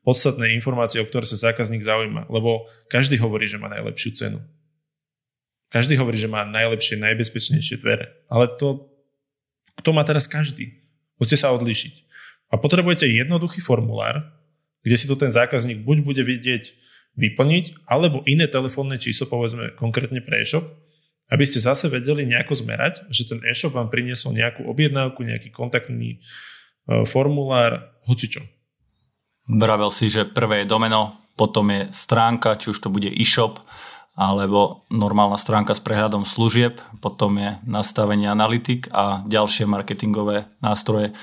podstatné 0.00 0.56
informácie, 0.56 1.00
o 1.00 1.08
ktoré 1.08 1.28
sa 1.28 1.52
zákazník 1.52 1.84
zaujíma, 1.84 2.32
lebo 2.32 2.64
každý 2.88 3.20
hovorí, 3.20 3.44
že 3.44 3.60
má 3.60 3.68
najlepšiu 3.68 4.10
cenu. 4.16 4.40
Každý 5.70 6.00
hovorí, 6.00 6.18
že 6.18 6.26
má 6.26 6.42
najlepšie, 6.42 6.98
najbezpečnejšie 6.98 7.78
dvere. 7.78 8.10
Ale 8.26 8.50
to, 8.58 8.90
to 9.84 9.94
má 9.94 10.02
teraz 10.02 10.26
každý. 10.26 10.82
Musíte 11.20 11.46
sa 11.46 11.54
odlíšiť. 11.54 11.94
A 12.50 12.58
potrebujete 12.58 13.06
jednoduchý 13.06 13.62
formulár, 13.62 14.24
kde 14.82 14.96
si 14.98 15.06
to 15.06 15.14
ten 15.14 15.30
zákazník 15.30 15.84
buď 15.86 16.02
bude 16.02 16.22
vidieť 16.24 16.74
vyplniť, 17.14 17.86
alebo 17.86 18.24
iné 18.26 18.48
telefónne 18.48 18.96
číslo, 18.96 19.28
povedzme 19.28 19.76
konkrétne 19.76 20.24
pre 20.24 20.42
e-shop, 20.42 20.64
aby 21.30 21.44
ste 21.46 21.62
zase 21.62 21.86
vedeli 21.86 22.26
nejako 22.26 22.58
zmerať, 22.58 23.06
že 23.08 23.30
ten 23.30 23.38
e-shop 23.46 23.78
vám 23.78 23.86
priniesol 23.86 24.34
nejakú 24.34 24.66
objednávku, 24.66 25.22
nejaký 25.22 25.54
kontaktný 25.54 26.18
e, 26.18 26.18
formulár, 27.06 27.94
hocičo. 28.10 28.42
Vravel 29.46 29.94
si, 29.94 30.10
že 30.10 30.26
prvé 30.26 30.62
je 30.62 30.70
domeno, 30.70 31.14
potom 31.38 31.70
je 31.70 31.88
stránka, 31.94 32.58
či 32.58 32.74
už 32.74 32.78
to 32.82 32.90
bude 32.90 33.08
e-shop, 33.08 33.62
alebo 34.18 34.84
normálna 34.92 35.38
stránka 35.40 35.72
s 35.72 35.80
prehľadom 35.80 36.28
služieb, 36.28 36.82
potom 37.00 37.40
je 37.40 37.56
nastavenie 37.64 38.28
analytik 38.28 38.90
a 38.92 39.24
ďalšie 39.24 39.64
marketingové 39.64 40.50
nástroje. 40.60 41.16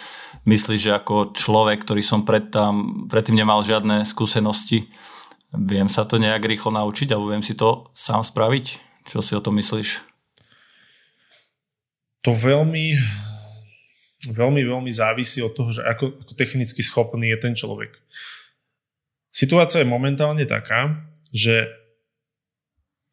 Myslíš, 0.48 0.80
že 0.82 0.98
ako 0.98 1.36
človek, 1.36 1.84
ktorý 1.84 2.02
som 2.02 2.24
predtým, 2.24 3.06
predtým 3.12 3.36
nemal 3.36 3.62
žiadne 3.62 4.08
skúsenosti, 4.08 4.88
viem 5.54 5.92
sa 5.92 6.08
to 6.08 6.18
nejak 6.18 6.42
rýchlo 6.42 6.74
naučiť 6.74 7.12
alebo 7.14 7.36
viem 7.36 7.44
si 7.46 7.54
to 7.54 7.92
sám 7.94 8.24
spraviť? 8.24 8.87
Čo 9.08 9.24
si 9.24 9.34
o 9.34 9.42
tom 9.42 9.56
myslíš? 9.56 10.04
To 12.28 12.36
veľmi, 12.36 12.92
veľmi, 14.36 14.62
veľmi 14.68 14.92
závisí 14.92 15.40
od 15.40 15.56
toho, 15.56 15.72
že 15.72 15.88
ako, 15.88 16.20
ako 16.28 16.34
technicky 16.36 16.84
schopný 16.84 17.32
je 17.32 17.40
ten 17.40 17.56
človek. 17.56 17.96
Situácia 19.32 19.82
je 19.82 19.88
momentálne 19.88 20.44
taká, 20.44 21.08
že 21.32 21.72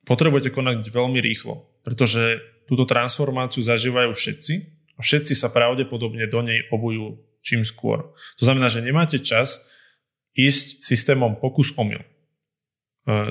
potrebujete 0.02 0.50
konať 0.50 0.82
veľmi 0.90 1.22
rýchlo, 1.22 1.62
pretože 1.86 2.42
túto 2.66 2.88
transformáciu 2.88 3.62
zažívajú 3.62 4.10
všetci 4.16 4.54
a 4.96 5.00
všetci 5.04 5.32
sa 5.36 5.52
pravdepodobne 5.52 6.26
do 6.26 6.40
nej 6.42 6.64
obujú 6.74 7.22
čím 7.44 7.60
skôr. 7.62 8.16
To 8.40 8.48
znamená, 8.48 8.72
že 8.72 8.80
nemáte 8.80 9.20
čas 9.20 9.60
ísť 10.32 10.80
systémom 10.80 11.36
pokus 11.36 11.76
omyl. 11.76 12.00
E, 12.00 12.06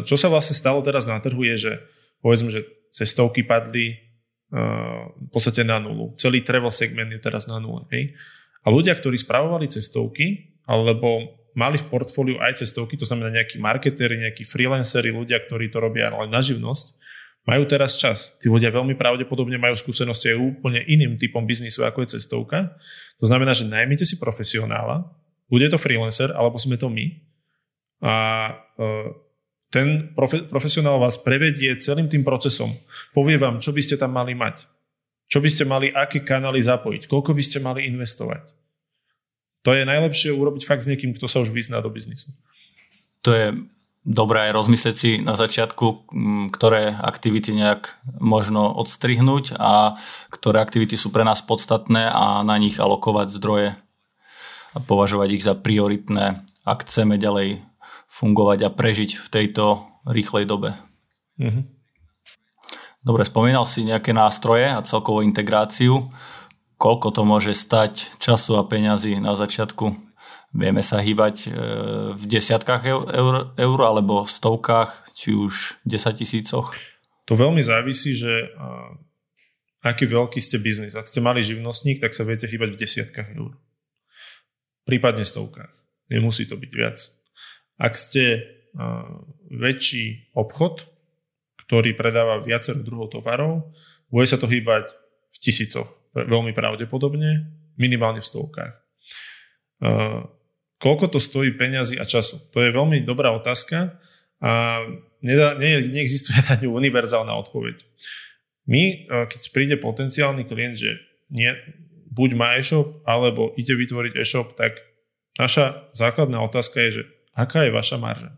čo 0.05 0.13
sa 0.13 0.29
vlastne 0.29 0.53
stalo 0.53 0.85
teraz 0.85 1.09
na 1.09 1.17
trhu 1.17 1.41
je, 1.41 1.55
že 1.57 1.73
povedzme, 2.23 2.47
že 2.47 2.63
cestovky 2.87 3.43
padli 3.43 3.91
e, 3.91 3.95
v 5.11 5.29
podstate 5.29 5.67
na 5.67 5.83
nulu. 5.83 6.15
Celý 6.15 6.39
travel 6.39 6.71
segment 6.71 7.11
je 7.11 7.19
teraz 7.19 7.51
na 7.51 7.59
nule. 7.59 7.83
Hej? 7.91 8.15
A 8.63 8.71
ľudia, 8.71 8.95
ktorí 8.95 9.19
spravovali 9.19 9.67
cestovky, 9.67 10.55
alebo 10.63 11.35
mali 11.53 11.75
v 11.75 11.85
portfóliu 11.91 12.39
aj 12.39 12.63
cestovky, 12.63 12.95
to 12.95 13.03
znamená 13.03 13.29
nejakí 13.43 13.59
marketéri, 13.59 14.23
nejakí 14.23 14.47
freelanceri, 14.47 15.11
ľudia, 15.11 15.37
ktorí 15.43 15.67
to 15.67 15.83
robia 15.83 16.09
ale 16.09 16.31
na 16.31 16.39
živnosť, 16.39 17.03
majú 17.43 17.67
teraz 17.67 17.99
čas. 17.99 18.39
Tí 18.39 18.47
ľudia 18.47 18.71
veľmi 18.71 18.95
pravdepodobne 18.95 19.59
majú 19.59 19.75
skúsenosti 19.75 20.31
aj 20.31 20.39
úplne 20.39 20.79
iným 20.87 21.19
typom 21.19 21.43
biznisu, 21.43 21.83
ako 21.83 22.07
je 22.07 22.15
cestovka. 22.17 22.79
To 23.19 23.25
znamená, 23.27 23.51
že 23.51 23.67
najmite 23.67 24.07
si 24.07 24.15
profesionála, 24.15 25.03
bude 25.51 25.67
to 25.67 25.75
freelancer, 25.75 26.31
alebo 26.31 26.55
sme 26.55 26.79
to 26.79 26.87
my. 26.87 27.03
A 27.99 28.13
e, 28.79 28.83
ten 29.73 30.13
profe, 30.13 30.45
profesionál 30.45 31.01
vás 31.01 31.17
prevedie 31.17 31.73
celým 31.81 32.05
tým 32.05 32.21
procesom. 32.21 32.69
Povie 33.09 33.41
vám, 33.41 33.57
čo 33.57 33.73
by 33.73 33.81
ste 33.81 33.97
tam 33.97 34.13
mali 34.13 34.37
mať. 34.37 34.69
Čo 35.25 35.41
by 35.41 35.49
ste 35.49 35.65
mali, 35.65 35.89
aké 35.89 36.21
kanály 36.21 36.61
zapojiť. 36.61 37.09
Koľko 37.09 37.33
by 37.33 37.41
ste 37.41 37.57
mali 37.57 37.89
investovať. 37.89 38.53
To 39.65 39.73
je 39.73 39.81
najlepšie 39.81 40.29
urobiť 40.29 40.61
fakt 40.61 40.85
s 40.85 40.93
niekým, 40.93 41.17
kto 41.17 41.25
sa 41.25 41.41
už 41.41 41.49
vyzná 41.49 41.81
do 41.81 41.89
biznisu. 41.89 42.29
To 43.25 43.33
je 43.33 43.45
dobré 44.05 44.51
aj 44.51 44.61
rozmyslieť 44.61 44.95
si 44.95 45.11
na 45.23 45.33
začiatku, 45.33 46.11
ktoré 46.53 46.93
aktivity 46.93 47.55
nejak 47.55 47.97
možno 48.21 48.69
odstrihnúť 48.77 49.57
a 49.57 49.97
ktoré 50.29 50.61
aktivity 50.61 50.99
sú 50.99 51.09
pre 51.09 51.25
nás 51.25 51.41
podstatné 51.41 52.13
a 52.13 52.45
na 52.45 52.59
nich 52.61 52.77
alokovať 52.77 53.33
zdroje 53.33 53.69
a 54.75 54.77
považovať 54.83 55.29
ich 55.33 55.43
za 55.47 55.55
prioritné, 55.57 56.45
ak 56.67 56.85
chceme 56.85 57.17
ďalej 57.17 57.72
fungovať 58.13 58.69
a 58.69 58.73
prežiť 58.73 59.17
v 59.17 59.27
tejto 59.33 59.89
rýchlej 60.05 60.45
dobe. 60.45 60.77
Mm-hmm. 61.41 61.65
Dobre, 63.01 63.25
spomínal 63.25 63.65
si 63.65 63.83
nejaké 63.83 64.13
nástroje 64.13 64.69
a 64.69 64.85
celkovú 64.85 65.25
integráciu. 65.25 66.13
Koľko 66.77 67.09
to 67.09 67.21
môže 67.25 67.57
stať 67.57 68.13
času 68.21 68.61
a 68.61 68.63
peňazí 68.63 69.17
na 69.17 69.33
začiatku 69.33 70.13
Vieme 70.53 70.85
sa 70.85 71.01
hýbať 71.01 71.35
e, 71.43 71.57
v 72.13 72.23
desiatkách 72.29 72.85
eur, 72.85 73.57
eur 73.57 73.79
alebo 73.81 74.21
v 74.21 74.29
stovkách, 74.29 75.09
či 75.09 75.33
už 75.33 75.81
10 75.89 76.13
tisícoch? 76.21 76.77
To 77.25 77.33
veľmi 77.33 77.65
závisí, 77.65 78.13
že 78.13 78.53
aký 79.81 80.05
veľký 80.05 80.37
ste 80.37 80.61
biznis. 80.61 80.93
Ak 80.93 81.09
ste 81.09 81.25
mali 81.25 81.41
živnostník, 81.41 81.97
tak 81.97 82.13
sa 82.13 82.21
viete 82.21 82.45
hýbať 82.45 82.77
v 82.77 82.79
desiatkách 82.85 83.33
eur. 83.33 83.57
Prípadne 84.85 85.25
stovkách. 85.25 85.73
Nemusí 86.13 86.45
to 86.45 86.53
byť 86.53 86.71
viac. 86.75 87.01
Ak 87.77 87.97
ste 87.97 88.43
väčší 89.53 90.33
obchod, 90.33 90.89
ktorý 91.65 91.93
predáva 91.93 92.41
viacero 92.41 92.81
druhov 92.81 93.13
tovarov, 93.13 93.73
bude 94.09 94.27
sa 94.29 94.37
to 94.37 94.49
hýbať 94.49 94.93
v 95.33 95.37
tisícoch. 95.41 95.89
Veľmi 96.13 96.53
pravdepodobne, 96.53 97.49
minimálne 97.77 98.21
v 98.21 98.29
stovkách. 98.29 98.73
Koľko 100.83 101.05
to 101.15 101.19
stojí 101.23 101.55
peňazí 101.55 101.95
a 101.95 102.05
času? 102.05 102.51
To 102.51 102.59
je 102.59 102.75
veľmi 102.75 103.07
dobrá 103.07 103.31
otázka 103.31 103.97
a 104.43 104.83
nedá, 105.23 105.55
ne, 105.55 105.79
neexistuje 105.87 106.35
na 106.51 106.59
ňu 106.59 106.75
univerzálna 106.75 107.31
odpoveď. 107.47 107.87
My, 108.67 109.07
e, 109.07 109.27
keď 109.31 109.41
príde 109.55 109.75
potenciálny 109.79 110.43
klient, 110.43 110.75
že 110.75 110.99
nie, 111.31 111.47
buď 112.11 112.29
má 112.35 112.59
e-shop, 112.59 112.99
alebo 113.07 113.55
ide 113.55 113.71
vytvoriť 113.71 114.13
e-shop, 114.19 114.59
tak 114.59 114.83
naša 115.39 115.87
základná 115.95 116.43
otázka 116.43 116.83
je, 116.87 116.99
že 116.99 117.03
aká 117.33 117.65
je 117.65 117.75
vaša 117.75 117.97
marža? 117.99 118.31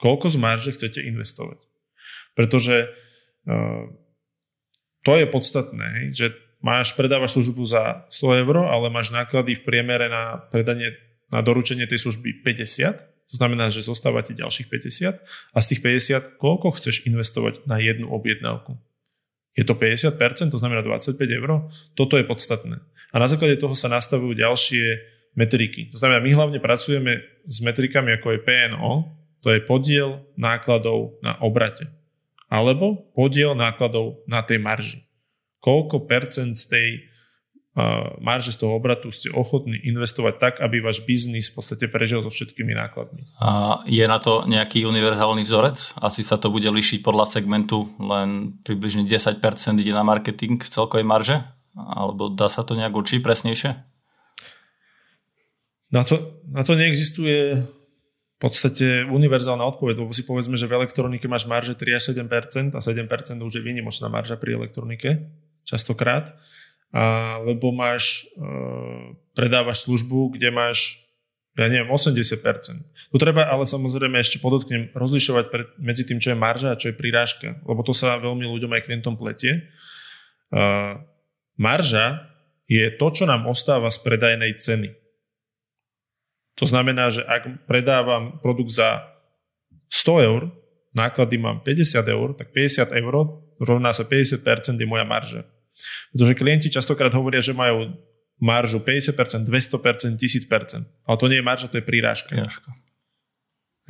Koľko 0.00 0.26
z 0.28 0.36
marže 0.36 0.70
chcete 0.74 1.00
investovať? 1.04 1.62
Pretože 2.34 2.90
uh, 3.46 3.88
to 5.06 5.12
je 5.14 5.26
podstatné, 5.28 6.10
že 6.16 6.34
máš, 6.64 6.96
predávaš 6.96 7.36
službu 7.38 7.62
za 7.64 8.08
100 8.10 8.42
eur, 8.42 8.56
ale 8.66 8.88
máš 8.88 9.12
náklady 9.12 9.60
v 9.60 9.64
priemere 9.64 10.08
na 10.08 10.40
predanie 10.50 10.96
na 11.32 11.40
doručenie 11.40 11.88
tej 11.88 12.08
služby 12.08 12.46
50, 12.46 13.14
to 13.30 13.34
znamená, 13.34 13.72
že 13.72 13.82
zostáva 13.82 14.20
ti 14.22 14.36
ďalších 14.36 14.68
50 14.70 15.18
a 15.54 15.58
z 15.58 15.66
tých 15.66 15.80
50 15.82 16.38
koľko 16.38 16.76
chceš 16.76 17.08
investovať 17.08 17.64
na 17.66 17.80
jednu 17.80 18.06
objednávku? 18.12 18.76
Je 19.54 19.66
to 19.66 19.74
50%, 19.78 20.50
to 20.50 20.58
znamená 20.58 20.82
25 20.82 21.18
eur? 21.18 21.70
Toto 21.94 22.18
je 22.18 22.26
podstatné. 22.26 22.82
A 23.10 23.16
na 23.22 23.30
základe 23.30 23.58
toho 23.58 23.74
sa 23.74 23.86
nastavujú 23.86 24.34
ďalšie 24.34 25.13
metriky. 25.34 25.90
To 25.92 25.98
znamená, 25.98 26.22
my 26.22 26.30
hlavne 26.34 26.58
pracujeme 26.62 27.22
s 27.46 27.58
metrikami 27.60 28.14
ako 28.18 28.34
je 28.34 28.40
PNO, 28.42 28.92
to 29.44 29.52
je 29.52 29.60
podiel 29.60 30.24
nákladov 30.40 31.20
na 31.20 31.36
obrate. 31.44 31.90
Alebo 32.48 33.10
podiel 33.12 33.52
nákladov 33.52 34.24
na 34.24 34.40
tej 34.40 34.62
marži. 34.62 35.04
Koľko 35.60 36.06
percent 36.08 36.56
z 36.56 36.64
tej 36.70 36.88
marže 38.22 38.54
z 38.54 38.62
toho 38.62 38.78
obratu 38.78 39.10
ste 39.10 39.34
ochotní 39.34 39.74
investovať 39.82 40.34
tak, 40.38 40.54
aby 40.62 40.78
váš 40.78 41.02
biznis 41.02 41.50
v 41.50 41.58
podstate 41.58 41.90
prežil 41.90 42.22
so 42.22 42.30
všetkými 42.30 42.70
nákladmi. 42.70 43.26
A 43.42 43.82
je 43.90 44.06
na 44.06 44.22
to 44.22 44.46
nejaký 44.46 44.86
univerzálny 44.86 45.42
vzorec? 45.42 45.98
Asi 45.98 46.22
sa 46.22 46.38
to 46.38 46.54
bude 46.54 46.70
líšiť 46.70 47.02
podľa 47.02 47.26
segmentu, 47.26 47.90
len 47.98 48.54
približne 48.62 49.02
10% 49.02 49.42
ide 49.82 49.90
na 49.90 50.06
marketing 50.06 50.62
celkovej 50.62 51.02
marže? 51.02 51.42
Alebo 51.74 52.30
dá 52.30 52.46
sa 52.46 52.62
to 52.62 52.78
nejak 52.78 52.94
určiť 52.94 53.18
presnejšie? 53.18 53.93
Na 55.94 56.02
to, 56.02 56.42
na 56.50 56.66
to 56.66 56.74
neexistuje 56.74 57.62
v 58.34 58.38
podstate 58.42 59.06
univerzálna 59.06 59.62
odpoveď, 59.62 60.02
lebo 60.02 60.10
si 60.10 60.26
povedzme, 60.26 60.58
že 60.58 60.66
v 60.66 60.82
elektronike 60.82 61.30
máš 61.30 61.46
marže 61.46 61.78
3 61.78 61.94
až 61.94 62.02
7% 62.18 62.74
a 62.74 62.80
7% 62.82 63.06
už 63.38 63.52
je 63.54 63.62
výnimočná 63.62 64.10
marža 64.10 64.34
pri 64.34 64.58
elektronike, 64.58 65.30
častokrát, 65.62 66.34
a, 66.90 67.38
lebo 67.46 67.70
máš, 67.70 68.26
e, 68.34 68.50
predávaš 69.38 69.86
službu, 69.86 70.34
kde 70.34 70.50
máš 70.50 71.04
ja 71.54 71.70
neviem, 71.70 71.86
80%. 71.86 72.42
Tu 73.14 73.16
treba 73.22 73.46
ale 73.46 73.62
samozrejme 73.62 74.18
ešte 74.18 74.42
podotknem 74.42 74.90
rozlišovať 74.90 75.44
pred, 75.54 75.70
medzi 75.78 76.02
tým, 76.02 76.18
čo 76.18 76.34
je 76.34 76.38
marža 76.38 76.74
a 76.74 76.78
čo 76.78 76.90
je 76.90 76.98
prirážka, 76.98 77.62
lebo 77.62 77.86
to 77.86 77.94
sa 77.94 78.18
veľmi 78.18 78.42
ľuďom 78.42 78.74
aj 78.74 78.90
klientom 78.90 79.14
pletie. 79.14 79.70
Uh, 80.50 80.98
marža 81.54 82.26
je 82.66 82.90
to, 82.98 83.06
čo 83.14 83.30
nám 83.30 83.46
ostáva 83.46 83.86
z 83.86 84.02
predajnej 84.02 84.58
ceny. 84.58 85.03
To 86.54 86.64
znamená, 86.66 87.10
že 87.10 87.26
ak 87.26 87.66
predávam 87.66 88.38
produkt 88.38 88.70
za 88.70 89.02
100 89.90 90.26
eur, 90.30 90.42
náklady 90.94 91.36
mám 91.38 91.60
50 91.66 92.06
eur, 92.06 92.28
tak 92.38 92.54
50 92.54 92.94
eur 92.94 93.14
rovná 93.58 93.90
sa 93.90 94.06
50% 94.06 94.78
je 94.78 94.86
moja 94.86 95.02
marža. 95.02 95.42
Pretože 96.14 96.38
klienti 96.38 96.70
častokrát 96.70 97.10
hovoria, 97.10 97.42
že 97.42 97.54
majú 97.54 97.90
maržu 98.38 98.78
50%, 98.78 99.46
200%, 99.46 100.14
1000%. 100.14 101.06
Ale 101.06 101.16
to 101.18 101.26
nie 101.26 101.38
je 101.42 101.46
marža, 101.46 101.66
to 101.70 101.78
je 101.78 101.84
prírážka. 101.86 102.34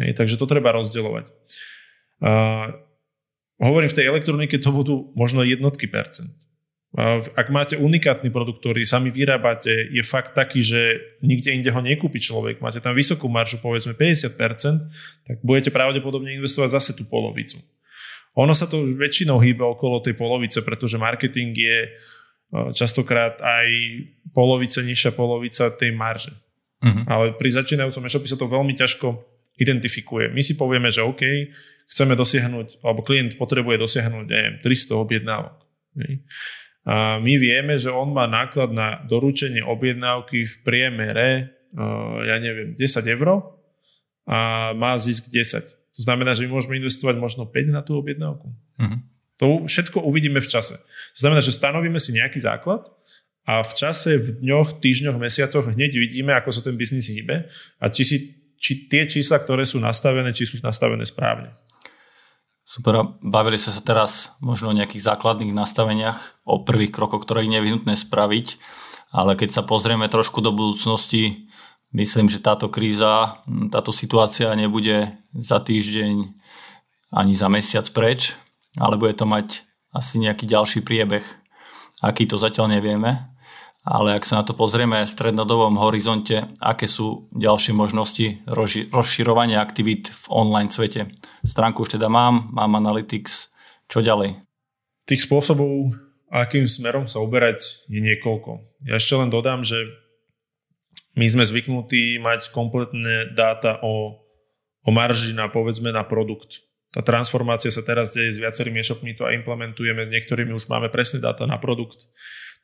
Hej, 0.00 0.16
takže 0.16 0.40
to 0.40 0.48
treba 0.48 0.74
rozdeľovať. 0.74 1.30
Uh, 2.24 2.72
hovorím, 3.60 3.92
v 3.92 3.98
tej 4.00 4.06
elektronike 4.10 4.56
to 4.58 4.70
budú 4.72 5.12
možno 5.14 5.44
jednotky 5.44 5.86
percent. 5.86 6.32
Ak 7.34 7.50
máte 7.50 7.74
unikátny 7.74 8.30
produkt, 8.30 8.62
ktorý 8.62 8.86
sami 8.86 9.10
vyrábate, 9.10 9.90
je 9.90 9.98
fakt 10.06 10.30
taký, 10.30 10.62
že 10.62 10.80
nikde 11.26 11.50
inde 11.50 11.70
ho 11.74 11.82
nekúpi 11.82 12.22
človek, 12.22 12.62
máte 12.62 12.78
tam 12.78 12.94
vysokú 12.94 13.26
maržu, 13.26 13.58
povedzme 13.58 13.98
50%, 13.98 14.38
tak 15.26 15.36
budete 15.42 15.74
pravdepodobne 15.74 16.38
investovať 16.38 16.70
zase 16.70 16.90
tú 16.94 17.02
polovicu. 17.02 17.58
Ono 18.38 18.54
sa 18.54 18.70
to 18.70 18.86
väčšinou 18.94 19.42
hýbe 19.42 19.66
okolo 19.66 20.06
tej 20.06 20.14
polovice, 20.14 20.62
pretože 20.62 20.94
marketing 20.94 21.50
je 21.54 21.78
častokrát 22.74 23.42
aj 23.42 23.66
polovica, 24.30 24.78
nižšia 24.78 25.18
polovica 25.18 25.74
tej 25.74 25.90
marže. 25.94 26.30
Uh-huh. 26.78 27.02
Ale 27.10 27.34
pri 27.34 27.58
začínajúcom 27.58 28.06
e-shope 28.06 28.30
sa 28.30 28.38
to 28.38 28.46
veľmi 28.46 28.70
ťažko 28.70 29.18
identifikuje. 29.58 30.30
My 30.30 30.42
si 30.46 30.54
povieme, 30.54 30.90
že 30.94 31.02
OK, 31.02 31.22
chceme 31.90 32.14
dosiahnuť, 32.14 32.86
alebo 32.86 33.02
klient 33.02 33.34
potrebuje 33.38 33.82
dosiahnuť, 33.82 34.24
neviem, 34.30 34.54
300 34.62 34.94
objednávok. 34.94 35.58
My 36.84 37.34
vieme, 37.40 37.80
že 37.80 37.88
on 37.88 38.12
má 38.12 38.28
náklad 38.28 38.68
na 38.76 39.00
doručenie 39.08 39.64
objednávky 39.64 40.44
v 40.44 40.54
priemere, 40.60 41.28
uh, 41.72 42.20
ja 42.28 42.36
neviem, 42.36 42.76
10 42.76 43.00
eur 43.08 43.56
a 44.28 44.72
má 44.76 44.92
zisk 45.00 45.32
10. 45.32 45.64
To 45.64 46.00
znamená, 46.04 46.36
že 46.36 46.44
my 46.44 46.60
môžeme 46.60 46.76
investovať 46.76 47.16
možno 47.16 47.48
5 47.48 47.72
na 47.72 47.80
tú 47.80 47.96
objednávku. 47.96 48.52
Uh-huh. 48.52 48.98
To 49.40 49.64
všetko 49.64 50.04
uvidíme 50.04 50.44
v 50.44 50.48
čase. 50.48 50.76
To 51.16 51.18
znamená, 51.24 51.40
že 51.40 51.56
stanovíme 51.56 51.96
si 51.96 52.12
nejaký 52.12 52.42
základ 52.44 52.84
a 53.44 53.64
v 53.64 53.72
čase, 53.72 54.20
v 54.20 54.28
dňoch, 54.44 54.80
týždňoch, 54.80 55.16
mesiacoch 55.16 55.64
hneď 55.72 55.96
vidíme, 55.96 56.36
ako 56.36 56.50
sa 56.52 56.60
ten 56.64 56.76
biznis 56.76 57.08
hýbe 57.08 57.48
a 57.80 57.84
či, 57.88 58.02
si, 58.04 58.16
či 58.60 58.88
tie 58.88 59.08
čísla, 59.08 59.40
ktoré 59.40 59.64
sú 59.64 59.80
nastavené, 59.80 60.32
či 60.32 60.48
sú 60.48 60.60
nastavené 60.60 61.04
správne. 61.08 61.52
Super, 62.64 63.20
bavili 63.20 63.60
sa 63.60 63.76
sa 63.76 63.84
teraz 63.84 64.32
možno 64.40 64.72
o 64.72 64.76
nejakých 64.76 65.04
základných 65.04 65.52
nastaveniach, 65.52 66.40
o 66.48 66.64
prvých 66.64 66.96
krokoch, 66.96 67.20
ktoré 67.20 67.44
je 67.44 67.60
nevyhnutné 67.60 67.92
spraviť, 67.92 68.56
ale 69.12 69.36
keď 69.36 69.60
sa 69.60 69.62
pozrieme 69.68 70.08
trošku 70.08 70.40
do 70.40 70.48
budúcnosti, 70.48 71.52
myslím, 71.92 72.32
že 72.32 72.40
táto 72.40 72.72
kríza, 72.72 73.44
táto 73.68 73.92
situácia 73.92 74.48
nebude 74.56 75.12
za 75.36 75.60
týždeň 75.60 76.32
ani 77.12 77.34
za 77.36 77.52
mesiac 77.52 77.84
preč, 77.92 78.32
ale 78.80 78.96
bude 78.96 79.12
to 79.12 79.28
mať 79.28 79.68
asi 79.92 80.18
nejaký 80.18 80.48
ďalší 80.48 80.80
priebeh. 80.82 81.22
Aký 82.02 82.24
to 82.26 82.40
zatiaľ 82.40 82.72
nevieme, 82.80 83.33
ale 83.84 84.16
ak 84.16 84.24
sa 84.24 84.40
na 84.40 84.44
to 84.48 84.56
pozrieme 84.56 85.04
v 85.04 85.12
strednodobom 85.12 85.76
horizonte, 85.76 86.48
aké 86.56 86.88
sú 86.88 87.28
ďalšie 87.36 87.76
možnosti 87.76 88.40
rozširovania 88.88 89.60
aktivít 89.60 90.08
v 90.08 90.24
online 90.32 90.72
svete. 90.72 91.12
Stránku 91.44 91.84
už 91.84 92.00
teda 92.00 92.08
mám, 92.08 92.48
mám 92.56 92.80
Analytics, 92.80 93.52
čo 93.84 94.00
ďalej? 94.00 94.40
Tých 95.04 95.28
spôsobov, 95.28 95.92
akým 96.32 96.64
smerom 96.64 97.04
sa 97.04 97.20
uberať, 97.20 97.84
je 97.92 98.00
niekoľko. 98.00 98.64
Ja 98.88 98.96
ešte 98.96 99.20
len 99.20 99.28
dodám, 99.28 99.60
že 99.60 99.76
my 101.20 101.28
sme 101.28 101.44
zvyknutí 101.44 102.16
mať 102.24 102.56
kompletné 102.56 103.36
dáta 103.36 103.84
o, 103.84 104.24
o 104.80 104.90
marži 104.90 105.36
na 105.36 105.52
povedzme 105.52 105.92
na 105.92 106.08
produkt. 106.08 106.64
Tá 106.88 107.04
transformácia 107.04 107.68
sa 107.68 107.84
teraz 107.84 108.16
deje 108.16 108.32
s 108.32 108.40
viacerými 108.40 108.80
e-shopmi, 108.80 109.12
to 109.12 109.28
aj 109.28 109.36
implementujeme, 109.44 110.08
niektorými 110.08 110.56
už 110.56 110.72
máme 110.72 110.88
presné 110.88 111.20
dáta 111.20 111.44
na 111.44 111.60
produkt 111.60 112.08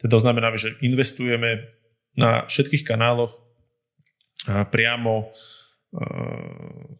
to 0.08 0.18
znamená, 0.20 0.54
že 0.56 0.78
investujeme 0.80 1.68
na 2.16 2.48
všetkých 2.48 2.86
kanáloch 2.88 3.36
priamo 4.72 5.28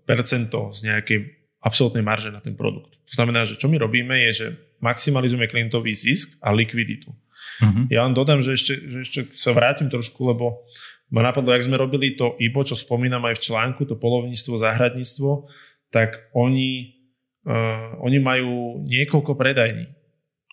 percento 0.04 0.74
z 0.74 0.90
nejakej 0.90 1.18
absolútnej 1.60 2.00
marže 2.00 2.32
na 2.32 2.40
ten 2.40 2.56
produkt. 2.56 2.96
To 3.08 3.12
znamená, 3.20 3.44
že 3.44 3.60
čo 3.60 3.68
my 3.68 3.76
robíme 3.76 4.16
je, 4.28 4.30
že 4.32 4.46
maximalizujeme 4.80 5.44
klientový 5.44 5.92
zisk 5.92 6.40
a 6.40 6.56
likviditu. 6.56 7.12
Uh-huh. 7.12 7.84
Ja 7.92 8.08
len 8.08 8.16
dodám, 8.16 8.40
že 8.40 8.56
ešte, 8.56 8.80
že 8.80 8.98
ešte 9.04 9.20
sa 9.36 9.52
vrátim 9.52 9.92
trošku, 9.92 10.24
lebo 10.24 10.64
ma 11.12 11.20
napadlo, 11.20 11.52
jak 11.52 11.68
sme 11.68 11.76
robili 11.76 12.16
to 12.16 12.32
IBO, 12.40 12.64
čo 12.64 12.72
spomínam 12.72 13.20
aj 13.28 13.36
v 13.36 13.44
článku, 13.44 13.84
to 13.84 14.00
polovníctvo, 14.00 14.56
záhradníctvo, 14.56 15.52
tak 15.92 16.32
oni, 16.32 16.96
uh, 17.44 18.00
oni 18.00 18.18
majú 18.24 18.80
niekoľko 18.88 19.36
predajní. 19.36 19.84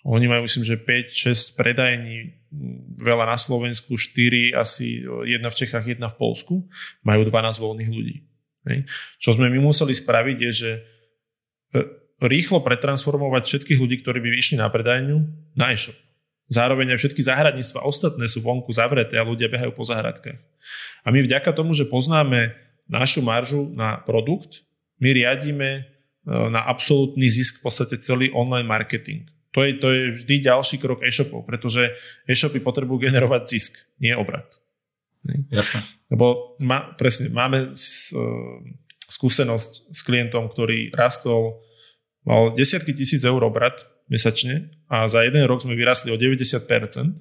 Oni 0.07 0.23
majú, 0.31 0.47
myslím, 0.47 0.63
že 0.63 0.79
5-6 0.79 1.59
predajní, 1.59 2.39
veľa 2.95 3.27
na 3.27 3.35
Slovensku, 3.35 3.99
4 3.99 4.55
asi, 4.55 5.03
jedna 5.27 5.51
v 5.51 5.57
Čechách, 5.59 5.83
jedna 5.83 6.07
v 6.07 6.15
Polsku. 6.15 6.63
Majú 7.03 7.27
12 7.27 7.59
voľných 7.59 7.91
ľudí. 7.91 8.23
Čo 9.19 9.35
sme 9.35 9.51
my 9.51 9.59
museli 9.59 9.91
spraviť 9.91 10.37
je, 10.47 10.51
že 10.51 10.71
e, 10.75 10.81
rýchlo 12.23 12.63
pretransformovať 12.63 13.43
všetkých 13.47 13.79
ľudí, 13.79 13.99
ktorí 14.03 14.19
by 14.23 14.29
vyšli 14.31 14.55
na 14.59 14.71
predajňu, 14.71 15.17
na 15.59 15.75
e-shop. 15.75 15.95
Zároveň 16.47 16.95
aj 16.95 17.03
všetky 17.03 17.21
záhradníctva 17.27 17.83
ostatné 17.83 18.31
sú 18.31 18.39
vonku 18.39 18.71
zavreté 18.71 19.19
a 19.19 19.27
ľudia 19.27 19.51
behajú 19.51 19.75
po 19.75 19.83
záhradkách. 19.83 20.39
A 21.03 21.07
my 21.11 21.19
vďaka 21.19 21.51
tomu, 21.51 21.75
že 21.75 21.83
poznáme 21.83 22.55
našu 22.87 23.19
maržu 23.19 23.67
na 23.75 23.99
produkt, 23.99 24.63
my 25.03 25.11
riadíme 25.11 25.69
e, 25.75 25.81
na 26.47 26.63
absolútny 26.63 27.27
zisk 27.27 27.59
v 27.59 27.63
podstate 27.67 27.99
celý 27.99 28.31
online 28.31 28.67
marketing. 28.67 29.27
To 29.57 29.65
je, 29.65 29.73
to 29.81 29.87
je 29.89 30.01
vždy 30.13 30.35
ďalší 30.45 30.77
krok 30.77 31.01
e-shopov, 31.01 31.49
pretože 31.49 31.97
e-shopy 32.29 32.61
potrebujú 32.61 33.09
generovať 33.09 33.41
zisk, 33.49 33.73
nie 33.97 34.13
obrad. 34.13 34.45
Jasne. 35.49 35.81
Lebo 36.13 36.55
má, 36.61 36.93
presne, 36.93 37.33
máme 37.33 37.73
skúsenosť 39.09 39.71
s 39.89 39.99
klientom, 40.05 40.45
ktorý 40.53 40.93
rastol, 40.93 41.65
mal 42.21 42.53
desiatky 42.53 42.93
tisíc 42.93 43.25
eur 43.25 43.41
obrad 43.41 43.81
mesačne 44.05 44.69
a 44.87 45.09
za 45.09 45.25
jeden 45.25 45.41
rok 45.49 45.65
sme 45.65 45.73
vyrastli 45.73 46.13
o 46.13 46.21
90% 46.21 47.17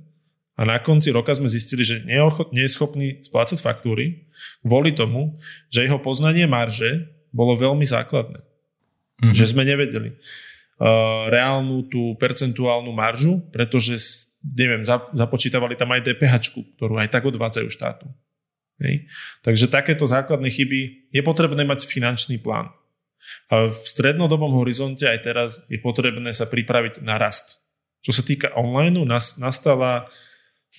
a 0.56 0.62
na 0.64 0.76
konci 0.80 1.16
roka 1.16 1.32
sme 1.32 1.48
zistili, 1.48 1.88
že 1.88 2.04
nie 2.04 2.64
je 2.64 2.70
schopný 2.70 3.24
splácať 3.24 3.64
faktúry 3.64 4.28
kvôli 4.60 4.92
tomu, 4.92 5.40
že 5.72 5.88
jeho 5.88 5.96
poznanie 6.04 6.44
marže 6.44 7.08
bolo 7.32 7.56
veľmi 7.56 7.84
základné. 7.84 8.40
Mm-hmm. 9.24 9.32
Že 9.32 9.44
sme 9.48 9.62
nevedeli. 9.64 10.16
Eh, 10.76 11.24
reálnu 11.32 11.88
tú 11.88 12.12
percentuálnu 12.20 12.92
maržu, 12.92 13.40
pretože 13.48 13.96
neviem, 14.44 14.84
započítavali 15.16 15.72
tam 15.72 15.96
aj 15.96 16.04
DPH, 16.04 16.52
ktorú 16.76 17.00
aj 17.00 17.08
tak 17.08 17.24
odvádzajú 17.24 17.68
štátu. 17.72 18.04
Hej. 18.84 19.08
Takže 19.40 19.72
takéto 19.72 20.04
základné 20.04 20.52
chyby 20.52 21.08
je 21.16 21.22
potrebné 21.24 21.64
mať 21.64 21.88
finančný 21.88 22.36
plán. 22.44 22.68
A 23.48 23.72
v 23.72 23.72
strednodobom 23.72 24.52
horizonte 24.52 25.08
aj 25.08 25.18
teraz 25.24 25.50
je 25.72 25.80
potrebné 25.80 26.36
sa 26.36 26.44
pripraviť 26.44 27.00
na 27.00 27.16
rast. 27.16 27.64
Čo 28.04 28.12
sa 28.12 28.20
týka 28.20 28.52
online, 28.52 29.00
nastala 29.40 30.04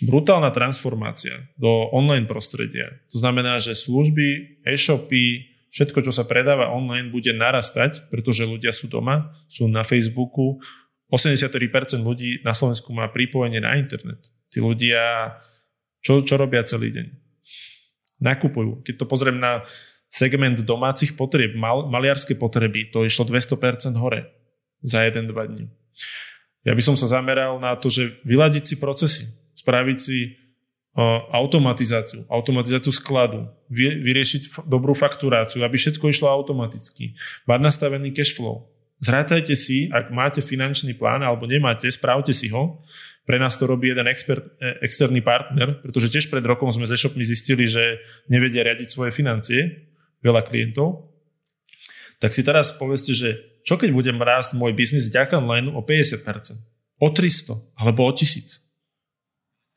brutálna 0.05 0.53
transformácia 0.53 1.41
do 1.57 1.89
online 1.89 2.29
prostredia. 2.29 3.01
To 3.09 3.17
znamená, 3.17 3.57
že 3.57 3.73
služby, 3.73 4.61
e-shopy, 4.61 5.56
všetko, 5.71 6.03
čo 6.03 6.11
sa 6.15 6.23
predáva 6.23 6.71
online, 6.71 7.11
bude 7.11 7.31
narastať, 7.35 8.07
pretože 8.11 8.47
ľudia 8.47 8.71
sú 8.71 8.87
doma, 8.87 9.31
sú 9.51 9.67
na 9.67 9.83
Facebooku. 9.83 10.59
83% 11.11 12.03
ľudí 12.03 12.43
na 12.43 12.51
Slovensku 12.51 12.91
má 12.91 13.07
pripojenie 13.07 13.63
na 13.63 13.79
internet. 13.79 14.27
Tí 14.51 14.59
ľudia, 14.59 15.35
čo, 16.03 16.23
čo 16.23 16.35
robia 16.35 16.63
celý 16.67 16.91
deň? 16.91 17.07
Nakupujú. 18.19 18.83
Keď 18.83 18.95
to 18.99 19.05
pozriem 19.07 19.37
na 19.39 19.63
segment 20.07 20.57
domácich 20.63 21.13
potrieb, 21.15 21.53
mal, 21.55 21.87
maliarské 21.91 22.35
potreby, 22.35 22.89
to 22.91 23.03
išlo 23.03 23.27
200% 23.27 23.95
hore 23.99 24.27
za 24.83 25.03
1-2 25.03 25.31
dní. 25.31 25.67
Ja 26.63 26.75
by 26.75 26.83
som 26.83 26.95
sa 26.99 27.07
zameral 27.07 27.59
na 27.63 27.75
to, 27.79 27.87
že 27.87 28.19
vyladiť 28.27 28.63
si 28.67 28.75
procesy, 28.75 29.23
spraviť 29.55 29.97
si 29.99 30.35
automatizáciu, 31.29 32.25
automatizáciu 32.25 32.89
skladu, 32.89 33.45
vyriešiť 33.69 34.65
dobrú 34.65 34.97
fakturáciu, 34.97 35.61
aby 35.61 35.77
všetko 35.77 36.09
išlo 36.09 36.25
automaticky, 36.25 37.13
mať 37.45 37.59
nastavený 37.61 38.09
cash 38.17 38.33
flow. 38.33 38.65
Zrátajte 38.97 39.53
si, 39.53 39.93
ak 39.93 40.09
máte 40.09 40.41
finančný 40.41 40.97
plán 40.97 41.21
alebo 41.21 41.45
nemáte, 41.45 41.85
správte 41.93 42.33
si 42.33 42.49
ho. 42.49 42.81
Pre 43.29 43.37
nás 43.37 43.53
to 43.53 43.69
robí 43.69 43.93
jeden 43.93 44.09
expert, 44.09 44.41
e, 44.57 44.81
externý 44.81 45.21
partner, 45.21 45.77
pretože 45.85 46.09
tiež 46.09 46.33
pred 46.33 46.41
rokom 46.41 46.73
sme 46.73 46.89
ze 46.89 46.97
shopmi 46.97 47.21
zistili, 47.21 47.69
že 47.69 48.01
nevedia 48.25 48.65
riadiť 48.65 48.89
svoje 48.89 49.13
financie, 49.13 49.85
veľa 50.25 50.41
klientov. 50.49 51.13
Tak 52.17 52.33
si 52.33 52.41
teraz 52.41 52.73
povedzte, 52.73 53.13
že 53.13 53.37
čo 53.61 53.77
keď 53.77 53.93
budem 53.93 54.17
rásť 54.17 54.57
môj 54.57 54.73
biznis 54.73 55.13
vďaka 55.13 55.37
online 55.37 55.69
o 55.69 55.85
50%, 55.85 56.57
o 56.97 57.07
300 57.13 57.53
alebo 57.77 58.01
o 58.01 58.09
1000? 58.09 58.65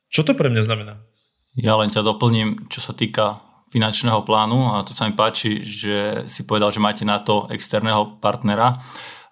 Čo 0.08 0.24
to 0.24 0.32
pre 0.32 0.48
mňa 0.48 0.64
znamená? 0.64 1.09
Ja 1.58 1.74
len 1.74 1.90
ťa 1.90 2.06
doplním, 2.06 2.70
čo 2.70 2.78
sa 2.78 2.94
týka 2.94 3.42
finančného 3.70 4.22
plánu 4.26 4.74
a 4.74 4.82
to 4.82 4.94
sa 4.94 5.06
mi 5.06 5.14
páči, 5.14 5.62
že 5.62 6.26
si 6.26 6.42
povedal, 6.46 6.74
že 6.74 6.82
máte 6.82 7.02
na 7.06 7.22
to 7.22 7.46
externého 7.50 8.18
partnera 8.18 8.78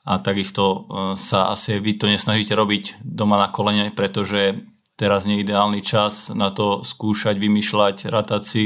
a 0.06 0.22
takisto 0.22 0.64
e, 0.64 0.78
sa 1.18 1.50
asi 1.52 1.82
vy 1.82 1.98
to 1.98 2.06
nesnažíte 2.06 2.54
robiť 2.54 3.02
doma 3.02 3.36
na 3.38 3.50
kolene, 3.50 3.90
pretože 3.90 4.62
teraz 4.94 5.26
nie 5.26 5.42
je 5.42 5.44
ideálny 5.46 5.82
čas 5.82 6.30
na 6.30 6.54
to 6.54 6.86
skúšať, 6.86 7.38
vymýšľať, 7.38 8.10
ratať 8.10 8.42
si 8.42 8.62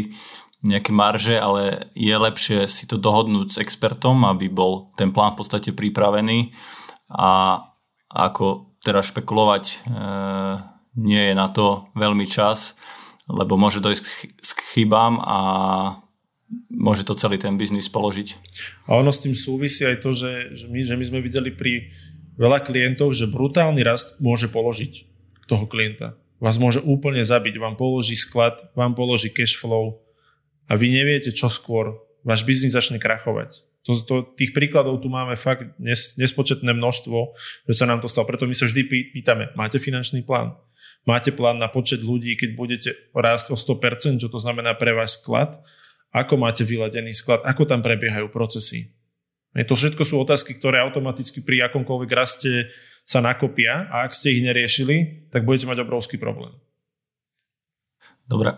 nejaké 0.62 0.94
marže, 0.94 1.36
ale 1.36 1.90
je 1.98 2.14
lepšie 2.14 2.70
si 2.70 2.86
to 2.86 3.00
dohodnúť 3.00 3.58
s 3.58 3.60
expertom, 3.60 4.22
aby 4.28 4.46
bol 4.46 4.94
ten 4.94 5.10
plán 5.10 5.34
v 5.34 5.42
podstate 5.42 5.74
pripravený. 5.74 6.54
A 7.10 7.58
ako 8.12 8.76
teraz 8.84 9.10
špekulovať 9.10 9.64
e, 9.66 9.76
nie 11.00 11.32
je 11.32 11.34
na 11.34 11.48
to 11.50 11.90
veľmi 11.98 12.28
čas, 12.28 12.76
lebo 13.28 13.58
môže 13.58 13.82
dojsť 13.82 14.04
k 14.40 14.60
chybám 14.74 15.20
a 15.22 15.38
môže 16.68 17.06
to 17.06 17.16
celý 17.16 17.40
ten 17.40 17.56
biznis 17.56 17.88
položiť. 17.88 18.36
A 18.88 19.00
ono 19.00 19.08
s 19.08 19.22
tým 19.24 19.32
súvisí 19.32 19.86
aj 19.88 20.04
to, 20.04 20.10
že, 20.12 20.52
že, 20.52 20.66
my, 20.68 20.80
že 20.84 20.94
my 20.98 21.04
sme 21.04 21.20
videli 21.24 21.50
pri 21.52 21.92
veľa 22.36 22.64
klientov, 22.64 23.12
že 23.16 23.30
brutálny 23.30 23.80
rast 23.84 24.20
môže 24.20 24.48
položiť 24.52 25.08
toho 25.48 25.64
klienta. 25.68 26.16
Vás 26.42 26.58
môže 26.58 26.82
úplne 26.82 27.22
zabiť, 27.22 27.54
vám 27.56 27.78
položí 27.78 28.18
sklad, 28.18 28.74
vám 28.74 28.98
položí 28.98 29.30
cash 29.30 29.54
flow 29.54 30.02
a 30.66 30.74
vy 30.74 30.90
neviete, 30.90 31.30
čo 31.30 31.46
skôr. 31.46 32.02
Váš 32.26 32.42
biznis 32.46 32.74
začne 32.74 33.02
krachovať. 33.02 33.62
To, 33.82 33.98
to, 33.98 34.14
tých 34.38 34.54
príkladov 34.54 35.02
tu 35.02 35.10
máme 35.10 35.34
fakt 35.34 35.74
nes, 35.82 36.14
nespočetné 36.14 36.70
množstvo, 36.70 37.34
že 37.66 37.74
sa 37.74 37.86
nám 37.86 37.98
to 37.98 38.06
stalo. 38.06 38.30
Preto 38.30 38.46
my 38.46 38.54
sa 38.54 38.70
vždy 38.70 39.10
pýtame, 39.10 39.50
máte 39.58 39.82
finančný 39.82 40.22
plán? 40.22 40.54
Máte 41.02 41.34
plán 41.34 41.58
na 41.58 41.66
počet 41.66 41.98
ľudí, 41.98 42.38
keď 42.38 42.50
budete 42.54 42.90
rásť 43.10 43.50
o 43.50 43.56
100%, 43.58 44.22
čo 44.22 44.28
to 44.30 44.38
znamená 44.38 44.78
pre 44.78 44.94
váš 44.94 45.18
sklad? 45.18 45.58
Ako 46.14 46.38
máte 46.38 46.62
vyladený 46.62 47.10
sklad? 47.10 47.42
Ako 47.42 47.66
tam 47.66 47.82
prebiehajú 47.82 48.30
procesy? 48.30 48.94
To 49.52 49.74
všetko 49.76 50.02
sú 50.06 50.22
otázky, 50.22 50.56
ktoré 50.56 50.80
automaticky 50.80 51.44
pri 51.44 51.68
akomkoľvek 51.68 52.10
raste 52.16 52.72
sa 53.04 53.20
nakopia 53.20 53.90
a 53.90 54.06
ak 54.06 54.16
ste 54.16 54.38
ich 54.38 54.44
neriešili, 54.46 55.28
tak 55.28 55.44
budete 55.44 55.68
mať 55.68 55.84
obrovský 55.84 56.16
problém. 56.16 56.54
Dobre, 58.24 58.56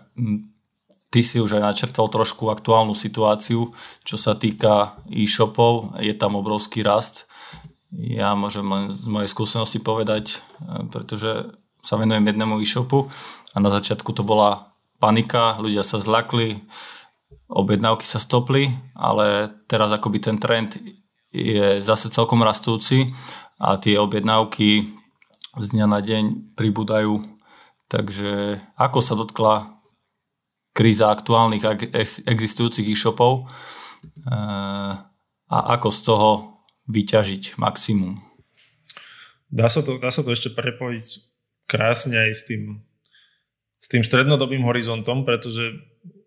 ty 1.11 1.19
si 1.25 1.41
už 1.41 1.59
aj 1.59 1.65
načrtal 1.67 2.07
trošku 2.07 2.47
aktuálnu 2.47 2.95
situáciu, 2.95 3.75
čo 4.07 4.15
sa 4.15 4.37
týka 4.37 4.95
e-shopov, 5.11 5.99
je 5.99 6.13
tam 6.15 6.39
obrovský 6.39 6.85
rast. 6.85 7.27
Ja 7.91 8.31
môžem 8.37 8.63
len 8.67 8.95
z 8.95 9.07
mojej 9.07 9.31
skúsenosti 9.31 9.79
povedať, 9.79 10.35
e, 10.35 10.87
pretože 10.91 11.55
sa 11.85 12.01
venujem 12.01 12.25
jednému 12.25 12.57
e-shopu 12.57 13.05
a 13.53 13.57
na 13.61 13.69
začiatku 13.69 14.09
to 14.11 14.25
bola 14.25 14.73
panika, 14.97 15.61
ľudia 15.61 15.85
sa 15.85 16.01
zlakli, 16.01 16.65
objednávky 17.45 18.09
sa 18.09 18.17
stopli, 18.17 18.73
ale 18.97 19.53
teraz 19.69 19.93
akoby 19.93 20.17
ten 20.17 20.37
trend 20.41 20.81
je 21.29 21.83
zase 21.83 22.09
celkom 22.09 22.41
rastúci 22.41 23.13
a 23.61 23.77
tie 23.77 24.01
objednávky 24.01 24.89
z 25.55 25.65
dňa 25.71 25.85
na 25.87 25.99
deň 26.01 26.23
pribúdajú. 26.57 27.21
Takže 27.85 28.59
ako 28.75 28.99
sa 28.99 29.13
dotkla 29.13 29.77
kríza 30.75 31.07
aktuálnych 31.13 31.63
existujúcich 32.25 32.89
e-shopov 32.91 33.45
eh, 33.45 34.93
a 35.45 35.57
ako 35.77 35.89
z 35.93 35.99
toho 36.01 36.29
vyťažiť 36.89 37.61
maximum? 37.61 38.19
Dá 39.47 39.69
sa 39.69 39.85
to, 39.85 40.01
dá 40.01 40.09
sa 40.09 40.25
to 40.25 40.33
ešte 40.33 40.51
prepojiť 40.51 41.34
krásne 41.65 42.17
aj 42.17 42.31
s 42.33 42.41
tým, 42.45 42.81
s 43.81 43.87
tým 43.89 44.01
strednodobým 44.01 44.65
horizontom, 44.65 45.25
pretože 45.25 45.73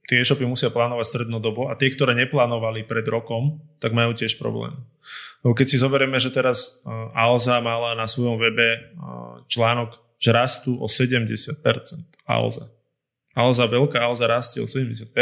tie 0.09 0.25
e-shopy 0.25 0.49
musia 0.49 0.73
plánovať 0.73 1.05
strednodobo 1.05 1.69
a 1.69 1.77
tie, 1.77 1.93
ktoré 1.93 2.17
neplánovali 2.17 2.89
pred 2.89 3.05
rokom, 3.13 3.61
tak 3.77 3.93
majú 3.93 4.17
tiež 4.17 4.41
problém. 4.41 4.73
Lebo 5.45 5.53
keď 5.53 5.67
si 5.69 5.77
zoberieme, 5.77 6.17
že 6.17 6.33
teraz 6.33 6.81
e, 6.81 6.91
Alza 7.13 7.61
mala 7.61 7.93
na 7.93 8.09
svojom 8.09 8.41
webe 8.41 8.69
e, 8.73 8.81
článok, 9.53 10.01
že 10.17 10.33
rastú 10.33 10.81
o 10.81 10.89
70%. 10.89 11.61
Alza. 12.25 12.73
Alza, 13.37 13.65
veľká 13.69 14.01
Alza 14.01 14.27
rastie 14.27 14.65
o 14.65 14.67
70%. 14.67 15.13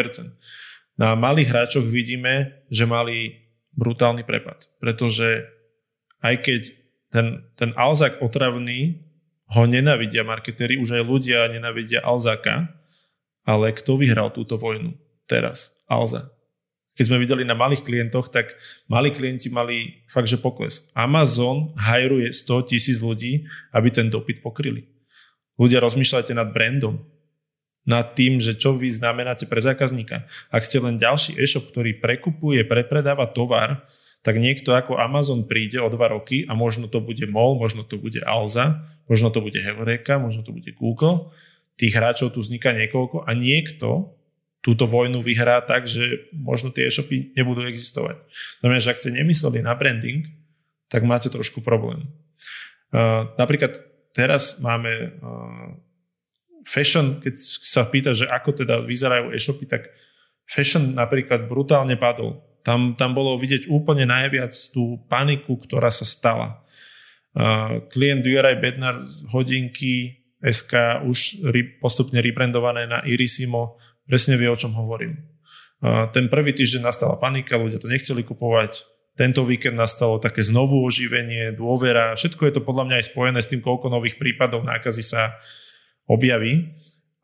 Na 0.96 1.12
malých 1.18 1.52
hráčoch 1.52 1.84
vidíme, 1.84 2.64
že 2.72 2.88
mali 2.88 3.44
brutálny 3.76 4.24
prepad, 4.24 4.72
pretože 4.80 5.44
aj 6.24 6.34
keď 6.40 6.60
ten, 7.12 7.26
ten 7.58 7.70
Alzak 7.76 8.22
otravný 8.24 9.05
ho 9.54 9.62
nenavidia 9.66 10.26
marketéri, 10.26 10.78
už 10.80 10.98
aj 10.98 11.02
ľudia 11.06 11.46
nenavidia 11.50 12.02
Alzaka, 12.02 12.66
ale 13.46 13.70
kto 13.70 13.94
vyhral 14.00 14.34
túto 14.34 14.58
vojnu 14.58 14.98
teraz? 15.30 15.78
Alza. 15.86 16.34
Keď 16.96 17.04
sme 17.12 17.20
videli 17.20 17.44
na 17.44 17.52
malých 17.52 17.84
klientoch, 17.84 18.32
tak 18.32 18.56
malí 18.88 19.12
klienti 19.12 19.52
mali 19.52 20.02
fakt, 20.08 20.32
že 20.32 20.40
pokles. 20.40 20.88
Amazon 20.96 21.76
hajruje 21.76 22.32
100 22.32 22.72
tisíc 22.72 22.98
ľudí, 23.04 23.44
aby 23.70 23.92
ten 23.92 24.08
dopyt 24.08 24.40
pokryli. 24.40 24.88
Ľudia, 25.60 25.84
rozmýšľajte 25.84 26.32
nad 26.32 26.50
brandom, 26.56 26.96
nad 27.86 28.16
tým, 28.16 28.42
že 28.42 28.56
čo 28.58 28.74
vy 28.74 28.90
znamenáte 28.90 29.46
pre 29.46 29.62
zákazníka. 29.62 30.26
Ak 30.50 30.66
ste 30.66 30.82
len 30.82 30.98
ďalší 30.98 31.38
e-shop, 31.38 31.70
ktorý 31.70 32.00
prekupuje, 32.02 32.64
prepredáva 32.66 33.28
tovar, 33.30 33.86
tak 34.26 34.42
niekto 34.42 34.74
ako 34.74 34.98
Amazon 34.98 35.46
príde 35.46 35.78
o 35.78 35.86
dva 35.86 36.10
roky 36.10 36.42
a 36.50 36.58
možno 36.58 36.90
to 36.90 36.98
bude 36.98 37.22
MOL, 37.30 37.54
možno 37.54 37.86
to 37.86 37.94
bude 37.94 38.18
Alza, 38.26 38.82
možno 39.06 39.30
to 39.30 39.38
bude 39.38 39.54
Heureka, 39.62 40.18
možno 40.18 40.42
to 40.42 40.50
bude 40.50 40.66
Google. 40.74 41.30
Tých 41.78 41.94
hráčov 41.94 42.34
tu 42.34 42.42
vzniká 42.42 42.74
niekoľko 42.74 43.22
a 43.22 43.30
niekto 43.38 44.18
túto 44.66 44.90
vojnu 44.90 45.22
vyhrá 45.22 45.62
tak, 45.62 45.86
že 45.86 46.26
možno 46.34 46.74
tie 46.74 46.90
e-shopy 46.90 47.38
nebudú 47.38 47.62
existovať. 47.70 48.18
Znamená, 48.58 48.82
že 48.82 48.90
ak 48.90 48.98
ste 48.98 49.14
nemysleli 49.14 49.62
na 49.62 49.78
branding, 49.78 50.26
tak 50.90 51.06
máte 51.06 51.30
trošku 51.30 51.62
problém. 51.62 52.10
Uh, 52.90 53.30
napríklad 53.38 53.78
teraz 54.10 54.58
máme 54.58 55.22
uh, 55.22 55.70
fashion, 56.66 57.22
keď 57.22 57.38
sa 57.62 57.86
pýta, 57.86 58.10
že 58.10 58.26
ako 58.26 58.66
teda 58.66 58.82
vyzerajú 58.82 59.30
e-shopy, 59.30 59.70
tak 59.70 59.86
fashion 60.50 60.98
napríklad 60.98 61.46
brutálne 61.46 61.94
padol 61.94 62.42
tam, 62.66 62.98
tam 62.98 63.14
bolo 63.14 63.38
vidieť 63.38 63.70
úplne 63.70 64.10
najviac 64.10 64.50
tú 64.74 64.98
paniku, 65.06 65.54
ktorá 65.54 65.86
sa 65.94 66.02
stala. 66.02 66.66
Uh, 67.30 67.86
klient 67.94 68.26
Juraj 68.26 68.58
Bednar 68.58 68.98
hodinky 69.30 70.26
SK 70.42 71.06
už 71.06 71.46
re, 71.46 71.78
postupne 71.78 72.18
rebrandované 72.18 72.90
na 72.90 73.06
Irisimo, 73.06 73.78
presne 74.02 74.34
vie, 74.34 74.50
o 74.50 74.58
čom 74.58 74.74
hovorím. 74.74 75.14
Uh, 75.78 76.10
ten 76.10 76.26
prvý 76.26 76.50
týždeň 76.50 76.82
nastala 76.90 77.14
panika, 77.22 77.54
ľudia 77.54 77.78
to 77.78 77.86
nechceli 77.86 78.26
kupovať, 78.26 78.82
tento 79.14 79.46
víkend 79.46 79.78
nastalo 79.78 80.18
také 80.18 80.42
znovu 80.42 80.82
oživenie, 80.82 81.54
dôvera, 81.54 82.18
všetko 82.18 82.50
je 82.50 82.52
to 82.58 82.66
podľa 82.66 82.84
mňa 82.90 82.96
aj 82.98 83.06
spojené 83.14 83.38
s 83.40 83.48
tým, 83.48 83.62
koľko 83.62 83.88
nových 83.88 84.18
prípadov 84.18 84.66
nákazy 84.66 85.06
sa 85.06 85.38
objaví. 86.10 86.68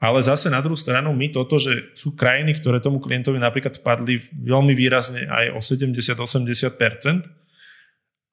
Ale 0.02 0.18
zase 0.18 0.50
na 0.50 0.58
druhú 0.58 0.74
stranu 0.74 1.14
my 1.14 1.30
toto, 1.30 1.62
že 1.62 1.94
sú 1.94 2.18
krajiny, 2.18 2.58
ktoré 2.58 2.82
tomu 2.82 2.98
klientovi 2.98 3.38
napríklad 3.38 3.78
padli 3.86 4.18
veľmi 4.34 4.74
výrazne 4.74 5.30
aj 5.30 5.54
o 5.54 5.62
70-80%. 5.62 7.22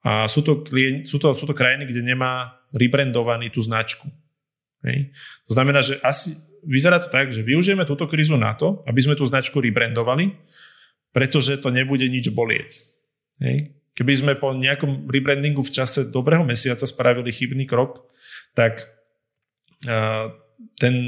A 0.02 0.26
sú 0.26 0.42
to, 0.42 0.66
klient, 0.66 1.06
sú, 1.06 1.22
to, 1.22 1.30
sú 1.38 1.46
to 1.46 1.54
krajiny, 1.54 1.86
kde 1.86 2.02
nemá 2.02 2.58
rebrandovaný 2.74 3.54
tú 3.54 3.62
značku. 3.62 4.10
Hej. 4.82 5.14
To 5.46 5.52
znamená, 5.54 5.86
že 5.86 6.02
asi 6.02 6.42
vyzerá 6.66 6.98
to 6.98 7.14
tak, 7.14 7.30
že 7.30 7.46
využijeme 7.46 7.86
túto 7.86 8.10
krízu 8.10 8.34
na 8.34 8.58
to, 8.58 8.82
aby 8.90 9.06
sme 9.06 9.14
tú 9.14 9.30
značku 9.30 9.62
rebrandovali, 9.62 10.34
pretože 11.14 11.62
to 11.62 11.70
nebude 11.70 12.10
nič 12.10 12.34
bolieť. 12.34 12.82
Hej. 13.46 13.78
Keby 13.94 14.14
sme 14.16 14.34
po 14.40 14.58
nejakom 14.58 15.06
rebrandingu 15.06 15.62
v 15.62 15.70
čase 15.70 16.10
dobrého 16.10 16.42
mesiaca 16.42 16.88
spravili 16.88 17.30
chybný 17.30 17.70
krok, 17.70 18.10
tak 18.58 18.80
uh, 19.86 20.34
ten 20.80 21.06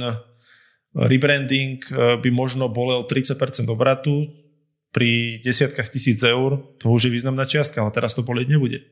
rebranding 0.96 1.84
eh, 1.88 2.18
by 2.20 2.30
možno 2.32 2.68
bolel 2.68 3.08
30% 3.08 3.38
obratu, 3.72 4.28
pri 4.92 5.40
desiatkách 5.40 5.88
tisíc 5.88 6.20
eur, 6.20 6.60
to 6.78 6.92
už 6.92 7.08
je 7.08 7.16
významná 7.16 7.48
čiastka, 7.48 7.80
ale 7.80 7.96
teraz 7.96 8.12
to 8.12 8.28
bolieť 8.28 8.52
nebude. 8.52 8.84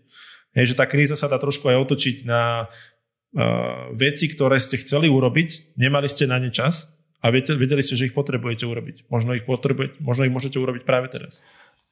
Je, 0.56 0.64
že 0.66 0.80
tá 0.80 0.88
kríza 0.88 1.14
sa 1.20 1.28
dá 1.28 1.38
trošku 1.38 1.68
aj 1.68 1.78
otočiť 1.86 2.24
na 2.26 2.66
uh, 2.66 3.91
veci, 3.93 4.32
ktoré 4.32 4.58
ste 4.58 4.80
chceli 4.80 5.12
urobiť, 5.12 5.76
nemali 5.76 6.08
ste 6.08 6.26
na 6.26 6.39
ne 6.39 6.50
čas 6.50 6.95
a 7.20 7.30
vedeli 7.30 7.84
ste, 7.84 8.00
že 8.00 8.10
ich 8.10 8.16
potrebujete 8.16 8.64
urobiť. 8.64 9.12
Možno 9.12 9.36
ich, 9.36 9.43
potrebujete, 9.43 10.00
možno 10.00 10.26
ich 10.26 10.34
môžete 10.34 10.58
urobiť 10.58 10.88
práve 10.88 11.12
teraz. 11.12 11.43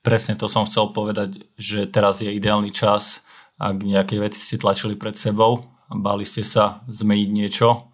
Presne 0.01 0.39
to 0.39 0.47
som 0.47 0.63
chcel 0.63 0.95
povedať, 0.95 1.43
že 1.59 1.83
teraz 1.85 2.23
je 2.23 2.31
ideálny 2.31 2.71
čas, 2.71 3.19
ak 3.59 3.83
nejaké 3.83 4.23
veci 4.23 4.39
ste 4.39 4.55
tlačili 4.55 4.95
pred 4.95 5.19
sebou, 5.19 5.67
báli 5.91 6.23
ste 6.23 6.47
sa 6.47 6.87
zmeniť 6.87 7.29
niečo 7.35 7.91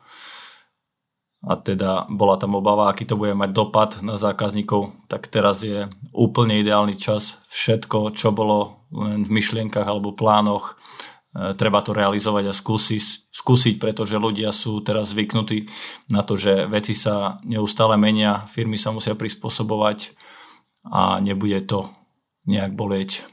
a 1.43 1.59
teda 1.59 2.07
bola 2.07 2.39
tam 2.39 2.55
obava, 2.55 2.87
aký 2.87 3.03
to 3.03 3.19
bude 3.19 3.35
mať 3.35 3.51
dopad 3.51 3.99
na 3.99 4.15
zákazníkov, 4.15 4.95
tak 5.11 5.27
teraz 5.27 5.59
je 5.59 5.91
úplne 6.15 6.55
ideálny 6.63 6.95
čas. 6.95 7.35
Všetko, 7.51 8.15
čo 8.15 8.31
bolo 8.31 8.87
len 8.95 9.27
v 9.27 9.43
myšlienkach 9.43 9.83
alebo 9.83 10.15
plánoch, 10.15 10.79
E, 11.33 11.57
treba 11.57 11.81
to 11.81 11.97
realizovať 11.97 12.45
a 12.49 12.53
skúsiť, 12.53 13.33
skúsiť, 13.33 13.75
pretože 13.81 14.21
ľudia 14.21 14.53
sú 14.53 14.85
teraz 14.85 15.17
zvyknutí 15.17 15.65
na 16.13 16.21
to, 16.21 16.37
že 16.37 16.69
veci 16.69 16.93
sa 16.93 17.41
neustále 17.41 17.97
menia, 17.97 18.45
firmy 18.45 18.77
sa 18.77 18.93
musia 18.93 19.17
prispôsobovať 19.17 20.13
a 20.85 21.17
nebude 21.17 21.57
to 21.65 21.89
nejak 22.45 22.77
bolieť. 22.77 23.25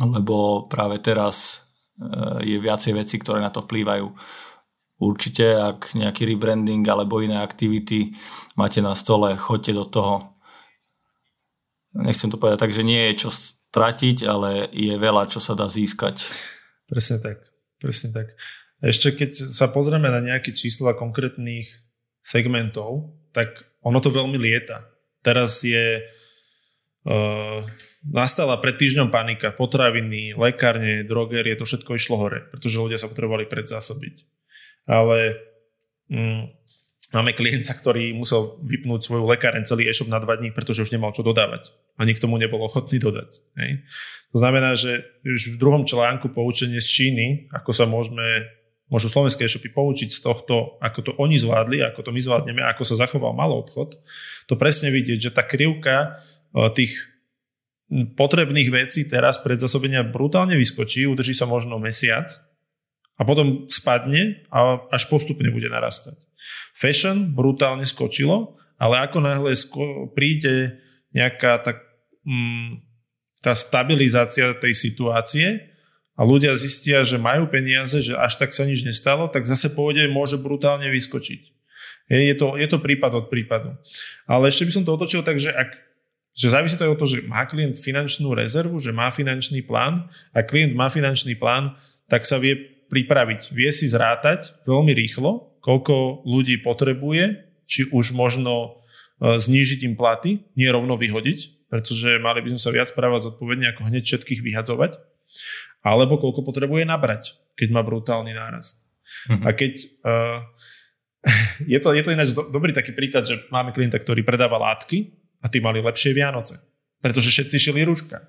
Lebo 0.00 0.64
práve 0.64 0.96
teraz 1.04 1.60
e, 2.00 2.56
je 2.56 2.56
viacej 2.56 2.96
veci, 2.96 3.20
ktoré 3.20 3.44
na 3.44 3.52
to 3.52 3.68
vplývajú. 3.68 4.08
Určite, 4.98 5.54
ak 5.54 5.94
nejaký 5.94 6.26
rebranding 6.26 6.82
alebo 6.90 7.22
iné 7.22 7.38
aktivity 7.38 8.18
máte 8.58 8.82
na 8.82 8.98
stole, 8.98 9.38
choďte 9.38 9.72
do 9.78 9.86
toho. 9.86 10.14
Nechcem 11.94 12.30
to 12.30 12.38
povedať 12.38 12.66
tak, 12.66 12.74
že 12.74 12.82
nie 12.82 13.10
je 13.10 13.26
čo 13.26 13.30
stratiť, 13.30 14.26
ale 14.26 14.66
je 14.74 14.98
veľa, 14.98 15.30
čo 15.30 15.38
sa 15.38 15.54
dá 15.54 15.70
získať. 15.70 16.18
Presne 16.90 17.22
tak. 17.22 17.46
Presne 17.78 18.10
tak. 18.10 18.34
Ešte 18.82 19.14
keď 19.14 19.30
sa 19.54 19.70
pozrieme 19.70 20.10
na 20.10 20.18
nejaké 20.18 20.50
čísla 20.50 20.98
konkrétnych 20.98 21.66
segmentov, 22.18 23.14
tak 23.30 23.70
ono 23.82 24.02
to 24.02 24.10
veľmi 24.10 24.34
lieta. 24.34 24.82
Teraz 25.22 25.62
je 25.62 26.02
uh, 26.02 27.60
nastala 28.06 28.58
pred 28.58 28.74
týždňom 28.78 29.10
panika. 29.10 29.54
Potraviny, 29.54 30.34
lekárne, 30.34 31.06
drogerie, 31.06 31.58
to 31.58 31.66
všetko 31.66 31.94
išlo 31.98 32.18
hore, 32.18 32.50
pretože 32.50 32.82
ľudia 32.82 32.98
sa 32.98 33.10
potrebovali 33.10 33.50
predzásobiť. 33.50 34.37
Ale 34.88 35.36
mm, 36.08 36.58
máme 37.12 37.32
klienta, 37.32 37.72
ktorý 37.72 38.12
musel 38.16 38.60
vypnúť 38.64 39.04
svoju 39.04 39.24
lekáren 39.28 39.64
celý 39.64 39.88
e-shop 39.88 40.08
na 40.08 40.20
dva 40.20 40.36
dní, 40.36 40.52
pretože 40.52 40.84
už 40.84 40.92
nemal 40.92 41.12
čo 41.12 41.24
dodávať. 41.24 41.72
A 41.96 42.04
nikto 42.04 42.28
mu 42.28 42.36
nebol 42.36 42.60
ochotný 42.64 43.00
dodať. 43.00 43.40
Hej. 43.60 43.84
To 44.32 44.36
znamená, 44.40 44.76
že 44.76 45.04
už 45.24 45.56
v 45.56 45.60
druhom 45.60 45.84
článku 45.88 46.32
poučenie 46.32 46.80
z 46.80 46.88
Číny, 46.88 47.26
ako 47.52 47.70
sa 47.72 47.84
môžeme, 47.88 48.48
môžu 48.92 49.08
slovenské 49.08 49.44
e-shopy 49.44 49.72
poučiť 49.72 50.08
z 50.12 50.20
tohto, 50.20 50.80
ako 50.80 50.98
to 51.04 51.12
oni 51.20 51.36
zvládli, 51.36 51.84
ako 51.84 52.08
to 52.08 52.10
my 52.12 52.20
zvládneme, 52.20 52.60
ako 52.64 52.82
sa 52.88 53.04
zachoval 53.04 53.36
malý 53.36 53.60
obchod, 53.60 54.00
to 54.48 54.54
presne 54.56 54.88
vidieť, 54.92 55.28
že 55.28 55.34
tá 55.36 55.44
krivka 55.44 56.16
e, 56.56 56.72
tých 56.72 56.96
potrebných 57.88 58.68
vecí 58.68 59.08
teraz 59.08 59.40
pred 59.40 59.56
zasobenia 59.56 60.04
brutálne 60.04 60.56
vyskočí, 60.60 61.08
udrží 61.08 61.32
sa 61.32 61.48
možno 61.48 61.80
mesiac 61.80 62.28
a 63.18 63.26
potom 63.26 63.66
spadne 63.66 64.46
a 64.48 64.78
až 64.94 65.10
postupne 65.10 65.50
bude 65.50 65.66
narastať. 65.66 66.14
Fashion 66.72 67.34
brutálne 67.34 67.82
skočilo, 67.82 68.54
ale 68.78 69.02
ako 69.02 69.18
náhle 69.18 69.52
sko- 69.58 70.14
príde 70.14 70.78
nejaká 71.10 71.58
tak, 71.58 71.82
mm, 72.22 72.78
tá 73.42 73.58
stabilizácia 73.58 74.54
tej 74.54 74.74
situácie 74.74 75.74
a 76.14 76.22
ľudia 76.22 76.54
zistia, 76.54 77.02
že 77.02 77.18
majú 77.18 77.50
peniaze, 77.50 77.98
že 77.98 78.14
až 78.14 78.38
tak 78.38 78.54
sa 78.54 78.62
nič 78.62 78.86
nestalo, 78.86 79.26
tak 79.26 79.46
zase 79.46 79.74
pôjde 79.74 80.06
môže 80.10 80.38
brutálne 80.38 80.86
vyskočiť. 80.90 81.42
Je, 82.08 82.18
je, 82.32 82.34
to, 82.38 82.54
je 82.54 82.66
to 82.70 82.78
prípad 82.78 83.12
od 83.18 83.26
prípadu. 83.26 83.74
Ale 84.30 84.48
ešte 84.48 84.64
by 84.64 84.72
som 84.72 84.84
to 84.86 84.94
otočil 84.94 85.26
tak, 85.26 85.42
že 85.42 85.50
ak 85.50 85.88
že 86.38 86.54
závisí 86.54 86.78
to 86.78 86.86
aj 86.86 86.94
od 86.94 86.98
toho, 87.02 87.18
že 87.18 87.26
má 87.26 87.42
klient 87.50 87.74
finančnú 87.74 88.30
rezervu, 88.30 88.78
že 88.78 88.94
má 88.94 89.10
finančný 89.10 89.66
plán. 89.66 90.06
a 90.30 90.46
klient 90.46 90.70
má 90.70 90.86
finančný 90.86 91.34
plán, 91.34 91.74
tak 92.06 92.22
sa 92.22 92.38
vie 92.38 92.77
pripraviť. 92.88 93.52
Vie 93.52 93.70
si 93.70 93.86
zrátať 93.88 94.64
veľmi 94.64 94.92
rýchlo, 94.96 95.60
koľko 95.60 96.24
ľudí 96.24 96.60
potrebuje, 96.64 97.44
či 97.68 97.88
už 97.92 98.16
možno 98.16 98.80
e, 99.20 99.36
znížiť 99.36 99.84
im 99.84 99.94
platy, 99.94 100.48
nie 100.56 100.68
rovno 100.72 100.96
vyhodiť, 100.96 101.68
pretože 101.68 102.16
mali 102.16 102.40
by 102.40 102.56
sme 102.56 102.60
sa 102.60 102.72
viac 102.72 102.88
správať 102.88 103.28
zodpovedne, 103.28 103.68
ako 103.70 103.92
hneď 103.92 104.02
všetkých 104.08 104.40
vyhadzovať, 104.40 104.96
alebo 105.84 106.16
koľko 106.16 106.40
potrebuje 106.42 106.88
nabrať, 106.88 107.36
keď 107.54 107.68
má 107.76 107.84
brutálny 107.84 108.32
nárast. 108.32 108.88
Mm-hmm. 109.28 109.44
A 109.44 109.48
keď... 109.52 109.72
Uh, 110.02 110.40
je, 111.74 111.78
to, 111.82 111.92
je 111.92 112.02
to 112.06 112.14
ináč 112.14 112.30
do, 112.32 112.46
dobrý 112.46 112.70
taký 112.70 112.94
príklad, 112.94 113.26
že 113.26 113.42
máme 113.50 113.74
klienta, 113.74 113.98
ktorý 113.98 114.22
predáva 114.22 114.56
látky 114.56 115.18
a 115.42 115.50
tí 115.50 115.58
mali 115.58 115.82
lepšie 115.82 116.14
Vianoce, 116.14 116.62
pretože 117.02 117.34
všetci 117.34 117.56
šili 117.58 117.82
rúška. 117.84 118.22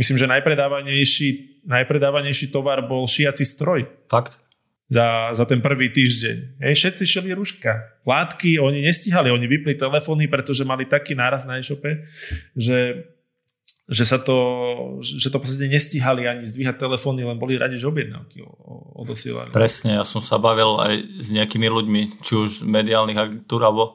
Myslím, 0.00 0.16
že 0.16 0.24
najpredávanejší, 0.32 1.28
najpredávanejší 1.68 2.48
tovar 2.48 2.80
bol 2.88 3.04
šiaci 3.04 3.44
stroj. 3.44 3.84
Fakt? 4.08 4.40
za, 4.90 5.30
za 5.30 5.46
ten 5.46 5.62
prvý 5.62 5.86
týždeň. 5.94 6.58
Hej, 6.66 6.74
všetci 6.74 7.04
šeli 7.06 7.30
ruška. 7.30 8.02
Látky 8.02 8.58
oni 8.58 8.82
nestihali, 8.82 9.30
oni 9.30 9.46
vypli 9.46 9.78
telefóny, 9.78 10.26
pretože 10.26 10.66
mali 10.66 10.82
taký 10.82 11.14
náraz 11.14 11.46
na 11.46 11.62
e-shope, 11.62 12.10
že, 12.58 13.06
že 13.86 14.02
sa 14.02 14.18
to, 14.18 14.34
že 14.98 15.30
to 15.30 15.38
podstate 15.38 15.70
nestihali 15.70 16.26
ani 16.26 16.42
zdvíhať 16.42 16.74
telefóny, 16.74 17.22
len 17.22 17.38
boli 17.38 17.54
radi, 17.54 17.78
že 17.78 17.86
objednávky 17.86 18.42
odosielali. 18.98 19.54
Presne, 19.54 20.02
ja 20.02 20.04
som 20.04 20.18
sa 20.18 20.42
bavil 20.42 20.82
aj 20.82 21.22
s 21.22 21.28
nejakými 21.30 21.70
ľuďmi, 21.70 22.00
či 22.26 22.32
už 22.34 22.66
z 22.66 22.66
mediálnych 22.66 23.16
agentúr 23.16 23.62
alebo 23.62 23.94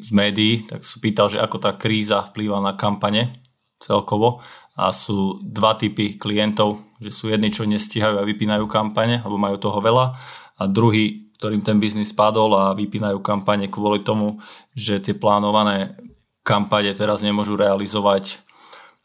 z 0.00 0.16
médií, 0.16 0.64
tak 0.64 0.80
som 0.80 0.96
pýtal, 1.04 1.28
že 1.28 1.44
ako 1.44 1.60
tá 1.60 1.76
kríza 1.76 2.24
vplýva 2.32 2.56
na 2.64 2.72
kampane 2.72 3.36
celkovo 3.82 4.38
a 4.78 4.94
sú 4.94 5.42
dva 5.42 5.74
typy 5.76 6.16
klientov, 6.16 6.80
že 7.02 7.10
sú 7.10 7.28
jedni, 7.28 7.50
čo 7.50 7.66
nestíhajú 7.66 8.16
a 8.16 8.24
vypínajú 8.24 8.64
kampane, 8.70 9.20
alebo 9.20 9.36
majú 9.36 9.58
toho 9.58 9.82
veľa 9.82 10.16
a 10.56 10.62
druhý, 10.70 11.28
ktorým 11.42 11.60
ten 11.60 11.82
biznis 11.82 12.14
spadol 12.14 12.54
a 12.54 12.72
vypínajú 12.78 13.18
kampane 13.18 13.66
kvôli 13.66 14.06
tomu, 14.06 14.38
že 14.78 15.02
tie 15.02 15.18
plánované 15.18 15.98
kampane 16.46 16.94
teraz 16.94 17.20
nemôžu 17.20 17.58
realizovať. 17.58 18.38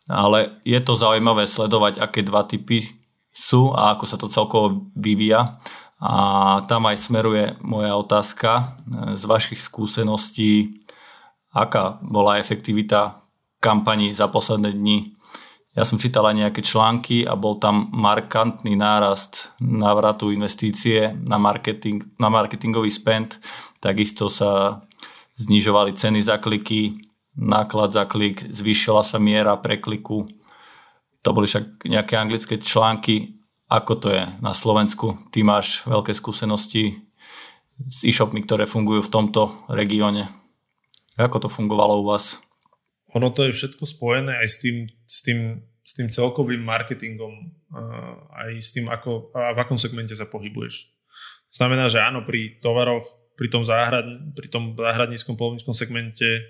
Ale 0.07 0.61
je 0.63 0.79
to 0.79 0.95
zaujímavé 0.95 1.49
sledovať, 1.49 1.99
aké 1.99 2.23
dva 2.23 2.47
typy 2.47 2.85
sú 3.33 3.75
a 3.75 3.97
ako 3.97 4.05
sa 4.07 4.15
to 4.15 4.31
celkovo 4.31 4.87
vyvíja. 4.95 5.59
A 5.97 6.61
tam 6.69 6.85
aj 6.85 6.97
smeruje 7.01 7.57
moja 7.65 7.97
otázka 7.97 8.77
z 9.17 9.23
vašich 9.25 9.57
skúseností, 9.57 10.85
aká 11.49 11.97
bola 12.05 12.37
efektivita 12.37 13.26
kampaní 13.59 14.13
za 14.13 14.27
posledné 14.27 14.71
dni 14.71 15.17
ja 15.77 15.85
som 15.85 16.01
čítal 16.01 16.25
aj 16.25 16.41
nejaké 16.41 16.65
články 16.65 17.21
a 17.21 17.37
bol 17.37 17.61
tam 17.61 17.93
markantný 17.93 18.73
nárast 18.73 19.53
návratu 19.61 20.33
investície 20.33 21.13
na, 21.29 21.37
marketing, 21.37 22.01
na 22.17 22.33
marketingový 22.33 22.89
spend. 22.89 23.37
Takisto 23.77 24.25
sa 24.25 24.81
znižovali 25.37 25.93
ceny 25.93 26.25
za 26.25 26.41
kliky, 26.41 26.97
náklad 27.37 27.93
za 27.93 28.09
klik, 28.09 28.41
zvýšila 28.49 29.05
sa 29.05 29.21
miera 29.21 29.53
prekliku. 29.53 30.25
To 31.21 31.29
boli 31.29 31.45
však 31.45 31.85
nejaké 31.85 32.17
anglické 32.17 32.57
články. 32.57 33.37
Ako 33.69 34.01
to 34.01 34.09
je 34.09 34.25
na 34.41 34.57
Slovensku? 34.57 35.29
Ty 35.29 35.45
máš 35.45 35.85
veľké 35.85 36.09
skúsenosti 36.17 37.05
s 37.77 38.01
e-shopmi, 38.01 38.41
ktoré 38.41 38.65
fungujú 38.65 39.05
v 39.05 39.13
tomto 39.13 39.53
regióne. 39.69 40.33
Ako 41.21 41.37
to 41.37 41.53
fungovalo 41.53 42.01
u 42.01 42.09
vás? 42.09 42.41
Ono 43.15 43.31
to 43.31 43.47
je 43.47 43.55
všetko 43.55 43.83
spojené 43.87 44.35
aj 44.43 44.47
s 44.47 44.57
tým, 44.59 44.77
s 45.07 45.23
tým, 45.23 45.39
s 45.83 45.91
tým 45.95 46.07
celkovým 46.11 46.59
marketingom, 46.59 47.55
aj 48.35 48.51
s 48.59 48.75
tým, 48.75 48.91
ako, 48.91 49.31
a 49.31 49.55
v 49.55 49.61
akom 49.63 49.79
segmente 49.79 50.11
sa 50.15 50.27
pohybuješ. 50.27 50.91
Znamená, 51.47 51.87
že 51.87 52.03
áno, 52.03 52.27
pri 52.27 52.59
tovaroch, 52.59 53.07
pri 53.39 53.47
tom, 53.47 53.63
záhrad, 53.63 54.03
pri 54.35 54.51
tom 54.51 54.75
záhradníckom 54.75 55.39
polovníckom 55.39 55.71
segmente 55.71 56.43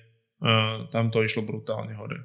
tam 0.90 1.14
to 1.14 1.22
išlo 1.22 1.46
brutálne 1.46 1.94
hore. 1.94 2.18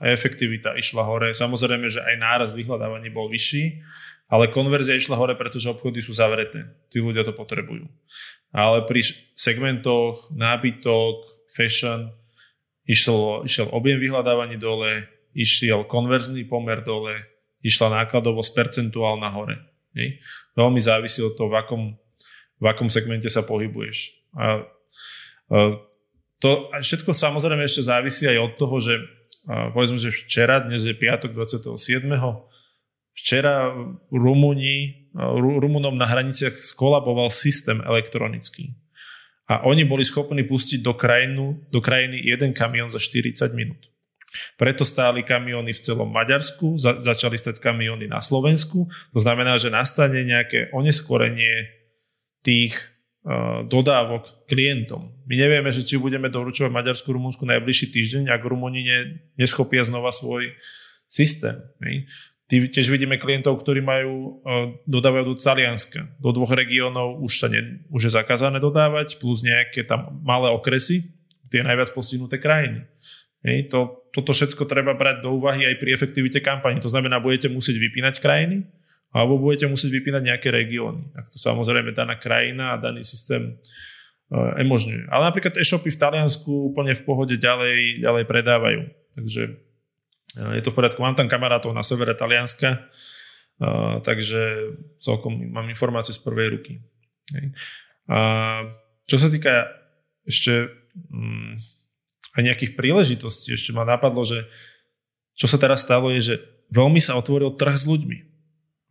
Aj 0.00 0.08
efektivita 0.08 0.72
išla 0.80 1.04
hore. 1.04 1.36
Samozrejme, 1.36 1.84
že 1.92 2.00
aj 2.00 2.16
náraz 2.16 2.50
vyhľadávaní 2.56 3.12
bol 3.12 3.28
vyšší, 3.28 3.84
ale 4.32 4.48
konverzia 4.48 4.96
išla 4.96 5.20
hore, 5.20 5.36
pretože 5.36 5.68
obchody 5.68 6.00
sú 6.00 6.16
zavreté. 6.16 6.64
Tí 6.88 7.04
ľudia 7.04 7.20
to 7.20 7.36
potrebujú. 7.36 7.84
Ale 8.56 8.88
pri 8.88 9.04
segmentoch 9.36 10.32
nábytok, 10.32 11.48
fashion, 11.52 12.08
Išiel, 12.92 13.48
išiel 13.48 13.72
objem 13.72 13.96
vyhľadávaní 13.96 14.60
dole, 14.60 15.08
išiel 15.32 15.88
konverzný 15.88 16.44
pomer 16.44 16.84
dole, 16.84 17.16
išla 17.64 18.04
nákladovosť 18.04 18.50
percentuálna 18.52 19.32
hore. 19.32 19.56
Hej. 19.96 20.20
Veľmi 20.52 20.80
závisí 20.80 21.24
od 21.24 21.32
toho, 21.32 21.48
v 21.48 21.56
akom, 21.56 21.82
v 22.60 22.64
akom 22.68 22.92
segmente 22.92 23.32
sa 23.32 23.40
pohybuješ. 23.40 24.28
A, 24.36 24.68
a 25.48 25.58
to 26.36 26.68
a 26.74 26.84
všetko 26.84 27.16
samozrejme 27.16 27.64
ešte 27.64 27.88
závisí 27.88 28.28
aj 28.28 28.38
od 28.44 28.52
toho, 28.60 28.76
že 28.82 28.94
a 29.50 29.74
povedzme, 29.74 29.98
že 29.98 30.14
včera, 30.14 30.62
dnes 30.62 30.86
je 30.86 30.94
piatok 30.94 31.34
27. 31.34 32.06
Včera 33.18 33.74
Rumúni, 34.14 35.10
Rumunom 35.18 35.98
na 35.98 36.06
hraniciach 36.06 36.62
skolaboval 36.62 37.26
systém 37.28 37.82
elektronický. 37.82 38.70
A 39.50 39.66
oni 39.66 39.82
boli 39.82 40.06
schopní 40.06 40.46
pustiť 40.46 40.80
do, 40.80 40.94
krajinu, 40.94 41.58
do 41.68 41.82
krajiny 41.82 42.18
jeden 42.22 42.54
kamión 42.54 42.88
za 42.88 43.02
40 43.02 43.52
minút. 43.58 43.92
Preto 44.56 44.86
stáli 44.86 45.20
kamióny 45.26 45.76
v 45.76 45.84
celom 45.84 46.08
Maďarsku, 46.08 46.80
za, 46.80 46.96
začali 46.96 47.36
stať 47.36 47.60
kamióny 47.60 48.08
na 48.08 48.24
Slovensku. 48.24 48.88
To 48.88 49.18
znamená, 49.20 49.60
že 49.60 49.68
nastane 49.68 50.24
nejaké 50.24 50.72
oneskorenie 50.72 51.68
tých 52.40 52.72
uh, 53.28 53.60
dodávok 53.68 54.48
klientom. 54.48 55.12
My 55.28 55.34
nevieme, 55.36 55.68
že 55.68 55.84
či 55.84 56.00
budeme 56.00 56.32
doručovať 56.32 56.72
Maďarsku, 56.72 57.12
Rumunsku 57.12 57.44
najbližší 57.44 57.92
týždeň, 57.92 58.32
ak 58.32 58.40
Rumúni 58.40 58.82
ne, 58.88 58.98
neschopia 59.36 59.84
znova 59.84 60.10
svoj 60.16 60.48
systém. 61.04 61.60
Tiež 62.50 62.92
vidíme 62.92 63.16
klientov, 63.16 63.64
ktorí 63.64 63.80
majú, 63.80 64.44
uh, 64.44 64.76
dodávajú 64.84 65.32
do 65.32 65.34
Talianska. 65.40 66.04
Do 66.20 66.36
dvoch 66.36 66.52
regiónov 66.52 67.22
už, 67.24 67.32
sa 67.40 67.48
ne, 67.48 67.80
už 67.88 68.08
je 68.08 68.12
zakázané 68.12 68.60
dodávať, 68.60 69.16
plus 69.16 69.40
nejaké 69.40 69.88
tam 69.88 70.20
malé 70.20 70.52
okresy, 70.52 71.16
tie 71.48 71.64
najviac 71.64 71.96
postihnuté 71.96 72.36
krajiny. 72.36 72.84
Hej, 73.40 73.72
to, 73.72 74.04
toto 74.12 74.36
všetko 74.36 74.68
treba 74.68 74.92
brať 74.92 75.24
do 75.24 75.32
úvahy 75.34 75.64
aj 75.64 75.80
pri 75.80 75.96
efektivite 75.96 76.44
kampani. 76.44 76.78
To 76.84 76.92
znamená, 76.92 77.24
budete 77.24 77.48
musieť 77.48 77.80
vypínať 77.80 78.20
krajiny, 78.20 78.68
alebo 79.16 79.40
budete 79.40 79.66
musieť 79.66 79.88
vypínať 79.88 80.22
nejaké 80.22 80.48
regióny. 80.52 81.08
Ak 81.16 81.32
to 81.32 81.40
samozrejme 81.40 81.96
daná 81.96 82.20
krajina 82.20 82.76
a 82.76 82.80
daný 82.80 83.00
systém 83.00 83.56
uh, 84.28 84.60
emožňuje. 84.60 85.08
Ale 85.08 85.32
napríklad 85.32 85.56
e-shopy 85.56 85.88
v 85.88 86.00
Taliansku 86.00 86.72
úplne 86.72 86.92
v 86.92 87.02
pohode 87.02 87.34
ďalej, 87.40 88.04
ďalej 88.04 88.24
predávajú. 88.28 88.80
Takže 89.16 89.71
je 90.36 90.62
to 90.64 90.72
v 90.72 90.76
poriadku. 90.76 91.00
Mám 91.02 91.18
tam 91.18 91.28
kamarátov 91.28 91.76
na 91.76 91.84
severe 91.84 92.16
Talianska, 92.16 92.88
uh, 93.60 94.00
takže 94.00 94.72
celkom 95.02 95.52
mám 95.52 95.68
informácie 95.68 96.16
z 96.16 96.20
prvej 96.24 96.48
ruky. 96.58 96.72
A 98.08 98.18
čo 99.08 99.16
sa 99.16 99.28
týka 99.28 99.68
ešte 100.26 100.70
um, 101.12 101.56
a 102.32 102.38
nejakých 102.40 102.74
príležitostí. 102.76 103.52
Ešte 103.52 103.76
ma 103.76 103.84
napadlo, 103.84 104.24
že 104.24 104.48
čo 105.36 105.48
sa 105.48 105.60
teraz 105.60 105.84
stalo 105.84 106.08
je, 106.12 106.20
že 106.20 106.34
veľmi 106.72 107.00
sa 107.00 107.16
otvoril 107.16 107.56
trh 107.56 107.76
s 107.76 107.84
ľuďmi. 107.84 108.18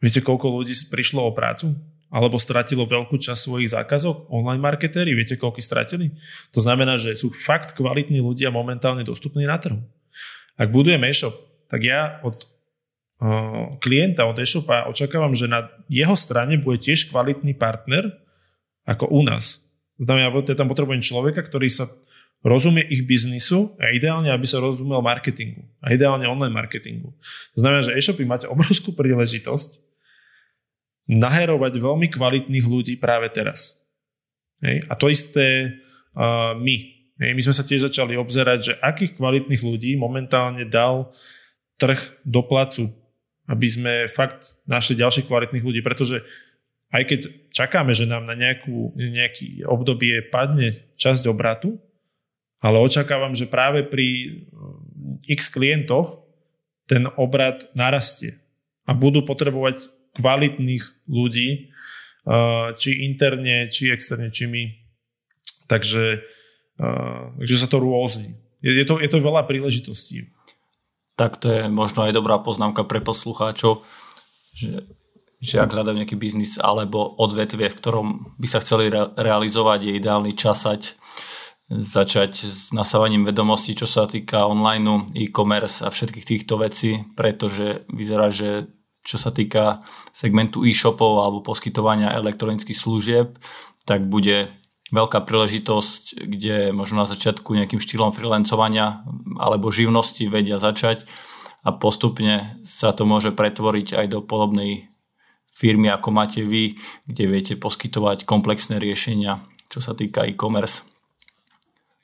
Viete, 0.02 0.22
koľko 0.22 0.62
ľudí 0.62 0.74
prišlo 0.90 1.26
o 1.26 1.32
prácu? 1.34 1.74
Alebo 2.12 2.36
stratilo 2.36 2.84
veľkú 2.84 3.16
časť 3.16 3.40
svojich 3.40 3.72
zákazok? 3.72 4.28
Online 4.28 4.60
marketéri, 4.60 5.16
viete, 5.16 5.40
koľko 5.40 5.64
stratili? 5.64 6.12
To 6.52 6.60
znamená, 6.60 7.00
že 7.00 7.16
sú 7.16 7.32
fakt 7.32 7.72
kvalitní 7.78 8.20
ľudia 8.20 8.52
momentálne 8.52 9.06
dostupní 9.06 9.48
na 9.48 9.56
trhu. 9.56 9.80
Ak 10.60 10.72
budujem 10.72 11.04
e-shop, 11.08 11.34
tak 11.72 11.84
ja 11.88 12.20
od 12.26 12.48
klienta, 13.78 14.26
od 14.26 14.42
e-shopa 14.42 14.90
očakávam, 14.90 15.38
že 15.38 15.46
na 15.46 15.70
jeho 15.86 16.18
strane 16.18 16.58
bude 16.58 16.82
tiež 16.82 17.14
kvalitný 17.14 17.54
partner 17.54 18.10
ako 18.90 19.14
u 19.14 19.22
nás. 19.22 19.70
Znamená, 20.02 20.34
ja 20.34 20.58
tam 20.58 20.66
potrebujem 20.66 21.06
človeka, 21.06 21.46
ktorý 21.46 21.70
sa 21.70 21.86
rozumie 22.42 22.82
ich 22.90 23.06
biznisu 23.06 23.78
a 23.78 23.94
ideálne, 23.94 24.34
aby 24.34 24.50
sa 24.50 24.58
rozumel 24.58 25.06
marketingu. 25.06 25.62
A 25.86 25.94
ideálne 25.94 26.26
online 26.26 26.54
marketingu. 26.54 27.14
To 27.54 27.58
znamená, 27.62 27.86
že 27.86 27.94
e-shopy 27.94 28.26
máte 28.26 28.50
obrovskú 28.50 28.98
príležitosť 28.98 29.78
naherovať 31.06 31.78
veľmi 31.78 32.10
kvalitných 32.10 32.66
ľudí 32.66 32.98
práve 32.98 33.30
teraz. 33.30 33.86
Hej? 34.66 34.82
A 34.90 34.98
to 34.98 35.14
isté 35.14 35.78
uh, 36.18 36.58
my. 36.58 37.01
My 37.22 37.38
sme 37.38 37.54
sa 37.54 37.62
tiež 37.62 37.86
začali 37.86 38.18
obzerať, 38.18 38.60
že 38.66 38.74
akých 38.82 39.22
kvalitných 39.22 39.62
ľudí 39.62 39.94
momentálne 39.94 40.66
dal 40.66 41.14
trh 41.78 42.02
do 42.26 42.42
placu, 42.42 42.90
aby 43.46 43.68
sme 43.70 43.94
fakt 44.10 44.58
našli 44.66 44.98
ďalších 44.98 45.30
kvalitných 45.30 45.62
ľudí, 45.62 45.86
pretože 45.86 46.26
aj 46.92 47.04
keď 47.08 47.20
čakáme, 47.54 47.94
že 47.94 48.10
nám 48.10 48.26
na 48.26 48.34
nejakú, 48.36 48.98
nejaký 48.98 49.64
obdobie 49.70 50.26
padne 50.28 50.76
časť 50.98 51.30
obratu, 51.30 51.80
ale 52.62 52.78
očakávam, 52.78 53.34
že 53.34 53.50
práve 53.50 53.86
pri 53.88 54.08
eh, 54.10 55.36
x 55.38 55.50
klientoch 55.50 56.26
ten 56.86 57.08
obrad 57.16 57.64
narastie 57.74 58.38
a 58.86 58.92
budú 58.92 59.24
potrebovať 59.24 59.90
kvalitných 60.20 60.84
ľudí, 61.08 61.50
eh, 61.72 62.68
či 62.76 63.08
interne, 63.08 63.72
či 63.72 63.90
externe, 63.90 64.30
či 64.30 64.46
my. 64.52 64.64
Takže, 65.72 66.20
takže 67.38 67.56
sa 67.62 67.68
to 67.70 67.78
rôzni. 67.78 68.42
Je 68.62 68.86
to, 68.86 68.98
je 69.02 69.10
to 69.10 69.22
veľa 69.22 69.46
príležitostí. 69.46 70.30
Tak 71.18 71.38
to 71.38 71.50
je 71.50 71.62
možno 71.70 72.06
aj 72.06 72.14
dobrá 72.18 72.42
poznámka 72.42 72.86
pre 72.86 73.02
poslucháčov, 73.02 73.86
že, 74.54 74.86
že 75.38 75.62
ak 75.62 75.70
hľadajú 75.70 76.02
nejaký 76.02 76.18
biznis 76.18 76.58
alebo 76.58 77.06
odvetvie, 77.18 77.70
v 77.70 77.78
ktorom 77.78 78.08
by 78.38 78.48
sa 78.50 78.62
chceli 78.62 78.90
re- 78.90 79.14
realizovať, 79.18 79.80
je 79.86 79.98
ideálny 79.98 80.34
časať 80.34 80.98
začať 81.72 82.52
s 82.52 82.76
nasávaním 82.76 83.24
vedomostí, 83.24 83.72
čo 83.72 83.88
sa 83.88 84.04
týka 84.04 84.44
online, 84.44 85.08
e-commerce 85.16 85.88
a 85.88 85.88
všetkých 85.88 86.28
týchto 86.28 86.60
vecí, 86.60 87.08
pretože 87.16 87.88
vyzerá, 87.88 88.28
že 88.28 88.68
čo 89.08 89.16
sa 89.16 89.32
týka 89.32 89.80
segmentu 90.12 90.68
e-shopov 90.68 91.24
alebo 91.24 91.40
poskytovania 91.40 92.12
elektronických 92.20 92.76
služieb, 92.76 93.40
tak 93.88 94.06
bude 94.12 94.52
veľká 94.92 95.24
príležitosť, 95.24 96.28
kde 96.28 96.76
možno 96.76 97.04
na 97.04 97.08
začiatku 97.08 97.56
nejakým 97.56 97.80
štýlom 97.80 98.12
freelancovania 98.12 99.08
alebo 99.40 99.72
živnosti 99.72 100.28
vedia 100.28 100.60
začať 100.60 101.08
a 101.64 101.72
postupne 101.72 102.60
sa 102.68 102.92
to 102.92 103.08
môže 103.08 103.32
pretvoriť 103.32 103.96
aj 103.96 104.06
do 104.12 104.20
podobnej 104.20 104.92
firmy, 105.52 105.92
ako 105.92 106.10
máte 106.12 106.42
vy, 106.44 106.80
kde 107.08 107.24
viete 107.28 107.54
poskytovať 107.60 108.24
komplexné 108.24 108.80
riešenia, 108.80 109.44
čo 109.68 109.84
sa 109.84 109.96
týka 109.96 110.28
e-commerce. 110.28 110.88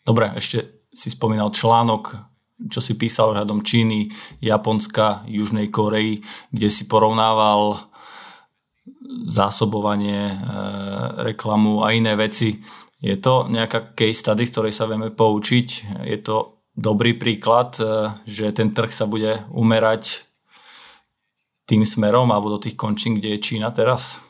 Dobre, 0.08 0.32
ešte 0.40 0.88
si 0.92 1.12
spomínal 1.12 1.52
článok, 1.52 2.16
čo 2.58 2.82
si 2.82 2.98
písal 2.98 3.34
ohľadom 3.34 3.62
Číny, 3.62 4.10
Japonska, 4.42 5.22
Južnej 5.30 5.70
Korei, 5.70 6.26
kde 6.50 6.68
si 6.74 6.90
porovnával 6.90 7.87
zásobovanie, 9.28 10.34
e, 10.34 10.36
reklamu 11.34 11.84
a 11.84 11.92
iné 11.92 12.16
veci. 12.16 12.60
Je 12.98 13.18
to 13.20 13.46
nejaká 13.48 13.94
case 13.94 14.26
study, 14.26 14.48
z 14.48 14.52
ktorej 14.54 14.74
sa 14.74 14.90
vieme 14.90 15.14
poučiť? 15.14 15.68
Je 16.08 16.18
to 16.20 16.66
dobrý 16.74 17.16
príklad, 17.16 17.78
e, 17.78 18.12
že 18.26 18.54
ten 18.56 18.72
trh 18.72 18.92
sa 18.92 19.06
bude 19.06 19.46
umerať 19.52 20.28
tým 21.68 21.84
smerom 21.84 22.32
alebo 22.32 22.54
do 22.54 22.64
tých 22.64 22.80
končín, 22.80 23.20
kde 23.20 23.36
je 23.36 23.44
Čína 23.44 23.76
teraz? 23.76 24.24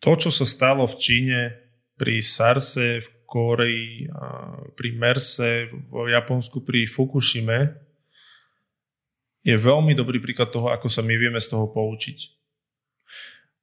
to, 0.00 0.16
čo 0.16 0.30
sa 0.32 0.48
stalo 0.48 0.88
v 0.88 0.96
Číne 0.96 1.40
pri 2.00 2.24
SARSe, 2.24 3.04
v 3.04 3.08
Koreji, 3.28 4.08
pri 4.74 4.88
MERSe, 4.96 5.68
v 5.70 6.08
Japonsku, 6.10 6.64
pri 6.64 6.88
Fukushime, 6.88 7.76
je 9.40 9.56
veľmi 9.56 9.96
dobrý 9.96 10.20
príklad 10.20 10.52
toho, 10.52 10.68
ako 10.68 10.88
sa 10.92 11.00
my 11.00 11.14
vieme 11.16 11.40
z 11.40 11.52
toho 11.52 11.72
poučiť. 11.72 12.18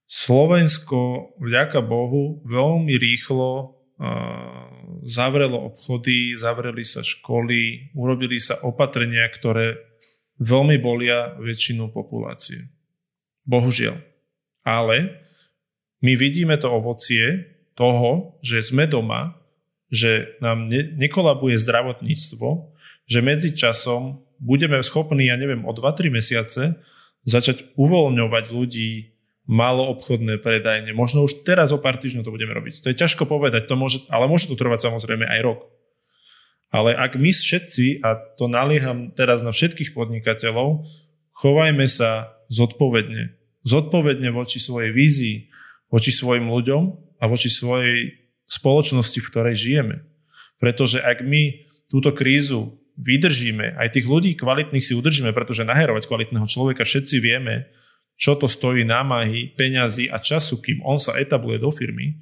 Slovensko, 0.08 1.34
vďaka 1.38 1.84
Bohu, 1.84 2.40
veľmi 2.48 2.96
rýchlo 2.96 3.78
zavrelo 5.04 5.58
obchody, 5.74 6.38
zavreli 6.38 6.86
sa 6.86 7.02
školy, 7.02 7.92
urobili 7.98 8.38
sa 8.38 8.62
opatrenia, 8.62 9.26
ktoré 9.26 9.74
veľmi 10.38 10.78
bolia 10.78 11.34
väčšinu 11.42 11.90
populácie. 11.90 12.70
Bohužiaľ. 13.48 13.98
Ale 14.68 15.18
my 16.06 16.14
vidíme 16.14 16.54
to 16.62 16.70
ovocie 16.70 17.58
toho, 17.74 18.38
že 18.46 18.70
sme 18.70 18.86
doma, 18.86 19.40
že 19.90 20.38
nám 20.44 20.68
ne, 20.70 20.94
nekolabuje 20.94 21.58
zdravotníctvo, 21.58 22.76
že 23.08 23.20
medzi 23.24 23.56
časom 23.56 24.27
budeme 24.40 24.80
schopní, 24.84 25.30
ja 25.30 25.38
neviem, 25.38 25.66
o 25.66 25.72
2-3 25.72 26.14
mesiace 26.14 26.80
začať 27.28 27.76
uvoľňovať 27.76 28.46
ľudí 28.56 29.18
malo 29.48 29.88
obchodné 29.96 30.44
predajne. 30.44 30.92
Možno 30.92 31.24
už 31.24 31.48
teraz 31.48 31.72
o 31.72 31.80
pár 31.80 31.96
týždňov 31.96 32.28
to 32.28 32.36
budeme 32.36 32.52
robiť. 32.52 32.84
To 32.84 32.92
je 32.92 33.00
ťažko 33.00 33.28
povedať, 33.28 33.72
to 33.72 33.80
môže, 33.80 34.04
ale 34.12 34.28
môže 34.28 34.52
to 34.52 34.60
trvať 34.60 34.92
samozrejme 34.92 35.24
aj 35.24 35.40
rok. 35.44 35.72
Ale 36.68 36.92
ak 36.92 37.16
my 37.16 37.32
všetci, 37.32 38.04
a 38.04 38.20
to 38.36 38.52
nalieham 38.52 39.16
teraz 39.16 39.40
na 39.40 39.56
všetkých 39.56 39.96
podnikateľov, 39.96 40.84
chovajme 41.32 41.88
sa 41.88 42.36
zodpovedne. 42.52 43.40
Zodpovedne 43.64 44.36
voči 44.36 44.60
svojej 44.60 44.92
vízii, 44.92 45.48
voči 45.88 46.12
svojim 46.12 46.52
ľuďom 46.52 46.84
a 47.20 47.24
voči 47.32 47.48
svojej 47.48 48.20
spoločnosti, 48.52 49.16
v 49.16 49.30
ktorej 49.32 49.56
žijeme. 49.56 50.04
Pretože 50.60 51.00
ak 51.00 51.24
my 51.24 51.68
túto 51.88 52.12
krízu 52.12 52.76
vydržíme, 52.98 53.78
aj 53.78 53.94
tých 53.94 54.10
ľudí 54.10 54.34
kvalitných 54.34 54.84
si 54.84 54.98
udržíme, 54.98 55.32
pretože 55.32 55.64
naherovať 55.64 56.10
kvalitného 56.10 56.50
človeka 56.50 56.84
všetci 56.84 57.16
vieme, 57.22 57.70
čo 58.18 58.34
to 58.34 58.50
stojí 58.50 58.82
námahy, 58.82 59.54
peňazí 59.54 60.10
a 60.10 60.18
času, 60.18 60.58
kým 60.58 60.82
on 60.82 60.98
sa 60.98 61.14
etabluje 61.16 61.62
do 61.62 61.70
firmy. 61.70 62.18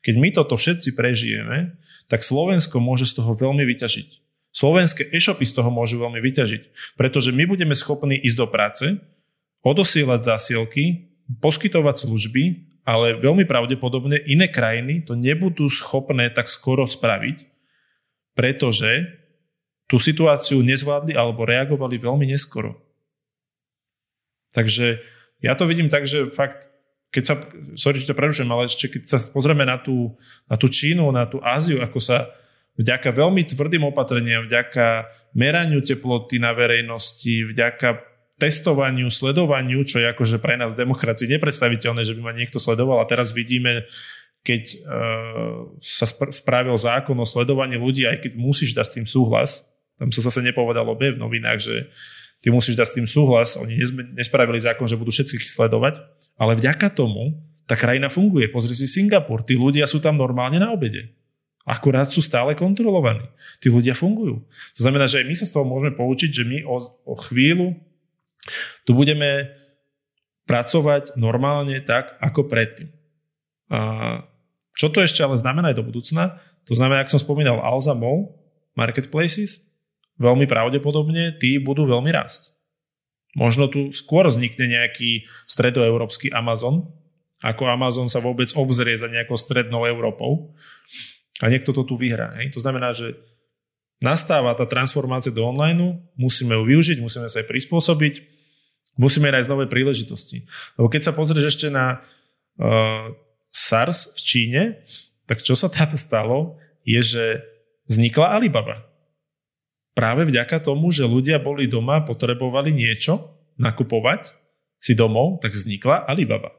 Keď 0.00 0.14
my 0.16 0.28
toto 0.30 0.54
všetci 0.54 0.94
prežijeme, 0.94 1.74
tak 2.06 2.22
Slovensko 2.22 2.78
môže 2.78 3.10
z 3.10 3.18
toho 3.18 3.34
veľmi 3.34 3.66
vyťažiť. 3.66 4.08
Slovenské 4.50 5.10
e-shopy 5.10 5.46
z 5.46 5.54
toho 5.58 5.70
môžu 5.70 5.98
veľmi 5.98 6.22
vyťažiť, 6.22 6.94
pretože 6.94 7.34
my 7.34 7.46
budeme 7.46 7.74
schopní 7.74 8.18
ísť 8.18 8.38
do 8.38 8.46
práce, 8.46 8.86
odosielať 9.66 10.26
zásielky, 10.26 11.10
poskytovať 11.42 12.06
služby 12.06 12.70
ale 12.90 13.20
veľmi 13.20 13.44
pravdepodobne 13.44 14.18
iné 14.24 14.48
krajiny 14.48 15.04
to 15.04 15.14
nebudú 15.14 15.68
schopné 15.68 16.32
tak 16.32 16.48
skoro 16.48 16.88
spraviť, 16.88 17.46
pretože 18.34 19.19
tú 19.90 19.98
situáciu 19.98 20.62
nezvládli 20.62 21.18
alebo 21.18 21.42
reagovali 21.42 21.98
veľmi 21.98 22.30
neskoro. 22.30 22.78
Takže 24.54 25.02
ja 25.42 25.58
to 25.58 25.66
vidím 25.66 25.90
tak, 25.90 26.06
že 26.06 26.30
fakt, 26.30 26.70
keď 27.10 27.22
sa, 27.26 27.34
sorry, 27.74 27.98
že 27.98 28.06
to 28.06 28.14
prerušujem, 28.14 28.46
ale 28.46 28.70
ešte 28.70 28.86
keď 28.86 29.02
sa 29.10 29.18
pozrieme 29.34 29.66
na 29.66 29.82
tú, 29.82 30.14
na 30.46 30.54
tú 30.54 30.70
Čínu, 30.70 31.10
na 31.10 31.26
tú 31.26 31.42
Áziu, 31.42 31.82
ako 31.82 31.98
sa 31.98 32.30
vďaka 32.78 33.10
veľmi 33.10 33.42
tvrdým 33.50 33.82
opatreniam, 33.90 34.46
vďaka 34.46 35.10
meraniu 35.34 35.82
teploty 35.82 36.38
na 36.38 36.54
verejnosti, 36.54 37.50
vďaka 37.50 38.06
testovaniu, 38.40 39.10
sledovaniu, 39.10 39.84
čo 39.84 40.00
je 40.00 40.06
akože 40.06 40.40
pre 40.40 40.56
nás 40.56 40.72
v 40.72 40.80
demokracii 40.86 41.28
nepredstaviteľné, 41.34 42.06
že 42.06 42.16
by 42.16 42.22
ma 42.24 42.32
niekto 42.32 42.56
sledoval 42.56 43.02
a 43.02 43.10
teraz 43.10 43.36
vidíme, 43.36 43.84
keď 44.40 44.62
uh, 44.80 45.76
sa 45.82 46.08
spr- 46.08 46.32
spravil 46.32 46.72
zákon 46.72 47.12
o 47.20 47.28
sledovaní 47.28 47.76
ľudí, 47.76 48.08
aj 48.08 48.24
keď 48.24 48.32
musíš 48.40 48.72
dať 48.72 48.86
s 48.88 48.94
tým 48.96 49.06
súhlas, 49.06 49.69
tam 50.00 50.08
sa 50.08 50.24
zase 50.24 50.40
nepovedalo 50.40 50.96
B 50.96 51.12
v 51.12 51.20
novinách, 51.20 51.60
že 51.60 51.92
ty 52.40 52.48
musíš 52.48 52.80
dať 52.80 52.88
s 52.88 52.96
tým 52.96 53.06
súhlas, 53.06 53.60
oni 53.60 53.76
nespravili 54.16 54.56
zákon, 54.56 54.88
že 54.88 54.96
budú 54.96 55.12
všetkých 55.12 55.44
sledovať, 55.44 56.00
ale 56.40 56.56
vďaka 56.56 56.88
tomu 56.96 57.36
tá 57.68 57.76
krajina 57.76 58.08
funguje. 58.08 58.48
Pozri 58.48 58.72
si 58.72 58.88
Singapur, 58.88 59.44
tí 59.44 59.60
ľudia 59.60 59.84
sú 59.84 60.00
tam 60.00 60.16
normálne 60.16 60.56
na 60.56 60.72
obede. 60.72 61.12
Akurát 61.68 62.08
sú 62.08 62.24
stále 62.24 62.56
kontrolovaní. 62.56 63.28
Tí 63.60 63.68
ľudia 63.68 63.92
fungujú. 63.92 64.42
To 64.48 64.80
znamená, 64.80 65.04
že 65.04 65.20
aj 65.20 65.28
my 65.28 65.34
sa 65.36 65.46
z 65.46 65.52
toho 65.52 65.68
môžeme 65.68 65.92
poučiť, 65.92 66.30
že 66.32 66.44
my 66.48 66.64
o, 66.64 66.76
o 67.04 67.14
chvíľu 67.28 67.76
tu 68.88 68.96
budeme 68.96 69.52
pracovať 70.48 71.14
normálne 71.14 71.78
tak, 71.84 72.16
ako 72.18 72.50
predtým. 72.50 72.90
A 73.70 73.78
čo 74.74 74.90
to 74.90 74.98
ešte 74.98 75.22
ale 75.22 75.38
znamená 75.38 75.70
aj 75.70 75.78
do 75.78 75.86
budúcna? 75.86 76.42
To 76.66 76.74
znamená, 76.74 77.06
ak 77.06 77.12
som 77.12 77.22
spomínal 77.22 77.62
Alza 77.62 77.94
Mall, 77.94 78.34
Marketplaces, 78.74 79.69
veľmi 80.20 80.44
pravdepodobne 80.44 81.40
tí 81.40 81.56
budú 81.56 81.88
veľmi 81.88 82.12
rásť. 82.12 82.52
Možno 83.32 83.70
tu 83.70 83.88
skôr 83.94 84.28
vznikne 84.28 84.68
nejaký 84.68 85.24
stredoeurópsky 85.48 86.28
Amazon, 86.34 86.92
ako 87.40 87.72
Amazon 87.72 88.06
sa 88.12 88.20
vôbec 88.20 88.52
obzrie 88.52 89.00
za 89.00 89.08
nejakou 89.08 89.38
strednou 89.40 89.88
Európou 89.88 90.52
a 91.40 91.48
niekto 91.48 91.72
to 91.72 91.88
tu 91.88 91.96
vyhrá. 91.96 92.36
Hej? 92.36 92.52
To 92.52 92.60
znamená, 92.60 92.92
že 92.92 93.16
nastáva 94.04 94.52
tá 94.52 94.68
transformácia 94.68 95.32
do 95.32 95.46
online, 95.46 96.04
musíme 96.20 96.52
ju 96.52 96.68
využiť, 96.68 97.00
musíme 97.00 97.32
sa 97.32 97.40
aj 97.40 97.48
prispôsobiť, 97.48 98.14
musíme 99.00 99.32
nájsť 99.32 99.48
nové 99.48 99.64
príležitosti. 99.70 100.44
Lebo 100.76 100.92
keď 100.92 101.08
sa 101.08 101.16
pozrieš 101.16 101.56
ešte 101.56 101.72
na 101.72 102.04
uh, 102.60 103.08
SARS 103.48 104.12
v 104.16 104.20
Číne, 104.20 104.62
tak 105.24 105.40
čo 105.40 105.54
sa 105.54 105.70
tam 105.70 105.94
stalo, 105.94 106.60
je, 106.84 107.00
že 107.00 107.24
vznikla 107.86 108.36
Alibaba. 108.36 108.89
Práve 110.00 110.24
vďaka 110.24 110.64
tomu, 110.64 110.88
že 110.88 111.04
ľudia 111.04 111.36
boli 111.36 111.68
doma, 111.68 112.00
potrebovali 112.00 112.72
niečo 112.72 113.36
nakupovať 113.60 114.32
si 114.80 114.96
domov, 114.96 115.44
tak 115.44 115.52
vznikla 115.52 116.08
Alibaba. 116.08 116.56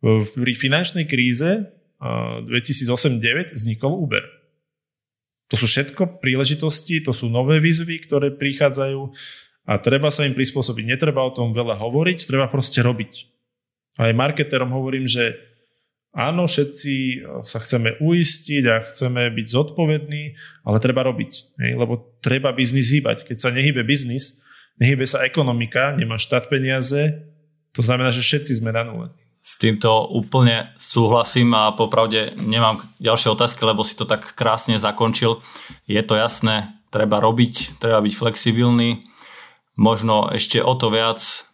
Pri 0.00 0.52
finančnej 0.56 1.04
kríze 1.04 1.68
2008-2009 2.00 3.52
vznikol 3.52 3.92
Uber. 3.92 4.24
To 5.52 5.60
sú 5.60 5.68
všetko 5.68 6.24
príležitosti, 6.24 7.04
to 7.04 7.12
sú 7.12 7.28
nové 7.28 7.60
výzvy, 7.60 8.08
ktoré 8.08 8.32
prichádzajú 8.32 9.12
a 9.68 9.76
treba 9.76 10.08
sa 10.08 10.24
im 10.24 10.32
prispôsobiť. 10.32 10.96
Netreba 10.96 11.20
o 11.20 11.36
tom 11.36 11.52
veľa 11.52 11.76
hovoriť, 11.76 12.24
treba 12.24 12.48
proste 12.48 12.80
robiť. 12.80 13.28
Aj 14.00 14.16
marketerom 14.16 14.72
hovorím, 14.72 15.04
že 15.04 15.36
Áno, 16.10 16.50
všetci 16.50 16.94
eh, 16.94 17.14
sa 17.46 17.58
chceme 17.62 17.98
uistiť 18.02 18.62
a 18.66 18.82
chceme 18.82 19.30
byť 19.30 19.46
zodpovední, 19.46 20.24
ale 20.66 20.82
treba 20.82 21.06
robiť, 21.06 21.58
lebo 21.78 22.18
treba 22.18 22.50
biznis 22.50 22.90
hýbať. 22.90 23.26
Keď 23.26 23.36
sa 23.38 23.54
nehybe 23.54 23.86
biznis, 23.86 24.42
nehybe 24.82 25.06
sa 25.06 25.22
ekonomika, 25.22 25.94
nemá 25.94 26.18
štát 26.18 26.50
peniaze, 26.50 27.30
to 27.70 27.86
znamená, 27.86 28.10
že 28.10 28.26
všetci 28.26 28.58
sme 28.58 28.74
na 28.74 28.82
nule. 28.82 29.06
S 29.40 29.56
týmto 29.56 30.04
úplne 30.12 30.68
súhlasím 30.76 31.56
a 31.56 31.72
popravde 31.72 32.36
nemám 32.36 32.84
ďalšie 33.00 33.32
otázky, 33.32 33.64
lebo 33.64 33.80
si 33.80 33.96
to 33.96 34.04
tak 34.04 34.36
krásne 34.36 34.76
zakončil. 34.76 35.40
Je 35.88 36.02
to 36.04 36.12
jasné, 36.18 36.76
treba 36.92 37.24
robiť, 37.24 37.80
treba 37.80 38.04
byť 38.04 38.14
flexibilný. 38.20 39.00
Možno 39.80 40.28
ešte 40.28 40.60
o 40.60 40.76
to 40.76 40.92
viac 40.92 41.48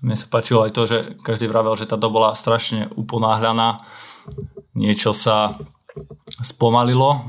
mne 0.00 0.16
sa 0.16 0.26
páčilo 0.30 0.62
aj 0.64 0.72
to, 0.74 0.82
že 0.86 0.98
každý 1.20 1.50
vravel, 1.50 1.74
že 1.74 1.88
tá 1.88 1.98
doba 1.98 2.30
bola 2.30 2.38
strašne 2.38 2.88
uponáhľaná. 2.94 3.82
Niečo 4.78 5.10
sa 5.10 5.58
spomalilo 6.42 7.26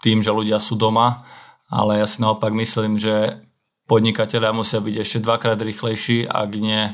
tým, 0.00 0.24
že 0.24 0.32
ľudia 0.32 0.56
sú 0.56 0.80
doma, 0.80 1.20
ale 1.68 2.00
ja 2.00 2.06
si 2.08 2.24
naopak 2.24 2.56
myslím, 2.56 2.96
že 2.96 3.44
podnikatelia 3.84 4.54
musia 4.54 4.80
byť 4.80 4.96
ešte 5.02 5.18
dvakrát 5.20 5.60
rýchlejší, 5.60 6.24
ak 6.24 6.50
nie 6.56 6.88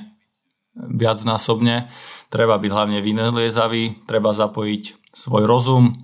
viacnásobne. 0.77 1.89
Treba 2.29 2.59
byť 2.59 2.71
hlavne 2.73 2.99
vyneliezavý, 3.01 4.05
treba 4.05 4.35
zapojiť 4.35 5.13
svoj 5.15 5.45
rozum 5.49 5.95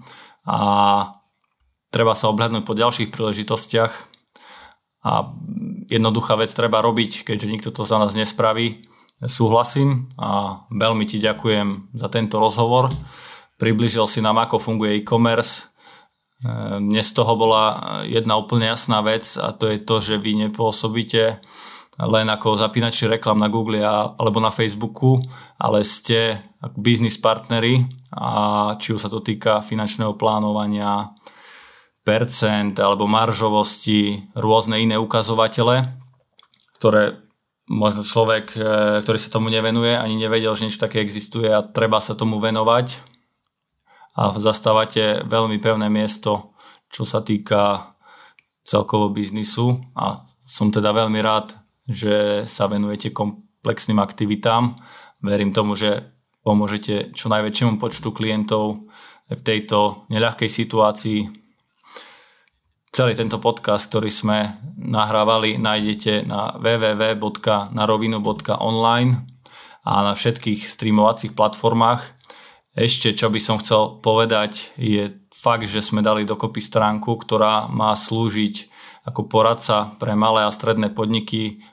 a 0.47 0.61
treba 1.93 2.16
sa 2.16 2.32
obhľadnúť 2.32 2.64
po 2.64 2.78
ďalších 2.78 3.12
príležitostiach 3.12 4.11
a 5.03 5.26
jednoduchá 5.90 6.38
vec 6.38 6.55
treba 6.55 6.78
robiť, 6.78 7.26
keďže 7.26 7.50
nikto 7.50 7.70
to 7.74 7.82
za 7.82 7.98
nás 7.98 8.14
nespraví. 8.14 8.82
Súhlasím 9.22 10.11
a 10.18 10.62
veľmi 10.70 11.07
ti 11.07 11.22
ďakujem 11.22 11.94
za 11.94 12.11
tento 12.11 12.42
rozhovor. 12.42 12.90
Približil 13.59 14.07
si 14.11 14.18
nám, 14.18 14.42
ako 14.42 14.59
funguje 14.59 14.98
e-commerce. 14.98 15.70
Mne 16.82 17.03
z 17.07 17.12
toho 17.14 17.38
bola 17.38 18.03
jedna 18.03 18.34
úplne 18.34 18.66
jasná 18.66 18.98
vec 18.98 19.38
a 19.38 19.55
to 19.55 19.70
je 19.70 19.78
to, 19.78 20.03
že 20.03 20.18
vy 20.18 20.34
nepôsobíte 20.50 21.38
len 22.03 22.26
ako 22.26 22.59
zapínači 22.59 23.07
reklam 23.07 23.38
na 23.38 23.46
Google 23.46 23.84
alebo 23.86 24.42
na 24.42 24.50
Facebooku, 24.50 25.22
ale 25.55 25.86
ste 25.86 26.42
ako 26.59 26.82
business 26.82 27.14
partnery 27.14 27.86
a 28.11 28.74
či 28.74 28.90
už 28.96 29.07
sa 29.07 29.11
to 29.12 29.22
týka 29.22 29.62
finančného 29.62 30.18
plánovania, 30.18 31.14
percent 32.03 32.74
alebo 32.82 33.07
maržovosti, 33.07 34.26
rôzne 34.34 34.82
iné 34.82 34.98
ukazovatele, 34.98 35.86
ktoré 36.78 37.22
možno 37.70 38.03
človek, 38.03 38.53
e, 38.59 38.61
ktorý 39.07 39.18
sa 39.18 39.30
tomu 39.30 39.48
nevenuje, 39.48 39.94
ani 39.94 40.18
nevedel, 40.18 40.53
že 40.59 40.66
niečo 40.66 40.82
také 40.82 40.98
existuje 40.98 41.46
a 41.46 41.62
treba 41.62 42.03
sa 42.03 42.18
tomu 42.18 42.42
venovať. 42.42 42.98
A 44.12 44.28
zastávate 44.36 45.24
veľmi 45.24 45.57
pevné 45.57 45.88
miesto, 45.88 46.53
čo 46.92 47.09
sa 47.09 47.24
týka 47.24 47.94
celkovo 48.66 49.09
biznisu 49.09 49.80
a 49.96 50.28
som 50.44 50.68
teda 50.68 50.92
veľmi 50.92 51.18
rád, 51.24 51.57
že 51.88 52.44
sa 52.44 52.68
venujete 52.68 53.11
komplexným 53.16 53.96
aktivitám. 53.98 54.76
Verím 55.24 55.57
tomu, 55.57 55.72
že 55.72 56.12
pomôžete 56.44 57.16
čo 57.16 57.32
najväčšiemu 57.32 57.80
počtu 57.80 58.12
klientov 58.12 58.84
v 59.32 59.40
tejto 59.40 60.05
neľahkej 60.12 60.50
situácii 60.50 61.41
Celý 62.93 63.16
tento 63.16 63.40
podcast, 63.40 63.88
ktorý 63.88 64.12
sme 64.12 64.53
nahrávali, 64.76 65.57
nájdete 65.57 66.28
na 66.28 66.53
www.narovinu.online 66.61 69.11
a 69.80 69.93
na 70.05 70.12
všetkých 70.12 70.68
streamovacích 70.68 71.32
platformách. 71.32 72.05
Ešte 72.76 73.16
čo 73.16 73.32
by 73.32 73.40
som 73.40 73.57
chcel 73.64 73.97
povedať 74.05 74.76
je 74.76 75.09
fakt, 75.32 75.72
že 75.72 75.80
sme 75.80 76.05
dali 76.05 76.28
dokopy 76.28 76.61
stránku, 76.61 77.16
ktorá 77.16 77.64
má 77.72 77.97
slúžiť 77.97 78.68
ako 79.09 79.24
poradca 79.24 79.97
pre 79.97 80.12
malé 80.12 80.45
a 80.45 80.53
stredné 80.53 80.93
podniky 80.93 81.64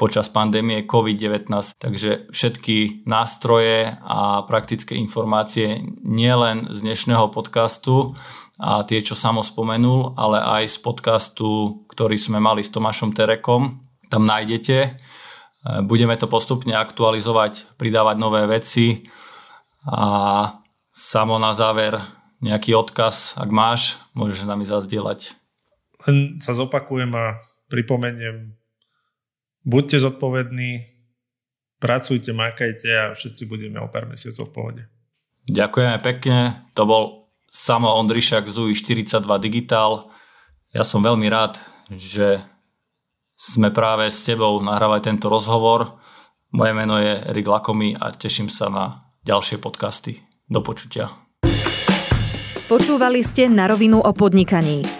počas 0.00 0.32
pandémie 0.32 0.88
COVID-19. 0.88 1.76
Takže 1.76 2.32
všetky 2.32 3.04
nástroje 3.04 4.00
a 4.00 4.48
praktické 4.48 4.96
informácie 4.96 5.84
nielen 6.00 6.72
z 6.72 6.80
dnešného 6.80 7.28
podcastu, 7.28 8.16
a 8.60 8.84
tie, 8.84 9.00
čo 9.00 9.16
samo 9.16 9.40
spomenul, 9.40 10.20
ale 10.20 10.36
aj 10.40 10.76
z 10.76 10.78
podcastu, 10.84 11.80
ktorý 11.88 12.20
sme 12.20 12.44
mali 12.44 12.60
s 12.60 12.68
Tomášom 12.68 13.16
Terekom. 13.16 13.80
Tam 14.12 14.28
nájdete. 14.28 14.76
E, 14.84 14.90
budeme 15.80 16.12
to 16.20 16.28
postupne 16.28 16.76
aktualizovať, 16.76 17.80
pridávať 17.80 18.16
nové 18.20 18.44
veci 18.44 19.08
a 19.88 20.60
samo 20.92 21.40
na 21.40 21.56
záver 21.56 21.96
nejaký 22.44 22.76
odkaz, 22.76 23.40
ak 23.40 23.48
máš, 23.48 23.96
môžeš 24.12 24.44
s 24.44 24.48
nami 24.48 24.68
zazdieľať. 24.68 25.40
Len 26.04 26.36
sa 26.44 26.52
zopakujem 26.52 27.12
a 27.16 27.40
pripomeniem, 27.72 28.59
buďte 29.64 29.98
zodpovední, 29.98 30.84
pracujte, 31.80 32.32
makajte 32.32 32.88
a 32.92 33.04
všetci 33.16 33.48
budeme 33.48 33.80
o 33.80 33.88
pár 33.88 34.06
mesiacov 34.06 34.48
v 34.48 34.54
pohode. 34.54 34.82
Ďakujeme 35.48 35.96
pekne, 36.04 36.68
to 36.76 36.84
bol 36.84 37.02
Samo 37.50 37.90
Ondrišak 37.98 38.46
z 38.46 38.56
UI42 38.62 39.26
Digital. 39.42 40.06
Ja 40.70 40.86
som 40.86 41.02
veľmi 41.02 41.26
rád, 41.26 41.58
že 41.90 42.38
sme 43.34 43.74
práve 43.74 44.06
s 44.06 44.22
tebou 44.22 44.60
nahrávali 44.62 45.02
tento 45.02 45.26
rozhovor. 45.26 45.98
Moje 46.54 46.72
meno 46.76 47.00
je 47.00 47.24
Erik 47.26 47.48
Lakomy 47.50 47.98
a 47.98 48.14
teším 48.14 48.46
sa 48.46 48.70
na 48.70 48.84
ďalšie 49.26 49.58
podcasty. 49.58 50.22
Do 50.46 50.62
počutia. 50.62 51.10
Počúvali 52.70 53.26
ste 53.26 53.50
na 53.50 53.66
rovinu 53.66 53.98
o 53.98 54.10
podnikaní. 54.14 54.99